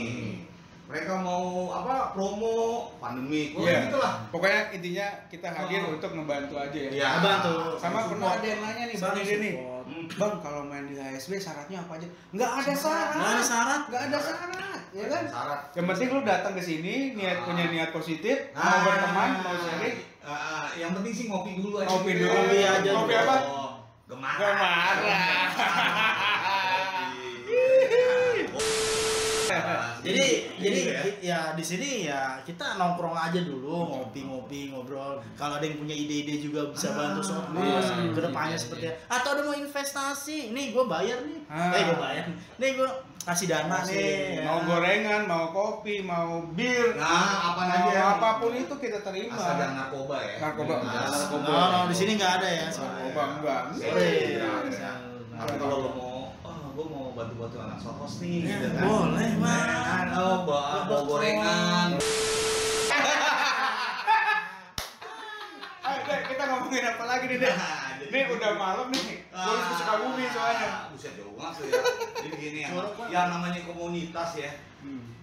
Mereka 0.89 1.21
mau 1.21 1.45
apa 1.71 2.11
promo 2.11 2.53
pandemi. 2.97 3.53
Pokoknya 3.53 3.69
Iya. 3.71 3.85
gitu 3.85 3.97
lah. 3.99 4.13
pokoknya 4.27 4.61
intinya 4.73 5.07
kita 5.29 5.47
hadir 5.47 5.79
Oh. 5.79 5.93
untuk 5.93 6.11
membantu 6.11 6.57
aja 6.57 6.79
ya 6.79 6.89
Iya. 6.89 7.05
Abang 7.15 7.37
tuh 7.39 7.77
sama 7.77 8.09
pernah 8.09 8.29
ada 8.33 8.41
yang 8.43 8.57
nanya 8.59 8.83
nih 8.83 8.95
bang 8.95 9.15
support. 9.15 9.85
Hmm. 9.85 10.05
bang 10.11 10.33
kalau 10.39 10.61
main 10.63 10.85
di 10.85 10.93
HSB 10.93 11.31
syaratnya 11.35 11.77
apa 11.79 11.93
aja 11.95 12.07
nggak 12.31 12.51
ada 12.55 12.73
syarat 12.75 13.09
Nggak 13.11 13.29
ada 13.31 13.43
syarat. 13.43 13.81
nggak 13.85 14.03
ada 14.03 14.17
syarat 14.19 14.81
ya 14.89 15.05
kan 15.07 15.23
Syarat. 15.27 15.59
yang 15.71 15.85
penting 15.87 16.07
lu 16.09 16.21
datang 16.23 16.53
ke 16.53 16.63
sini 16.63 16.95
niat 17.13 17.37
Ah. 17.39 17.45
punya 17.45 17.63
niat 17.67 17.89
positif 17.91 18.37
mau 18.51 18.65
Ah, 18.65 18.81
berteman 18.81 19.29
mau 19.39 19.53
sharing 19.55 19.97
ah, 20.23 20.67
yang 20.73 20.91
penting 20.91 21.13
sih 21.15 21.25
ngopi 21.27 21.51
dulu 21.55 21.75
aja. 21.79 21.87
Ngopi 21.87 22.11
gitu. 22.11 22.21
dulu. 22.23 22.33
Ngopi 22.35 22.57
aja 22.59 22.89
Ngopi 22.91 23.13
apa? 23.15 23.35
Oh, 23.47 23.69
Gemara. 24.07 24.41
Gemara. 24.41 25.17
Jadi 30.09 30.27
jadi 30.57 30.79
ya. 30.81 31.01
ya 31.21 31.39
di 31.53 31.63
sini 31.63 31.89
ya 32.03 32.21
kita 32.41 32.75
nongkrong 32.75 33.13
aja 33.13 33.39
dulu 33.39 33.85
ngopi-ngopi 33.85 34.69
ngobrol 34.69 35.21
kalau 35.33 35.55
ada 35.55 35.63
yang 35.63 35.77
punya 35.77 35.93
ide-ide 35.93 36.37
juga 36.37 36.67
bisa 36.67 36.91
bantu 36.91 37.21
sobat 37.21 37.53
iya, 37.55 37.79
ke 38.09 38.19
depannya 38.19 38.53
iya, 38.53 38.59
seperti 38.59 38.85
atau 39.05 39.29
ada 39.31 39.41
mau 39.43 39.53
investasi 39.53 40.49
nih 40.49 40.65
gue 40.69 40.85
bayar 40.85 41.19
nih 41.21 41.39
Ah. 41.45 41.73
eh 41.73 41.81
gue 41.83 41.97
bayar 41.97 42.25
nih 42.57 42.69
gue 42.75 42.89
kasih 43.19 43.45
dana 43.45 43.77
Kasih. 43.79 43.93
nih 43.93 44.41
mau 44.41 44.59
gorengan 44.63 45.21
mau 45.25 45.45
kopi 45.49 46.01
mau 46.01 46.41
bir 46.49 46.93
Nah, 46.93 47.53
apa 47.53 47.61
aja. 47.67 48.17
apa 48.17 48.29
pun 48.37 48.53
itu 48.53 48.73
kita 48.73 49.01
terima 49.01 49.33
Asal 49.33 49.53
jangan 49.55 49.75
narkoba 49.77 50.17
ya. 50.19 50.35
Narkoba. 50.39 50.73
Nah, 50.79 51.05
narkoba. 51.09 51.45
no, 51.45 51.61
no, 51.67 51.79
di 51.85 51.95
sini 51.95 52.11
nggak 52.15 52.33
ada 52.37 52.49
ya 52.49 52.65
narkoba 52.67 53.21
enggak 53.35 53.61
Sorry. 53.75 54.13
Iya. 54.33 54.91
Kalau 55.55 55.77
lo 55.77 55.89
mau 55.93 56.08
bantu-bantu 57.19 57.57
anak 57.59 57.75
sokos 57.77 58.13
nih, 58.23 58.47
Ya, 58.47 58.55
gitu 58.55 58.67
kan. 58.71 58.81
boleh, 58.81 59.29
Bang. 59.35 59.67
Kan, 59.83 60.07
oh 60.15 60.37
bawa, 60.47 60.87
bawa 60.87 61.01
gorengan. 61.03 61.89
Ayo 65.79 65.99
deh, 66.01 66.19
kita 66.27 66.43
ngomongin 66.45 66.85
apa 66.85 67.03
lagi 67.03 67.25
nih 67.25 67.37
deh 67.39 67.51
Nah, 67.51 67.75
ini 67.99 68.19
udah 68.29 68.51
malam 68.55 68.87
nih 68.89 69.25
gue 69.25 69.41
harus 69.41 69.65
ke 69.65 69.75
Sukabumi 69.75 70.25
soalnya 70.29 70.67
Ah, 70.69 70.81
Buset 70.91 71.13
jauh 71.15 71.33
banget 71.33 71.53
tuh 71.55 71.65
ya. 71.65 71.81
Jadi 72.19 72.35
gini 72.37 72.59
ya, 72.61 72.69
yang 73.09 73.27
namanya 73.29 73.59
komunitas 73.63 74.29
ya, 74.35 74.51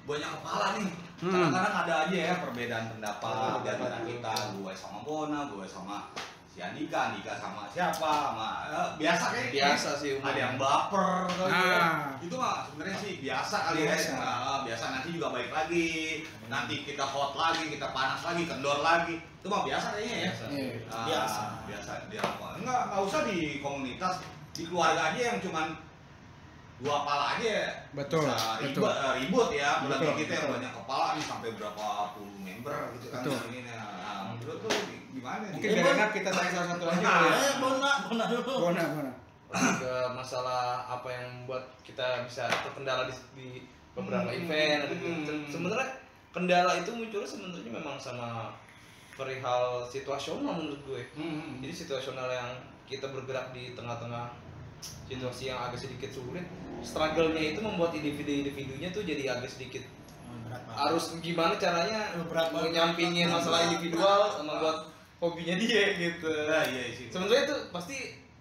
banyak 0.02 0.30
kepala 0.32 0.66
nih. 0.76 0.88
Hmm. 1.16 1.32
Kadang-kadang 1.32 1.74
ada 1.78 1.94
aja 2.04 2.18
ya 2.18 2.34
perbedaan 2.40 2.86
pendapat 2.90 3.32
di 3.62 3.68
antara 3.70 3.98
kita, 4.02 4.32
gue 4.54 4.72
sama 4.72 4.98
Bona, 5.00 5.40
gue 5.48 5.64
sama 5.64 5.96
si 6.56 6.64
Andika, 6.64 7.12
Andika 7.12 7.36
sama 7.36 7.68
siapa, 7.68 8.00
sama 8.32 8.48
eh, 8.72 8.88
biasa 8.96 9.24
kayak 9.28 9.48
Biasa 9.52 9.90
sih, 10.00 10.16
umum. 10.16 10.24
Ada 10.24 10.40
yang 10.40 10.54
baper, 10.56 11.28
gitu 11.28 11.44
Nah. 11.44 11.68
ya. 11.68 11.84
itu 12.16 12.34
mah 12.34 12.54
sebenarnya 12.64 12.96
sih 12.96 13.12
biasa 13.20 13.56
kali 13.60 13.78
Biasa. 13.84 14.08
ya. 14.08 14.16
Nah, 14.16 14.58
biasa 14.64 14.84
nanti 14.88 15.08
juga 15.12 15.28
baik 15.36 15.50
lagi, 15.52 15.88
nanti 16.48 16.74
kita 16.80 17.04
hot 17.04 17.36
lagi, 17.36 17.68
kita 17.68 17.92
panas 17.92 18.24
lagi, 18.24 18.48
kendor 18.48 18.80
lagi, 18.80 19.20
itu 19.20 19.46
mah 19.46 19.62
biasa 19.62 19.86
kayaknya 19.92 20.16
ya. 20.16 20.32
Iya. 20.48 20.72
Ah, 20.88 21.04
Biasa. 21.04 21.40
biasa 21.68 21.90
dia 22.08 22.22
enggak 22.56 22.80
enggak 22.88 23.02
usah 23.04 23.20
di 23.22 23.38
komunitas 23.60 24.14
di 24.56 24.64
keluarga 24.64 25.12
aja 25.12 25.20
yang 25.20 25.38
cuman 25.38 25.76
dua 26.76 27.04
kepala 27.04 27.24
aja 27.36 27.56
Betul, 27.92 28.24
bisa 28.24 28.60
betul. 28.60 28.80
ribut, 28.80 28.92
eh, 28.96 29.12
ribut 29.20 29.48
ya 29.52 29.70
Betul, 29.84 30.12
kita 30.14 30.32
yang 30.32 30.44
betul. 30.44 30.54
banyak 30.56 30.72
kepala 30.72 31.06
nih 31.12 31.24
sampai 31.24 31.48
berapa 31.52 31.84
puluh 32.16 32.36
member 32.40 32.76
gitu 32.96 33.06
kan 33.12 33.20
Betul. 33.24 33.40
ini 33.48 33.60
nah 33.64 33.84
menurut 34.32 34.58
tuh 34.64 34.72
gimana 35.16 35.42
nih? 35.42 35.50
mungkin 35.52 35.68
Ya, 35.68 35.74
biar 35.76 35.94
enak 35.94 36.10
kita 36.12 36.30
tanya 36.30 36.50
salah 36.50 36.68
satu 36.70 36.84
aja 36.86 37.00
Nah, 37.00 37.20
ya. 37.22 37.32
eh 37.34 37.54
bona 37.56 37.90
bona 38.04 38.24
dulu 38.26 38.52
Bona, 38.62 38.82
bona. 38.92 39.12
Ke 39.76 39.92
masalah 40.10 40.62
apa 40.86 41.08
yang 41.08 41.26
membuat 41.34 41.64
kita 41.80 42.04
bisa 42.22 42.44
terkendala 42.60 43.04
di, 43.04 43.14
di 43.32 43.48
beberapa 43.92 44.26
Hmm. 44.26 44.38
event. 44.38 44.80
Hmm. 44.90 45.22
Se- 45.22 45.48
Sebenarnya 45.52 45.88
kendala 46.30 46.72
itu 46.76 46.90
munculnya 46.90 47.24
sebenarnya 47.24 47.72
memang 47.72 47.96
sama 47.96 48.52
perihal 49.12 49.62
situasional 49.82 50.52
menurut 50.54 50.82
gue. 50.84 51.02
Hmm. 51.14 51.58
Jadi 51.58 51.72
situasional 51.74 52.28
yang 52.28 52.50
kita 52.84 53.08
bergerak 53.08 53.50
di 53.50 53.72
tengah-tengah 53.72 54.28
situasi 55.02 55.48
yang 55.48 55.58
agak 55.58 55.80
sedikit 55.80 56.12
sulit, 56.12 56.44
struggle-nya 56.80 57.50
itu 57.50 57.60
membuat 57.60 57.90
individu-individunya 57.92 58.90
tuh 58.90 59.02
jadi 59.02 59.32
agak 59.32 59.48
sedikit 59.48 59.82
harus 60.68 61.16
gimana 61.18 61.56
caranya 61.56 62.12
Berat 62.22 62.48
banget. 62.48 62.70
nyampingin 62.72 63.26
masalah 63.26 63.66
individual 63.66 64.30
sama 64.30 64.52
buat 64.58 64.78
hobinya 65.30 65.54
dia 65.58 65.82
gitu. 65.98 66.30
Nah, 66.46 66.62
iya 66.70 66.82
sih. 66.94 67.06
Sebenarnya 67.10 67.42
itu 67.50 67.56
pasti 67.74 67.96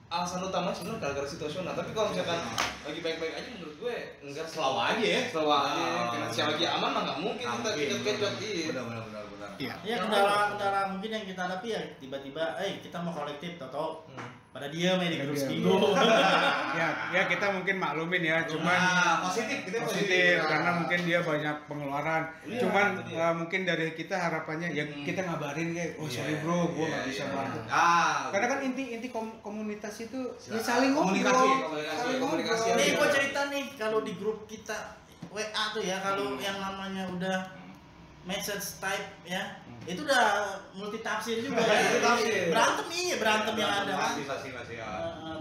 alasan 0.06 0.46
utama 0.46 0.70
sebenarnya 0.70 1.02
gara-gara 1.02 1.28
situasional. 1.28 1.74
Tapi 1.74 1.92
kalau 1.92 2.14
misalkan 2.14 2.40
lagi 2.86 3.00
baik-baik 3.02 3.34
aja 3.34 3.50
menurut 3.58 3.76
gue 3.82 3.96
enggak 4.22 4.46
Selalu 4.46 4.78
aja 4.80 5.06
ya. 5.06 5.22
Selalu 5.34 5.52
aja. 5.52 5.84
Karena 6.14 6.28
siapa 6.30 6.50
lagi 6.56 6.66
aman 6.70 6.90
mah 6.94 7.02
nggak 7.10 7.20
mungkin 7.26 7.46
kita 7.50 7.98
kecot 8.06 8.34
iya. 8.40 8.66
Benar 8.72 8.84
benar 8.86 9.04
benar 9.10 9.24
benar. 9.34 9.50
Iya. 9.56 9.74
ya 9.88 9.96
kendala 10.04 10.36
kendala 10.56 10.80
mungkin 10.92 11.10
yang 11.16 11.26
kita 11.26 11.42
hadapi 11.48 11.68
ya 11.72 11.82
tiba-tiba 12.04 12.44
eh 12.60 12.84
kita 12.84 12.98
mau 13.00 13.16
kolektif 13.16 13.56
atau 13.58 14.04
Hmm. 14.12 14.45
Pada 14.56 14.72
dia 14.72 14.96
main 14.96 15.12
di 15.12 15.20
grup 15.20 15.36
seminggu 15.36 15.68
ya, 16.80 16.88
ya 17.12 17.22
kita 17.28 17.52
mungkin 17.52 17.76
maklumin 17.76 18.24
ya, 18.24 18.48
cuman 18.48 18.72
Nah, 18.72 19.20
positif 19.22 19.68
kita 19.68 19.84
positif 19.84 20.36
Nah. 20.38 20.48
karena 20.48 20.70
mungkin 20.78 21.00
dia 21.02 21.20
banyak 21.20 21.56
pengeluaran. 21.68 22.24
Iya, 22.42 22.60
cuman 22.64 22.86
dia. 23.04 23.20
uh, 23.20 23.34
mungkin 23.36 23.62
dari 23.62 23.92
kita 23.92 24.16
harapannya 24.16 24.72
ya 24.72 24.88
Hmm. 24.88 25.04
kita 25.04 25.22
ngabarin 25.22 25.76
kayak, 25.76 25.92
oh 25.98 26.08
Iya, 26.08 26.16
sorry 26.16 26.36
bro, 26.40 26.60
gua 26.70 26.80
iya, 26.80 26.88
nggak 26.90 27.04
bisa 27.06 27.20
iya. 27.22 27.34
bantu. 27.36 27.60
Ah, 27.68 28.16
Karena 28.32 28.48
kan 28.48 28.60
inti 28.64 28.84
inti 28.90 29.08
kom- 29.10 29.40
komunitas 29.42 29.96
itu 30.00 30.20
ya 30.42 30.56
saling 30.58 30.92
ngobrol, 30.94 31.12
Komunikasi, 31.12 31.48
komunikasi, 31.52 32.00
saling 32.00 32.20
komunikasi 32.22 32.64
ngobrol. 32.64 32.80
nih 32.80 32.90
gue 32.96 33.08
cerita 33.12 33.42
nih 33.52 33.64
kalau 33.76 34.00
di 34.02 34.14
grup 34.16 34.40
kita 34.46 34.78
WA 35.30 35.64
tuh 35.76 35.84
ya 35.84 36.00
kalau 36.00 36.32
Hmm. 36.32 36.40
yang 36.40 36.56
namanya 36.56 37.04
udah 37.10 37.38
message 38.26 38.78
type 38.78 39.08
ya 39.24 39.62
Hmm. 39.66 39.82
itu 39.86 40.02
udah 40.02 40.26
multi 40.74 40.98
tafsir 41.00 41.38
juga 41.40 41.62
ya. 41.62 41.78
Multi 41.78 42.00
tafsir. 42.02 42.34
berantem 42.50 42.86
iya 42.90 43.16
berantem 43.18 43.54
yang 43.54 43.70
ada 43.72 43.94
kan 43.94 44.14
pasti 44.18 44.50
pasti 44.50 44.74
ya. 44.76 44.90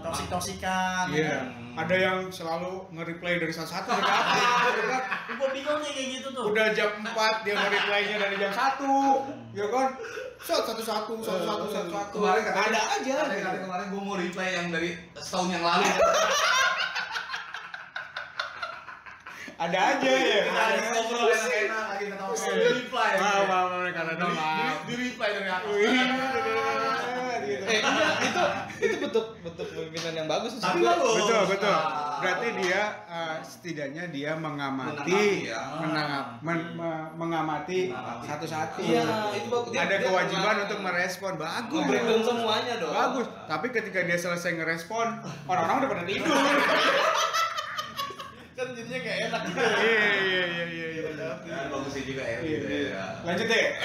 toksik 0.01 0.27
toksikan 0.29 1.05
Iya. 1.09 1.37
Hmm. 1.41 1.73
Ada 1.75 1.95
yang 1.97 2.17
selalu 2.29 2.87
nge-reply 2.89 3.35
dari 3.35 3.51
salah 3.51 3.67
satu 3.73 3.89
ya 3.89 3.99
kan? 3.99 5.01
gue 5.35 5.49
bingung 5.51 5.81
nih 5.81 5.91
kayak 5.91 6.09
gitu 6.13 6.27
tuh 6.31 6.43
Udah 6.47 6.71
jam 6.71 6.87
4 6.95 7.09
dia 7.41 7.53
nge-reply-nya 7.53 8.15
dari 8.15 8.35
jam 8.37 8.51
1. 8.53 9.57
Ya 9.57 9.65
kan? 9.67 9.87
Satu 10.37 10.61
satu 10.71 10.81
satu 10.85 11.13
satu 11.19 11.41
satu 11.41 11.65
satu 11.67 11.89
satu. 11.89 12.15
Kemarin 12.15 12.45
ada 12.45 12.79
aja. 12.95 13.15
Kemarin, 13.25 13.65
kemarin, 13.65 13.85
gue 13.89 14.01
mau 14.03 14.15
replay 14.15 14.49
yang 14.53 14.67
dari 14.69 14.93
setahun 15.17 15.49
yang 15.49 15.63
lalu. 15.65 15.89
Ada 19.55 19.79
aja 19.95 20.11
ya. 20.11 20.41
Kita 20.43 20.61
lagi 20.67 20.87
ngobrol 20.91 21.27
enak-enak 21.31 21.83
lagi 21.87 22.05
ketawa 22.11 22.33
di 22.35 22.67
reply. 22.75 23.11
Maaf, 23.15 23.43
maaf, 23.47 23.67
maaf, 23.71 23.91
karena 23.95 24.13
Di, 24.13 24.25
maaf. 24.27 24.77
di, 24.83 24.93
reply 24.99 25.29
dari 25.31 25.49
atas. 25.49 25.71
Gitu. 27.45 27.63
Eh, 27.65 27.79
enggak, 27.79 28.13
itu 28.19 28.43
itu 28.75 28.95
bentuk 28.99 29.25
bentuk 29.39 29.67
pemimpinan 29.69 30.13
yang 30.17 30.27
bagus 30.27 30.57
Tapi. 30.57 30.81
Betul, 30.81 31.41
betul. 31.47 31.71
Ah. 31.71 32.17
Berarti 32.19 32.47
dia 32.57 32.81
uh, 33.05 33.37
setidaknya 33.39 34.03
dia 34.09 34.31
mengamati, 34.33 35.47
ya. 35.47 35.61
menangap, 35.77 36.25
men- 36.41 36.73
me- 36.73 37.09
mengamati 37.15 37.93
satu-satu. 38.25 38.81
Iya, 38.81 39.03
itu 39.37 39.47
bagus. 39.47 39.71
Ada 39.71 39.95
kewajiban 40.03 40.55
untuk 40.67 40.79
merespon. 40.81 41.31
Bagus. 41.37 41.79
nge-breakdown 41.79 42.21
semuanya 42.25 42.73
dong. 42.81 42.91
Bagus. 42.91 43.27
Tapi 43.45 43.67
ketika 43.71 43.99
dia 44.03 44.17
selesai 44.17 44.51
ngerespon, 44.57 45.21
orang-orang 45.47 45.85
udah 45.85 45.89
pada 45.95 46.03
tidur. 46.03 46.33
Kan 48.55 48.67
jadinya 48.71 48.99
kayak 49.03 49.17
enak 49.27 49.41
gitu. 49.45 49.59
Iya, 49.59 49.75
iya, 49.75 50.43
iya, 50.47 50.63
iya, 50.65 50.87
iya. 50.95 51.29
Ya, 51.45 51.57
bagusnya 51.67 52.03
juga 52.07 52.23
ya. 52.23 52.37
Iya, 52.39 52.57
gitu 52.57 52.67
iya. 52.71 52.87
ya. 52.95 53.05
Lanjut 53.27 53.47
deh. 53.47 53.65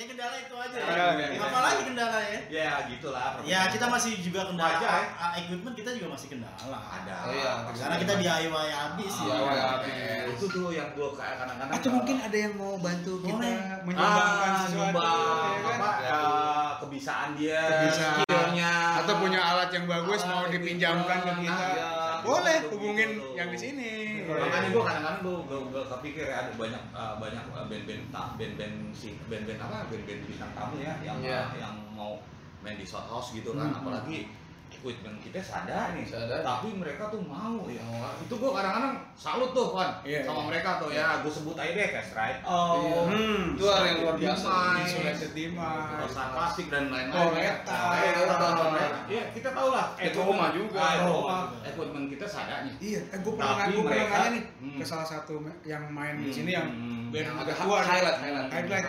ya 0.00 0.08
kendala 0.08 0.32
itu 0.32 0.54
aja 0.56 0.76
ya. 0.80 0.86
kendala. 0.88 1.44
apalagi 1.44 1.82
kendala 1.92 2.18
ya 2.24 2.40
Ya 2.48 2.72
gitulah. 2.88 3.36
ya 3.44 3.68
kita 3.68 3.84
masih 3.84 4.16
juga 4.24 4.48
kendala. 4.48 4.80
Ah, 5.12 5.36
equipment 5.36 5.76
kita 5.76 5.92
juga 5.92 6.16
masih 6.16 6.32
kendala 6.32 6.56
ada. 6.56 7.16
Oh, 7.28 7.32
iya. 7.36 7.52
karena 7.68 7.96
kita 8.00 8.12
DIY 8.16 8.48
habis 8.72 9.12
ya 9.20 9.36
DIY 9.36 9.58
habis. 9.60 10.24
Itu 10.40 10.46
tuh 10.48 10.72
yang 10.72 10.88
gue 10.96 11.08
kayak 11.12 11.36
kadang-kadang. 11.44 11.76
Atau 11.76 11.90
mungkin 11.92 12.16
ada 12.16 12.32
yang 12.32 12.54
mau 12.56 12.80
bantu 12.80 13.12
kita 13.20 13.36
Boleh. 13.36 13.56
menyumbangkan 13.84 14.48
ah, 14.48 14.60
sesuatu, 14.64 15.00
ya 15.04 15.60
kan? 15.60 15.76
apa, 15.76 15.90
eh, 16.00 16.70
kebiasaan 16.80 17.30
dia, 17.36 17.60
Kebiasaan. 17.60 18.16
skillnya, 18.24 18.72
Atau 19.04 19.14
punya 19.20 19.40
alat 19.44 19.68
yang 19.68 19.84
bagus 19.84 20.20
mau 20.24 20.48
Alat 20.48 20.52
dipinjamkan 20.56 21.18
ke 21.20 21.32
gitu. 21.36 21.44
kita. 21.44 21.64
Iya, 21.76 21.88
Boleh 22.32 22.56
gitu, 22.58 22.68
hubungin 22.72 23.08
gitu. 23.12 23.26
yang 23.34 23.48
di 23.48 23.58
sini. 23.58 23.90
Makanya 24.22 24.68
gue 24.68 24.82
kadang-kadang 24.82 25.20
gue 25.20 25.58
gue 25.66 25.82
kepikir 25.84 26.24
ya 26.24 26.36
ada 26.40 26.50
banyak 26.54 26.82
eh, 26.90 27.14
banyak 27.18 27.44
eh, 27.50 27.64
band-band 27.66 28.02
ta- 28.08 28.32
band-band 28.34 28.74
si 28.92 29.08
band-band 29.26 29.60
apa 29.60 29.76
band-band 29.86 30.20
bintang 30.24 30.52
tamu 30.52 30.76
ya 30.78 30.94
yang 31.00 31.18
Iya. 31.18 31.40
yang 31.56 31.74
mau 31.90 32.22
main 32.60 32.76
di 32.76 32.84
shot 32.84 33.04
house 33.04 33.32
gitu 33.32 33.50
kan 33.52 33.68
Hmm. 33.68 33.78
apalagi 33.80 34.28
equipment 34.80 35.20
kita 35.20 35.36
sadar 35.38 35.92
nih 35.92 36.02
Sadar. 36.02 36.40
tapi 36.40 36.72
mereka 36.72 37.12
tuh 37.12 37.20
mau 37.20 37.68
ya 37.68 37.84
itu 38.16 38.32
gua 38.34 38.56
kadang-kadang 38.56 38.96
salut 39.12 39.52
tuh 39.52 39.76
kan 39.76 40.00
Iya, 40.00 40.24
sama 40.24 40.40
iya. 40.40 40.46
mereka 40.48 40.70
tuh 40.76 40.88
ya 40.88 41.20
gua 41.20 41.28
sebut 41.30 41.52
aja 41.54 41.68
deh 41.70 41.88
cash 41.90 42.12
right 42.12 42.40
Iya. 42.40 43.00
Hmm. 43.04 43.42
Itu 43.52 43.64
hal 43.66 43.84
yang 43.84 43.98
luar 44.00 44.16
biasa. 44.16 44.48
Demise, 44.48 44.80
Insulated 44.80 45.30
device. 45.30 45.88
perusahaan 45.92 46.30
plastik 46.32 46.66
dan 46.66 46.84
lain-lain 46.88 47.12
Koleta. 47.12 47.76
ya. 47.92 48.10
Koleta. 48.16 48.98
Iya, 49.06 49.22
kita 49.30 49.48
tahu 49.50 49.68
lah. 49.70 49.86
Etroma 49.98 50.46
juga. 50.50 50.78
Ah, 50.78 50.92
Etroma. 50.96 51.04
Etroma. 51.04 51.36
Equipment 51.62 52.06
kita 52.08 52.24
seadanya. 52.24 52.72
Iya, 52.78 53.00
eh 53.04 53.18
gue 53.20 53.32
pernah 53.34 53.52
Tapi 53.58 53.70
gue 53.70 53.82
pernah 53.82 54.00
mereka- 54.00 54.16
nanya 54.16 54.30
nih 54.32 54.42
Hmm. 54.56 54.78
ke 54.80 54.84
salah 54.86 55.04
satu 55.04 55.34
yang 55.62 55.82
main 55.90 56.14
di 56.16 56.24
Hmm, 56.24 56.34
sini 56.34 56.50
yang 56.50 56.68
hmm. 56.68 57.12
band 57.12 57.26
Yang 57.28 57.36
tua. 57.58 57.76
nih. 57.76 57.86
highlight, 57.86 58.18
highlight. 58.18 58.48
Highlight. 58.48 58.86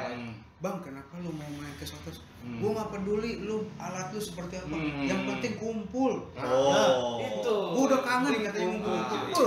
Bang, 0.61 0.77
kenapa 0.77 1.17
lu 1.17 1.33
mau 1.33 1.49
main 1.57 1.73
ke 1.73 1.83
Sotos? 1.83 2.21
Hmm. 2.39 2.61
Gue 2.61 2.69
nggak 2.69 2.93
peduli 2.93 3.41
lu 3.41 3.65
alat 3.75 4.13
lu 4.13 4.21
seperti 4.21 4.55
apa. 4.55 4.69
Hmm. 4.69 5.09
Yang 5.09 5.21
penting 5.25 5.53
kumpul. 5.57 6.29
Oh. 6.37 7.17
Itu. 7.17 7.55
Gue 7.73 7.83
udah 7.89 8.01
kangen 8.01 8.33
katanya 8.39 8.69
kumpul. 8.69 8.93
ngumpul. 8.93 9.01
Ah, 9.01 9.09
Uh, 9.11 9.25
itu. 9.25 9.45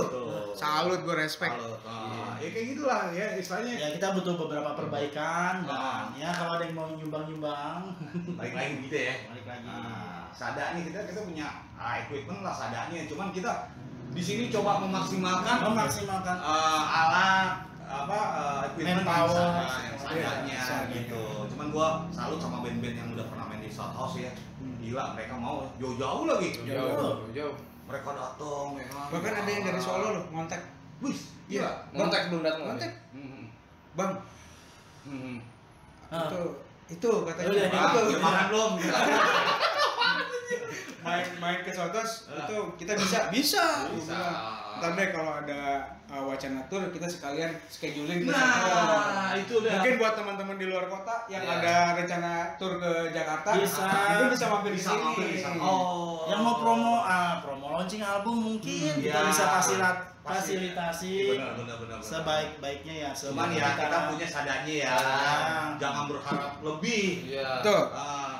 salut 0.53 0.99
gue 1.01 1.15
respect. 1.15 1.55
Salut. 1.55 1.79
Ah, 1.83 2.35
ya 2.35 2.47
kayak 2.49 2.65
gitulah 2.69 3.01
ya 3.11 3.25
istilahnya. 3.33 3.73
Ya 3.77 3.87
kita 3.91 4.07
butuh 4.11 4.35
beberapa 4.37 4.75
perbaikan 4.75 5.63
Ah. 5.63 6.11
dan 6.11 6.19
ya 6.19 6.29
kalau 6.31 6.59
ada 6.59 6.63
yang 6.63 6.75
mau 6.75 6.87
nyumbang-nyumbang 6.89 7.79
Balik 8.35 8.51
lagi 8.53 8.73
gitu 8.83 8.97
ya. 9.01 9.15
balik 9.25 9.45
lagi. 9.45 9.63
Nah, 9.65 10.27
sadanya 10.31 10.81
kita 10.83 10.99
kita 11.05 11.19
punya 11.23 11.47
ah, 11.73 11.95
equipment 11.97 12.43
lah 12.43 12.51
sadanya. 12.51 13.07
Cuman 13.07 13.31
kita 13.31 13.71
di 14.11 14.19
sini 14.19 14.47
coba 14.47 14.79
memaksimalkan 14.79 15.63
Memaksimalkan 15.65 16.37
eh, 16.39 16.83
alat 16.85 17.51
apa 17.85 18.19
eh, 18.33 18.59
equipment 18.67 18.89
yang 18.91 19.05
Manpower. 19.05 19.49
yang 19.79 19.97
sadanya 19.97 20.57
Iya, 20.57 20.77
gitu. 20.91 21.23
Cuman 21.47 21.67
gua 21.69 21.87
salut 22.09 22.37
sama 22.37 22.59
band-band 22.59 22.95
yang 22.95 23.09
udah 23.11 23.25
pernah 23.25 23.45
main 23.45 23.59
di 23.59 23.69
South 23.69 23.91
House 23.91 24.17
ya. 24.17 24.31
Gila 24.77 25.13
mereka 25.13 25.33
mau 25.35 25.65
jauh-jauh 25.75 26.25
lagi. 26.25 26.49
Jauh, 26.61 27.25
jauh. 27.29 27.55
Mereka 27.85 28.09
datang 28.11 28.67
ya 28.73 28.85
kan. 28.87 29.05
Bahkan 29.11 29.33
ada 29.35 29.49
yang 29.51 29.63
dari 29.63 29.77
Solo 29.77 30.07
loh, 30.11 30.25
ngontek. 30.29 30.61
Wih, 30.99 31.17
Iya. 31.47 31.69
gila. 31.91 32.01
Ngontek 32.01 32.21
belum 32.29 32.41
datang. 32.41 32.63
Ngontek. 32.65 32.91
Hmm. 33.11 33.43
Bang, 33.93 34.11
Hmm. 35.03 35.37
Ah. 36.07 36.25
itu 36.25 36.41
itu 36.87 37.11
katanya. 37.23 37.45
Udah, 37.47 37.65
Ah, 37.67 37.85
itu 37.87 37.99
udah 38.07 38.19
makan 38.19 38.45
belum? 38.49 38.71
main 41.05 41.25
main 41.37 41.59
ke 41.61 41.69
Sotos 41.69 42.25
Ah. 42.27 42.41
itu 42.41 42.57
kita 42.75 42.97
bisa 42.97 43.29
bisa. 43.29 43.65
Bisa. 43.93 44.21
Ntar 44.75 44.91
deh 44.91 45.07
kalau 45.09 45.31
ada 45.35 45.59
uh, 46.05 46.23
wacana 46.25 46.61
tour 46.65 46.83
kita 46.89 47.07
sekalian 47.07 47.51
scheduling. 47.65 48.25
Nah, 48.25 49.31
itu 49.33 49.57
udah. 49.57 49.71
Mungkin 49.77 49.93
buat 49.95 50.13
teman-teman 50.13 50.55
di 50.55 50.65
luar 50.65 50.85
kota 50.85 51.23
yang 51.25 51.41
Iya. 51.41 51.53
ada 51.55 51.75
rencana 51.95 52.31
tur 52.55 52.75
ke 52.75 52.91
Jakarta, 53.09 53.49
Bisa. 53.53 53.87
itu 54.11 54.23
bisa 54.29 54.45
mampir 54.47 54.71
di 54.71 54.81
sini. 54.81 55.45
Oh. 55.57 56.25
yang 56.25 56.41
mau 56.41 56.57
promo 56.57 56.99
ah 56.99 57.37
promo 57.37 57.69
launching 57.71 58.01
album 58.01 58.33
mungkin 58.43 58.89
Hmm, 58.89 58.97
kita 58.99 59.13
ya. 59.15 59.29
bisa 59.29 59.43
fasilat, 59.47 59.97
Pasti. 60.17 60.57
fasilitasi 60.57 61.13
Benar, 61.31 61.53
benar, 61.53 61.75
benar, 61.77 61.97
benar. 61.97 62.01
sebaik-baiknya 62.01 62.95
ya 62.99 63.09
Cuman 63.13 63.53
ya 63.53 63.69
kita 63.71 63.97
punya 64.09 64.25
sadanya 64.25 64.73
ya. 64.75 64.89
Ah. 64.89 65.65
Jangan 65.77 66.03
berharap 66.07 66.51
lebih. 66.59 67.29
Iya. 67.29 67.61
Tuh. 67.61 67.83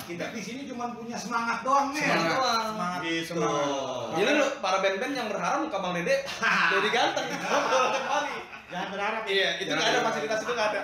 Kita 0.06 0.26
di 0.30 0.38
sini 0.40 0.62
cuma 0.66 0.86
punya 0.92 1.18
semangat 1.18 1.62
doang 1.62 1.90
nih. 1.92 2.02
Semangat. 2.02 2.30
doang. 2.32 2.66
semangat 2.70 3.00
Gitu. 3.02 3.34
Semangat. 3.34 4.14
Jadi 4.16 4.32
lu 4.32 4.48
para 4.62 4.78
band-band 4.80 5.14
yang 5.14 5.28
berharap 5.28 5.58
muka 5.60 5.78
Bang 5.78 5.94
Dede 5.94 6.16
jadi 6.74 6.88
ganteng. 6.90 7.28
Kembali. 7.96 8.36
jangan 8.66 8.88
berharap 8.92 9.22
Iya, 9.26 9.50
itu 9.58 9.72
nggak 9.72 9.88
ada 9.88 10.00
fasilitas 10.04 10.40
itu 10.42 10.52
nggak 10.52 10.70
ada. 10.72 10.82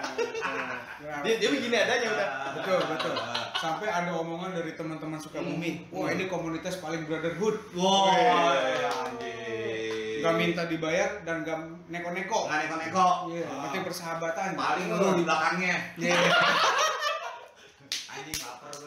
Dia, 1.22 1.34
dia 1.38 1.50
begini 1.50 1.76
adanya 1.76 2.08
udah. 2.10 2.28
Betul, 2.56 2.80
betul. 2.88 3.14
Sampai 3.58 3.88
ada 3.88 4.12
omongan 4.16 4.54
dari 4.54 4.72
teman-teman 4.74 5.18
Sukabumi, 5.18 5.90
wah 5.90 6.08
ini 6.08 6.26
komunitas 6.26 6.78
paling 6.78 7.06
brotherhood. 7.06 7.58
Wow, 7.74 8.10
Weh. 8.10 8.86
anjir. 8.86 10.22
Gak 10.22 10.34
minta 10.38 10.66
dibayar 10.66 11.26
dan 11.26 11.42
gak 11.42 11.58
neko-neko. 11.88 12.46
Nggak 12.46 12.60
neko-neko. 12.64 13.08
Iya, 13.34 13.46
Ah. 13.48 13.62
penting 13.66 13.82
persahabatan. 13.84 14.54
Paling 14.54 14.88
lu 14.88 15.08
di 15.16 15.24
belakangnya. 15.26 15.76
Iya, 15.96 16.16
Anjing. 18.12 18.38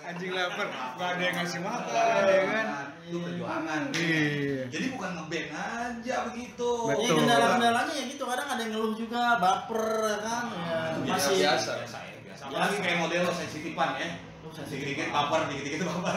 Anjing 0.05 0.31
lapar, 0.31 0.67
gak 0.95 1.09
ada 1.11 1.23
yang 1.23 1.37
ngasih 1.37 1.61
makan, 1.61 2.23
ya 2.23 2.43
kan? 2.47 2.67
Itu 3.03 3.17
perjuangan. 3.19 3.81
Iya. 3.91 4.65
Jadi 4.69 4.87
bukan 4.91 5.11
ngeband 5.15 5.49
aja 5.51 6.15
begitu. 6.29 6.71
Betul. 6.87 7.01
Iya 7.01 7.13
kendala-kendalanya 7.17 7.95
ya 7.95 8.05
gitu 8.07 8.25
kadang 8.25 8.49
ada 8.49 8.61
yang 8.61 8.73
ngeluh 8.73 8.95
juga 8.95 9.23
baper 9.37 9.85
ya 10.03 10.19
kan 10.21 10.45
ya 10.51 10.79
Biasa, 10.99 11.09
masih 11.09 11.35
biasa, 11.39 11.71
biasa, 11.79 11.99
ya, 12.03 12.19
biasa. 12.23 12.43
Apalagi 12.45 12.77
kayak 12.79 12.99
model 12.99 13.21
lo 13.23 13.33
sensitifan 13.33 13.91
ya. 13.95 14.09
Oh, 14.41 14.51
sensitif. 14.51 14.77
Dikit-dikit 14.79 15.09
baper, 15.11 15.41
dikit-dikit 15.49 15.81
baper. 15.85 16.17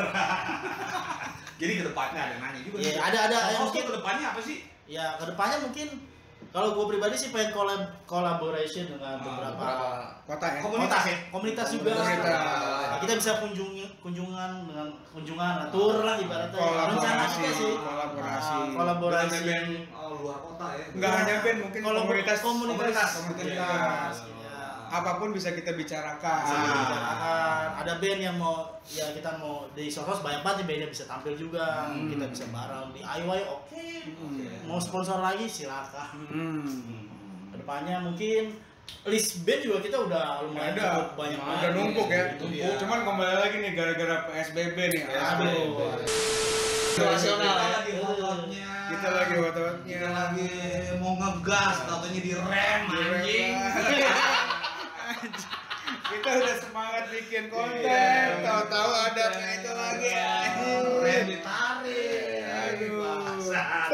Jadi 1.60 1.72
ke 1.74 1.84
depannya 1.86 2.22
ada 2.22 2.36
nanya 2.38 2.60
juga. 2.62 2.76
Iya, 2.78 2.92
nih. 2.92 3.02
ada- 3.02 3.22
ada 3.26 3.36
yang 3.36 3.48
Fokus 3.50 3.62
mungkin- 3.66 3.82
tuh 3.82 3.90
ke 3.90 3.96
depannya 3.98 4.28
apa 4.30 4.42
sih? 4.42 4.58
ya 4.88 5.20
ke 5.20 5.26
depannya 5.28 5.58
mungkin 5.60 5.88
kalau 6.50 6.74
gue 6.74 6.86
pribadi 6.88 7.16
sih 7.16 7.30
pengen 7.30 7.52
collab 7.52 7.82
collaboration 8.04 8.88
dengan 8.88 9.14
Ah, 9.14 9.22
beberapa 9.22 9.58
Berapa? 9.58 9.88
Kota 10.26 10.48
ya? 10.50 10.60
Komunitas 10.60 11.04
ya? 11.04 11.18
komunitas 11.30 11.68
juga 11.70 11.92
Komunitas. 11.94 12.42
Nah, 12.88 12.98
kita 13.00 13.14
bisa 13.16 13.32
kunjung 13.38 13.72
kunjungan 13.98 14.52
dengan 14.66 14.88
kunjungan 15.08 15.54
nah, 15.58 15.68
tour 15.70 15.96
lah 16.02 16.16
ibaratnya 16.18 16.58
Kolaborasi, 16.58 17.38
kita 17.38 17.52
sih 17.54 17.72
kolaborasi. 17.74 18.54
Ah, 18.54 18.68
kolaborasi 18.70 19.38
Dengan 19.38 19.46
band 19.48 19.70
oh, 19.94 20.10
luar 20.18 20.38
kota 20.42 20.68
ya. 20.74 20.86
Nggak 20.92 21.12
hanya 21.14 21.34
band, 21.40 21.58
mungkin 21.62 21.80
Kolab- 21.82 22.02
komunitas. 22.04 22.38
komunitas 22.40 22.76
Komunitas. 22.76 23.10
komunitas 23.14 23.46
Iya. 23.48 23.68
ya. 23.68 24.37
Apa 24.90 25.12
pun 25.16 25.30
bisa 25.30 25.52
kita 25.52 25.72
bicarakan. 25.72 26.40
Bisa 26.42 26.54
Ah. 26.54 26.64
dibicarakan. 26.64 27.66
ada 27.78 27.94
band 27.98 28.20
yang 28.22 28.36
mau 28.36 28.58
ya 28.86 29.06
kita 29.10 29.38
mau 29.38 29.70
di 29.72 29.88
Sohos 29.88 30.20
banyak 30.20 30.42
banget 30.42 30.58
nih 30.60 30.68
bandnya 30.68 30.90
bisa 30.90 31.04
tampil 31.06 31.34
juga 31.34 31.86
Hmm. 31.86 32.10
kita 32.10 32.26
bisa 32.28 32.46
bareng 32.48 32.90
di 32.90 33.00
DIY 33.00 33.42
oke 33.46 33.86
Hmm. 34.18 34.66
mau 34.66 34.76
sponsor 34.78 35.20
lagi 35.20 35.46
silakan 35.46 36.10
Hmm. 36.26 36.66
ke 37.48 37.58
depannya 37.58 38.02
mungkin 38.02 38.58
list 39.04 39.44
band 39.44 39.62
juga 39.62 39.78
kita 39.80 39.98
udah 40.02 40.26
lumayan 40.42 40.74
Ada, 40.74 40.84
cukup 40.90 41.08
banyak 41.16 41.38
udah 41.38 41.48
banget. 41.54 41.72
numpuk 41.74 42.08
ya. 42.08 42.24
Itu 42.26 42.34
Numpuk. 42.34 42.50
dia. 42.50 42.70
Cuman 42.78 43.00
kembali 43.04 43.36
lagi 43.38 43.56
nih 43.58 43.72
gara-gara 43.74 44.16
PSBB 44.26 44.78
nih. 44.90 45.04
Aduh. 45.06 45.96
Kita 46.98 47.14
ya. 47.14 47.54
lagi 47.70 47.94
hot-hotnya. 47.96 48.68
Kita 48.90 49.08
lagi 49.12 49.34
hot-hotnya. 49.38 49.86
Kita 49.86 50.10
lagi 50.10 50.50
mau 50.98 51.14
ngegas, 51.14 51.76
katanya 51.84 52.20
direm 52.20 52.48
anjing. 52.48 53.27
Kita 56.28 56.44
udah 56.44 56.58
semangat 56.60 57.04
bikin 57.08 57.48
konten, 57.48 57.88
Iya. 57.88 58.44
tahu-tahu 58.44 58.92
ada 58.92 59.26
kayak 59.32 59.54
itu 59.58 59.72
lagi. 59.72 60.12
Rem 61.00 61.24
ditarik. 61.24 62.44
Aduh. 62.44 63.00
Bangsat. 63.00 63.88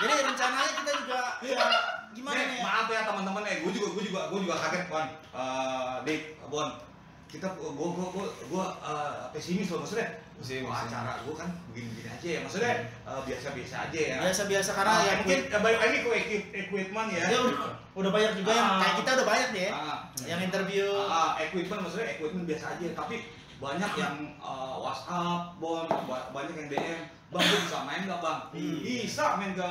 jadi 0.00 0.14
rencananya 0.24 0.72
kita 0.80 0.92
juga 1.04 1.20
ya 1.44 1.64
gimana 2.14 2.40
Nih, 2.40 2.46
nih 2.48 2.56
ya 2.56 2.64
maaf 2.64 2.88
ya 2.88 3.00
teman-teman 3.04 3.42
ya, 3.44 3.54
gue 3.60 3.72
juga 3.74 3.88
gue 3.92 4.02
juga 4.08 4.20
gue 4.32 4.40
juga 4.40 4.54
kaget 4.56 4.84
Bon. 4.88 5.06
Eh, 5.36 5.94
Dik, 6.08 6.22
Bon. 6.48 6.68
Kita 7.34 7.46
gue 7.50 7.66
gue 7.68 7.88
gue 7.90 8.26
gue 8.46 8.64
eh, 8.80 9.22
pesimis 9.30 9.68
loh 9.68 9.82
maksudnya. 9.82 10.08
Pesimis, 10.34 10.66
ya. 10.66 10.86
acara 10.86 11.12
gue 11.20 11.34
kan 11.34 11.48
begini-begini 11.68 12.08
aja 12.08 12.28
ya. 12.28 12.40
Maksudnya 12.40 12.72
eh, 13.02 13.20
biasa-biasa 13.24 13.76
aja 13.84 14.00
ya. 14.00 14.16
biasa-biasa 14.20 14.70
karena 14.72 14.92
Ah, 14.92 15.02
ya 15.02 15.12
mungkin 15.18 15.40
eh, 15.44 15.60
balik 15.60 15.80
lagi 15.80 15.96
ke 15.98 16.10
equip- 16.16 16.50
equipment 16.56 17.08
ya. 17.10 17.24
ya 17.26 17.38
udah, 17.40 17.70
udah 17.92 18.10
banyak 18.10 18.32
juga 18.38 18.50
yang 18.52 18.68
Ah. 18.68 18.78
kayak 18.80 18.94
kita 19.00 19.10
udah 19.14 19.26
banyak 19.26 19.48
deh 19.52 19.70
Ah. 19.70 19.98
yang 20.22 20.40
interview 20.40 20.86
Ah, 21.04 21.34
equipment 21.36 21.80
maksudnya 21.82 22.08
equipment 22.12 22.44
biasa 22.44 22.64
aja 22.72 22.86
tapi 22.94 23.16
banyak 23.54 23.92
yang 23.96 24.14
uh, 24.38 24.76
WhatsApp, 24.76 25.56
bon, 25.56 25.86
ba- 25.86 26.26
banyak 26.28 26.52
yang 26.54 26.68
DM, 26.68 27.00
bang 27.30 27.44
lu 27.44 27.56
bisa 27.56 27.78
main 27.80 28.02
nggak 28.04 28.20
bang? 28.20 28.38
Hmm. 28.50 28.76
Bisa 28.82 29.24
main 29.34 29.52
ke 29.54 29.68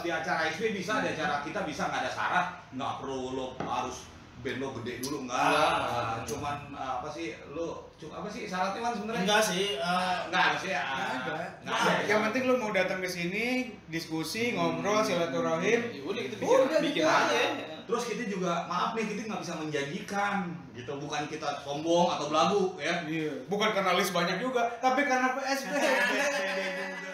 di 0.00 0.10
acara 0.10 0.48
XP 0.48 0.72
bisa, 0.74 1.04
di 1.04 1.12
acara 1.12 1.44
kita 1.44 1.60
bisa 1.62 1.86
nggak 1.86 2.02
ada 2.02 2.10
syarat, 2.10 2.46
nggak 2.72 2.92
perlu 2.98 3.36
lo 3.36 3.46
harus 3.60 4.08
band 4.48 4.58
lo 4.58 4.68
gede 4.80 4.92
dulu 4.98 5.18
nggak, 5.24 5.36
Ah. 5.36 6.24
cuman 6.24 6.56
uh, 6.70 6.90
apa 6.96 7.08
sih 7.08 7.26
lo 7.50 7.92
cu- 7.94 8.08
apa 8.08 8.24
sih 8.26 8.42
syaratnya 8.42 8.80
kan 8.80 8.92
sebenarnya? 8.94 9.22
enggak 9.22 9.42
sih 9.44 9.64
eh, 9.74 10.16
nggak 10.26 10.42
ada 10.42 10.56
sih, 10.56 10.72
ah, 10.72 10.88
Nggak 10.88 11.36
ada. 11.36 11.36
nggak 11.60 11.76
ada. 11.76 11.92
Yang 12.02 12.20
penting 12.24 12.42
lu 12.44 12.54
mau 12.56 12.70
datang 12.70 12.98
ke 12.98 13.08
sini, 13.08 13.46
diskusi, 13.86 14.42
ngobrol, 14.50 15.02
silaturahim. 15.02 15.80
Ya 15.86 16.00
udah 16.02 16.22
kita 16.24 16.34
Udah, 16.40 16.80
bikin, 16.80 17.04
kita- 17.04 17.28
aja. 17.28 17.42
Terus 17.84 18.04
kita 18.04 18.24
juga 18.26 18.64
maaf 18.64 18.92
nih 18.92 19.04
kita 19.06 19.20
nggak 19.26 19.42
bisa 19.42 19.54
menjanjikan 19.56 20.34
gitu, 20.72 20.92
bukan 20.94 21.24
kita 21.26 21.48
sombong 21.58 22.08
atau 22.10 22.28
belagu 22.28 22.76
ya. 22.78 23.00
Iya. 23.02 23.44
Bukan 23.46 23.68
karena 23.70 23.92
list 23.92 24.12
banyak 24.12 24.36
juga, 24.38 24.76
tapi 24.78 25.04
karena 25.04 25.32
PSBB 25.34 25.76
juga. 25.76 26.24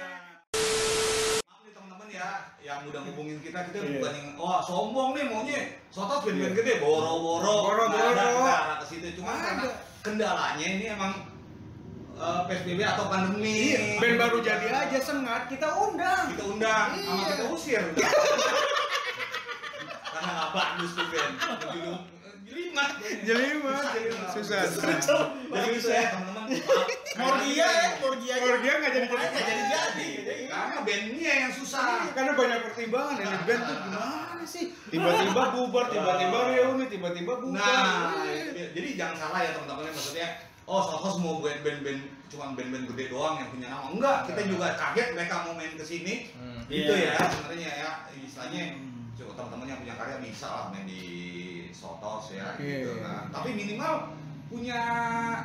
Ya, 2.25 2.33
yang 2.65 2.89
udah 2.89 3.05
ngubungin 3.05 3.37
kita 3.39 3.61
kita 3.69 3.77
Iya. 3.79 4.01
bukan 4.01 4.13
yang 4.17 4.29
wah 4.41 4.65
sombong 4.65 5.13
nih 5.13 5.29
maunya. 5.29 5.61
Sotos 5.93 6.25
band-band 6.25 6.57
gede 6.57 6.81
boro-boro. 6.81 7.45
Boro-boro. 7.45 7.85
nggak 7.93 8.17
ada 8.17 8.25
nggak 8.33 8.61
ada 8.65 8.75
ke 8.81 8.87
situ. 8.89 9.21
Cuma 9.21 9.37
karena 9.37 9.69
kendalanya 10.01 10.65
ini 10.67 10.85
emang 10.89 11.13
eh, 12.15 12.41
PSBB 12.49 12.81
atau 12.81 13.05
pandemi. 13.07 13.77
Iya, 13.77 14.01
band 14.01 14.17
baru 14.17 14.39
jadi 14.41 14.67
aja 14.71 14.99
sengat, 14.99 15.53
kita 15.53 15.69
undang. 15.77 16.33
kita 16.33 16.45
undang 16.47 16.89
sama 16.97 17.13
Iya. 17.21 17.27
kita 17.37 17.45
usir. 17.53 17.83
Karena 20.15 20.31
nggak 20.33 20.51
bagus 20.55 20.91
tuh 20.97 21.07
band 21.13 21.35
Judul- 22.45 22.77
jelimet. 22.77 22.91
Jelimet, 23.25 24.29
susah. 24.37 24.61
Jadi 24.69 25.79
ya 25.81 26.03
teman-teman. 26.13 26.45
Morgia 27.17 27.67
ya, 27.67 27.89
Morgia. 28.05 28.35
Morgia 28.37 28.73
nggak 28.79 28.93
jadi 28.93 29.09
jadi. 29.09 29.31
nggak 29.33 29.45
jadi 29.89 30.09
jadi. 30.21 30.43
Karena 30.53 30.77
bandnya 30.85 31.33
yang 31.41 31.53
susah. 31.57 32.13
Karena 32.13 32.33
banyak 32.37 32.59
pertimbangan 32.69 33.17
ini 33.17 33.39
band 33.49 33.63
tuh 33.65 33.77
gimana 33.81 34.45
sih? 34.45 34.65
Tiba-tiba 34.93 35.43
bubar, 35.57 35.85
tiba-tiba 35.89 36.39
reuni, 36.53 36.85
tiba-tiba 36.93 37.33
bubar. 37.41 37.57
Nah, 37.57 38.13
dia. 38.53 38.67
jadi 38.77 38.89
jangan 38.95 39.17
salah 39.17 39.41
ya 39.41 39.51
teman-teman 39.57 39.89
maksudnya 39.89 40.29
Oh, 40.65 40.81
mau 41.21 41.45
buat 41.45 41.61
band-band 41.61 42.01
cuma 42.33 42.57
band-band 42.57 42.89
gede 42.89 43.13
doang 43.13 43.37
yang 43.37 43.53
punya 43.53 43.69
nama. 43.69 43.93
Enggak, 43.93 44.19
kita 44.33 44.49
juga 44.49 44.73
kaget 44.73 45.13
mereka 45.13 45.45
mau 45.45 45.53
main 45.53 45.77
ke 45.77 45.85
sini. 45.85 46.33
Hmm. 46.33 46.65
Gitu 46.73 46.89
Iya. 46.89 47.21
ya 47.21 47.29
sebenarnya 47.29 47.71
ya. 47.85 47.91
Istilahnya 48.17 48.63
cukup 49.13 49.37
teman-teman 49.37 49.69
yang 49.69 49.81
punya 49.85 49.95
karya 50.01 50.17
bisa 50.25 50.49
lah 50.49 50.65
main 50.73 50.89
di 50.89 51.05
Sotos 51.75 52.25
ya 52.33 52.55
gitu 52.57 52.95
Iya. 52.95 53.03
kan. 53.03 53.23
Tapi 53.35 53.49
minimal 53.53 53.93
punya 54.47 54.81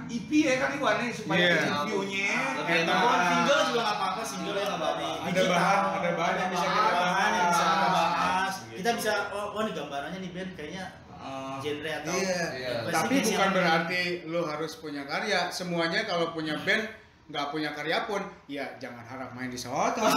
EP 0.05 0.29
ya 0.29 0.55
kan 0.61 0.69
Iwan 0.77 0.95
nih 1.01 1.09
supaya 1.09 1.41
yeah. 1.41 1.81
view-nya 1.89 2.31
Lebih 2.61 2.75
enak. 2.85 2.93
Ataupun 2.93 3.19
single 3.25 3.61
juga 3.73 3.79
nggak 3.81 3.97
apa-apa, 3.97 4.21
single 4.21 4.57
yang 4.59 4.69
nggak 4.77 4.93
dari 4.93 5.09
Ada 5.09 5.41
bahan, 5.49 5.79
ada 5.97 6.11
bahan 6.13 6.33
yang 6.37 6.49
bisa 6.53 6.67
kita 6.69 6.91
bahan 6.93 7.31
yang 7.33 7.47
bisa 7.49 7.63
kita 7.65 7.87
bahas. 7.89 8.53
Gitu. 8.61 8.75
Kita 8.79 8.89
bisa, 8.95 9.11
oh, 9.33 9.47
oh 9.57 9.61
nih 9.65 9.73
gambarannya 9.73 10.19
nih 10.21 10.31
band 10.31 10.51
kayaknya 10.53 10.85
Eh, 11.19 11.55
genre 11.59 11.91
atau 11.99 12.11
Iya. 12.15 12.41
Iya. 12.55 12.71
Tapi 12.87 13.13
investigasi 13.19 13.35
bukan 13.35 13.49
berarti 13.51 14.01
lu 14.31 14.41
harus 14.47 14.71
punya 14.79 15.03
karya. 15.03 15.51
Semuanya 15.51 16.07
kalau 16.07 16.31
punya 16.31 16.55
band 16.63 16.87
nggak 17.29 17.45
punya 17.47 17.69
karya 17.71 17.97
pun, 18.03 18.21
ya 18.45 18.65
jangan 18.77 19.05
harap 19.05 19.29
main 19.31 19.47
di 19.47 19.55
Soto. 19.55 20.01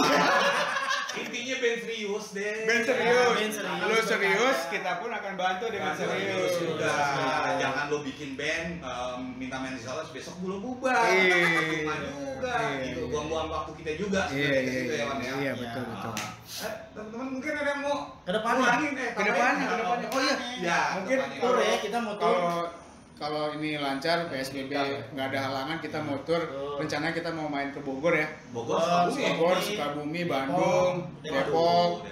intinya 1.13 1.55
band 1.61 1.77
serius 1.77 2.25
deh. 2.33 2.65
band 2.65 2.83
serius. 2.83 3.33
Band 3.37 3.53
serius. 3.53 3.85
Lu 3.85 3.97
serius, 4.01 4.59
kita 4.67 4.97
pun 4.97 5.13
akan 5.13 5.33
bantu 5.37 5.69
dengan 5.69 5.93
serius. 5.93 6.57
juga. 6.57 6.89
Jangan 7.55 7.85
lo 7.87 8.01
bikin 8.01 8.33
band 8.33 8.81
em, 8.81 9.19
minta 9.37 9.61
main 9.61 9.77
di 9.77 9.83
Solos 9.85 10.09
besok 10.09 10.41
belum 10.41 10.57
bubar. 10.59 11.05
Iya. 11.05 11.37
Cuma 11.85 11.95
juga 12.01 12.53
Iya, 12.65 12.81
gitu. 12.83 12.99
iya. 12.99 13.11
Buang-buang 13.13 13.47
waktu 13.47 13.71
kita 13.77 13.91
juga 13.95 14.21
Iya, 14.25 14.41
sebenarnya 14.41 14.57
iya, 14.57 14.73
gitu 14.73 14.89
ya, 14.89 14.97
iya, 14.97 15.05
Wan 15.05 15.17
ya. 15.21 15.33
iya, 15.37 15.51
betul, 15.53 15.83
Iya. 15.85 15.91
betul. 15.93 16.13
Eh, 16.43 16.73
teman-teman 16.91 17.27
mungkin 17.29 17.51
ada 17.53 17.69
yang 17.69 17.81
mau 17.85 17.97
Ke 18.19 18.31
depannya. 18.33 18.63
kurangin, 18.65 18.91
eh, 18.97 19.09
Ke 19.13 19.21
depannya, 19.23 19.65
ke 19.65 19.75
depannya. 19.77 20.07
Oh 20.09 20.21
iya, 20.21 20.35
Ya, 20.59 20.79
mungkin. 20.97 21.17
Tour 21.37 21.57
ya, 21.61 21.75
kita 21.77 21.97
mau 22.01 22.15
tour. 22.17 22.41
Kalau 23.23 23.55
ini 23.55 23.79
lancar 23.79 24.27
PSBB 24.27 24.67
nggak 25.15 25.27
ada 25.31 25.39
halangan 25.41 25.79
kita 25.79 25.95
mau 26.03 26.19
tur. 26.21 26.43
Rencana 26.75 27.07
kita 27.09 27.31
mau 27.31 27.47
main 27.47 27.71
ke 27.71 27.79
Bogor 27.79 28.11
ya. 28.11 28.27
Bogor, 28.51 28.75
Oh, 28.75 29.07
Sukabumi. 29.07 29.31
Bogor, 29.31 29.57
Sukabumi, 29.57 30.21
Bandung, 30.27 30.93
Depok. 31.23 32.03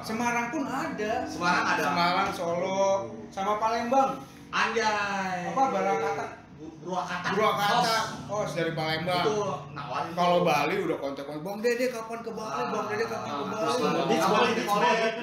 Semarang 0.00 0.46
pun 0.48 0.62
ada. 0.62 1.26
Semarang 1.26 1.64
ada. 1.66 1.82
Semarang, 1.82 2.28
Solo, 2.30 2.82
sama 3.28 3.58
Palembang. 3.58 4.22
Anjay. 4.48 5.50
Apa, 5.50 5.62
Barakata? 5.68 6.26
Bu- 6.54 6.70
Purwakarta. 6.80 7.26
Purwakarta, 7.28 7.96
oh 8.28 8.44
dari 8.46 8.72
Palembang. 8.72 9.24
Itu 9.26 9.36
nawarin. 9.74 10.12
Kalau 10.14 10.38
Bali 10.42 10.74
udah 10.80 10.96
kontak-kontak, 10.96 11.42
Bang 11.42 11.58
Dede 11.58 11.86
kapan 11.90 12.18
ke 12.20 12.30
Bali? 12.30 12.62
Bang 12.68 12.86
Dede 12.86 13.04
kapan 13.04 13.26
ke 13.26 13.34
Ah, 13.34 13.74
Bali? 13.74 14.14
Kapan 14.14 14.30
Bali, 14.30 14.50
di. 14.54 14.64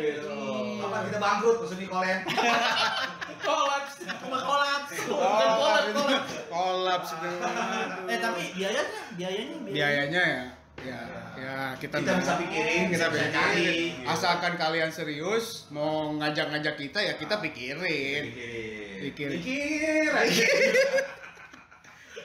Gitu. 0.03 0.35
Kapan 0.77 0.99
kita 1.07 1.17
bangkrut 1.17 1.55
pesen 1.63 1.77
di 1.79 1.87
Kolen? 1.87 2.19
kolaps, 3.47 3.93
cuma 4.03 4.39
kolaps. 4.39 4.89
Bukan 5.01 5.49
kolaps, 5.53 5.89
kolaps. 5.93 6.31
Kolaps 6.47 7.09
itu. 7.11 7.29
Eh 8.05 8.17
tapi 8.17 8.43
biayanya, 8.53 8.83
biayanya, 9.15 9.55
biayanya 9.65 10.23
ya 10.23 10.43
ya 10.77 10.99
ya 11.35 11.55
kita 11.75 11.97
Kita 11.97 12.13
bisa 12.15 12.33
pikirin, 12.37 12.85
kita 12.87 13.05
bisa 13.09 13.25
pikirin 13.25 13.33
cari, 13.33 13.71
asalkan 14.05 14.53
kalian 14.55 14.91
serius 14.91 15.65
mau 15.69 16.13
ngajak-ngajak 16.13 16.75
kita 16.77 16.99
ya 17.01 17.13
kita 17.15 17.41
pikirin 17.41 18.25
Pikir. 18.99 19.29
Pikir. 19.33 20.11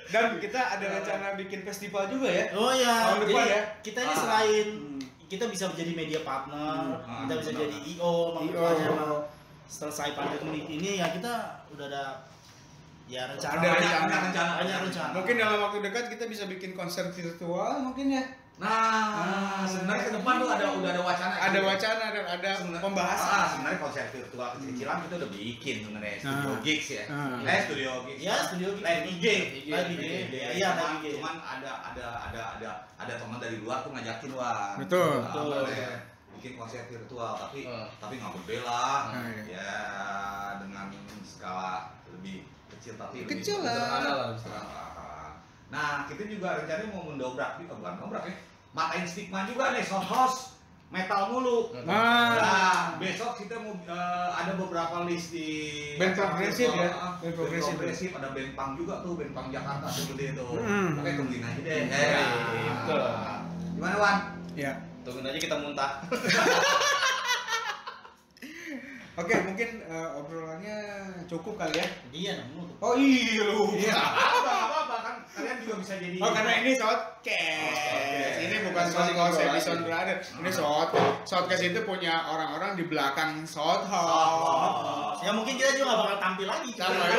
Dan 0.07 0.37
kita 0.37 0.61
ada 0.77 0.87
rencana 0.93 1.33
bikin 1.35 1.61
festival 1.63 2.05
juga 2.07 2.29
ya 2.29 2.53
Oh 2.53 2.69
ya, 2.71 2.93
Tahun 3.09 3.19
jadi 3.19 3.33
depan 3.33 3.47
ya? 3.49 3.61
kita 3.81 3.99
ini 3.99 4.13
Ah. 4.13 4.21
selain 4.21 4.67
kita 5.27 5.45
bisa 5.49 5.65
menjadi 5.65 5.93
media 5.97 6.21
partner, 6.21 7.01
Hmm. 7.01 7.25
kita 7.25 7.35
bisa 7.41 7.51
Ah, 7.51 7.59
jadi 7.59 7.77
IO, 7.89 8.15
IO. 8.37 8.69
Selesai 9.73 10.13
pandemi 10.13 10.69
ini 10.69 11.01
ya 11.01 11.09
kita 11.09 11.33
udah 11.71 11.87
ada 11.89 12.05
ya 13.09 13.25
rencana 13.27 13.51
Ada 13.51 13.59
banyak, 13.59 13.73
rencana. 13.75 14.05
banyak 14.05 14.21
rencana, 14.23 14.53
banyak 14.55 14.79
rencana. 14.85 15.13
mungkin 15.13 15.35
dalam 15.35 15.59
waktu 15.61 15.79
dekat 15.81 16.05
kita 16.13 16.25
bisa 16.29 16.45
bikin 16.47 16.71
konser 16.73 17.09
virtual 17.09 17.81
mungkin 17.83 18.09
ya 18.11 18.25
Nah, 18.53 19.65
sebenarnya 19.65 20.07
ke 20.07 20.15
depan 20.15 20.39
tuh 20.39 20.47
ada 20.47 20.71
udah 20.71 20.91
ada 20.93 21.03
wacana. 21.03 21.35
ada 21.35 21.59
wacana 21.59 22.05
dan 22.13 22.25
ada 22.29 22.51
Sebenarnya- 22.53 22.85
pembahasan 22.85 23.33
Ah, 23.33 23.47
sebenarnya 23.49 23.81
konser 23.81 24.05
virtual 24.07 24.49
kecil-kecilan 24.55 24.97
kita 25.03 25.15
udah 25.19 25.31
bikin 25.33 25.77
sebenarnya 25.83 26.15
studio 26.21 26.53
Ah. 26.53 26.61
gigs 26.63 26.89
ya. 26.93 27.05
Ah. 27.11 27.37
Eh 27.43 27.61
studio 27.65 27.91
gigs. 28.07 28.21
Ya, 28.23 28.35
studio 28.45 28.69
gigs. 28.71 28.85
Live 28.85 29.05
IG. 29.09 29.27
Live 29.67 29.89
IG. 29.91 30.05
Iya, 30.55 30.69
live 30.71 30.95
IG. 30.95 31.07
Cuman 31.17 31.35
ada 31.41 31.73
ada 31.83 32.07
ada 32.23 32.41
ada 32.55 32.71
ada 33.01 33.13
teman 33.17 33.39
dari 33.41 33.57
luar 33.59 33.83
tuh 33.83 33.91
ngajakin 33.91 34.31
wah. 34.31 34.77
Betul. 34.79 35.25
Betul. 35.27 35.65
Bikin 36.43 36.59
konser 36.59 36.83
virtual 36.91 37.39
tapi 37.39 37.63
Ah. 37.65 37.87
tapi 37.97 38.19
nggak 38.19 38.35
berbeda. 38.35 38.67
Ah, 38.67 39.23
iya. 39.47 39.47
Ya 39.47 39.71
dengan 40.59 40.91
skala 41.23 41.87
lebih 42.11 42.43
kecil 42.69 42.99
tapi 42.99 43.23
lebih 43.23 43.39
Kecil 43.39 43.63
lah. 43.63 44.35
Ah. 44.43 45.31
Nah, 45.71 46.03
kita 46.05 46.27
juga 46.27 46.59
rencananya 46.59 46.91
mau 46.91 47.07
mendobrak 47.07 47.57
juga, 47.57 47.79
bukan 47.79 47.93
mendobrak 47.97 48.27
ya, 48.27 48.35
matain 48.73 49.07
stigma 49.07 49.47
juga 49.47 49.71
nih, 49.71 49.81
sound 49.81 50.03
house 50.05 50.59
metal 50.91 51.31
mulu. 51.31 51.73
nah 51.87 52.37
Nah, 52.37 52.79
besok 52.99 53.39
kita 53.39 53.57
mau 53.57 53.73
eh, 53.79 54.29
ada 54.35 54.53
beberapa 54.53 55.07
list 55.07 55.31
di 55.31 55.49
Band 55.97 56.13
progresif 56.13 56.69
ya? 56.69 56.91
Band 57.17 57.33
progresif. 57.33 57.73
progresif, 57.73 58.11
ada 58.13 58.29
band 58.29 58.53
punk 58.53 58.71
juga 58.77 59.01
tuh, 59.01 59.15
band 59.15 59.33
punk 59.33 59.49
Jakarta 59.49 59.87
tuh 59.89 60.05
gede 60.13 60.35
tuh. 60.35 60.59
Hmm. 60.59 60.99
Oke, 60.99 61.11
tungguin 61.15 61.41
aja 61.41 61.61
deh. 61.63 61.81
Ya, 61.87 61.97
Eh, 61.97 62.27
gitu. 62.67 62.97
Gimana 63.79 63.97
Wan? 63.97 64.17
ya 64.53 64.73
Tungguin 65.03 65.27
aja 65.27 65.39
kita 65.39 65.57
muntah. 65.59 65.91
oke 69.13 69.35
mungkin 69.45 69.69
eh, 69.85 70.09
obrolannya 70.17 70.79
cukup 71.29 71.61
kali 71.61 71.77
ya 71.77 71.87
Iya, 72.13 72.33
namun 72.41 72.73
oh 72.81 72.97
iya 72.97 73.45
lu 73.45 73.77
Iya, 73.77 73.93
apa 74.41 74.55
apa 74.73 74.97
kan 75.05 75.17
kalian 75.37 75.57
juga 75.61 75.75
bisa 75.85 75.95
jadi. 76.01 76.17
Oh 76.17 76.33
karena 76.33 76.53
ini 76.65 76.73
shotcast. 76.73 77.77
Shotcast. 77.77 78.37
Ini 78.41 78.57
bukan 78.69 78.85
ngobrol 78.89 79.37
episode 79.53 79.81
brother. 79.85 80.17
Ini 80.17 80.51
shot. 80.51 80.89
Shotcast 81.29 81.63
itu 81.67 81.81
punya 81.85 82.25
orang-orang 82.25 82.73
di 82.81 82.85
belakang 82.89 83.45
shot 83.45 83.85
Oh. 83.93 85.13
ya 85.21 85.31
mungkin 85.31 85.61
kita 85.61 85.77
juga 85.77 85.93
gak 85.93 85.99
bakal 86.01 86.19
tampil 86.19 86.47
lagi. 86.49 86.71
Sama 86.73 87.05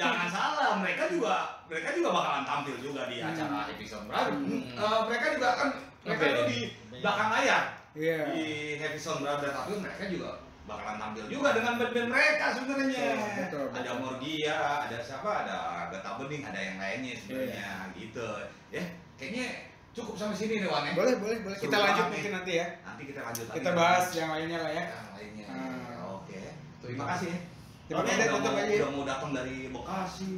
Jangan 0.00 0.28
salah, 0.32 0.80
mereka 0.80 1.12
juga 1.12 1.60
mereka 1.68 1.92
juga 1.92 2.08
bakalan 2.14 2.44
tampil 2.48 2.76
juga 2.80 3.04
di 3.10 3.20
acara 3.20 3.68
episode 3.68 4.04
baru. 4.08 4.36
Eh, 4.76 5.00
mereka 5.08 5.26
juga 5.36 5.48
kan 5.60 5.68
mereka 6.06 6.24
Oke. 6.24 6.36
tuh 6.36 6.46
di 6.48 6.60
belakang 7.00 7.30
layar 7.32 7.64
Iya. 7.90 8.18
di 8.30 8.46
episode 8.78 9.18
Brother 9.26 9.50
tapi 9.50 9.72
mereka 9.82 10.04
juga 10.06 10.30
bakalan 10.70 10.96
tampil 11.02 11.24
juga 11.26 11.48
dengan 11.58 11.74
band-band 11.82 12.08
mereka 12.14 12.46
sebenarnya. 12.54 13.06
Betul, 13.18 13.66
betul, 13.66 13.82
Ada. 13.82 13.92
Morgia, 13.98 14.58
ada 14.86 14.98
siapa, 15.02 15.30
ada 15.42 15.58
Gata 15.90 16.10
Bening, 16.22 16.46
ada 16.46 16.60
yang 16.62 16.78
lainnya 16.78 17.18
sebenarnya 17.18 17.90
gitu. 17.98 18.28
Ya, 18.70 18.82
kayaknya 19.18 19.46
cukup 19.90 20.14
sampai 20.14 20.38
sini 20.38 20.62
deh 20.62 20.70
Wan 20.70 20.86
ya. 20.86 20.94
Boleh, 20.94 21.18
boleh, 21.18 21.38
boleh. 21.42 21.58
Kita 21.58 21.74
lanjut 21.74 22.06
banget 22.06 22.14
mungkin 22.14 22.30
nih. 22.30 22.36
nanti 22.38 22.52
ya. 22.54 22.66
Nanti 22.86 23.02
kita 23.10 23.20
lanjut 23.26 23.44
lagi. 23.50 23.56
Kita 23.58 23.70
bahas 23.74 24.06
yang 24.14 24.30
lainnya 24.30 24.58
lah 24.62 24.70
ya. 24.70 24.84
yang 24.86 25.10
lainnya. 25.18 25.46
Ah. 25.50 26.14
Oke. 26.22 26.40
Terima 26.86 27.04
kasih 27.10 27.28
ya. 27.34 27.38
Terima 27.90 28.02
kasih, 28.06 28.22
udah 28.30 28.38
mau, 28.38 28.54
aja. 28.54 28.74
udah 28.78 28.90
mau 28.94 29.02
datang 29.02 29.30
dari 29.34 29.56
Bekasi, 29.66 30.34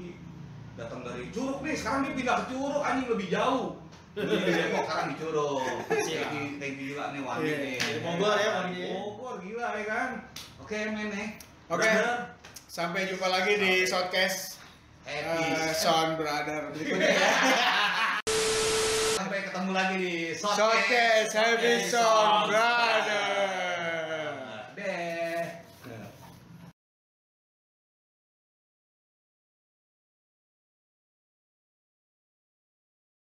datang 0.73 1.01
dari 1.05 1.29
Curug 1.29 1.61
nih. 1.61 1.77
Sekarang 1.77 2.01
dia 2.09 2.17
pindah 2.17 2.35
ke 2.41 2.45
Curug, 2.57 2.81
anjing 2.81 3.09
lebih 3.13 3.29
jauh. 3.29 3.77
Depok 4.13 4.85
sekarang 4.85 5.07
di 5.09 5.17
Curug. 5.17 5.65
Thank 5.89 6.77
you, 6.77 6.93
juga 6.93 7.17
nih 7.17 7.21
Wandi 7.25 7.49
Iya. 7.49 7.57
nih. 7.59 7.75
Dari 7.81 8.01
Bogor 8.05 8.37
ya, 8.37 8.51
Wandi. 8.61 8.81
Bogor 8.87 9.35
gila 9.41 9.69
ya 9.73 9.85
kan. 9.89 10.11
Oke 10.61 10.79
men 10.87 11.09
nih. 11.09 11.29
Oke. 11.67 11.89
Sampai 12.69 13.09
jumpa 13.09 13.27
lagi 13.27 13.57
di 13.57 13.73
shotcast 13.85 14.61
happy. 15.03 15.45
eh, 15.49 15.73
Sound 15.73 16.21
Brother 16.21 16.69
berikutnya 16.71 17.09
ya. 17.09 17.33
Sampai 19.17 19.49
ketemu 19.49 19.71
lagi 19.73 19.97
di 19.97 20.15
Shotcast 20.35 21.33
Happy 21.33 21.73
Sound 21.87 22.53
Brother. 22.53 23.42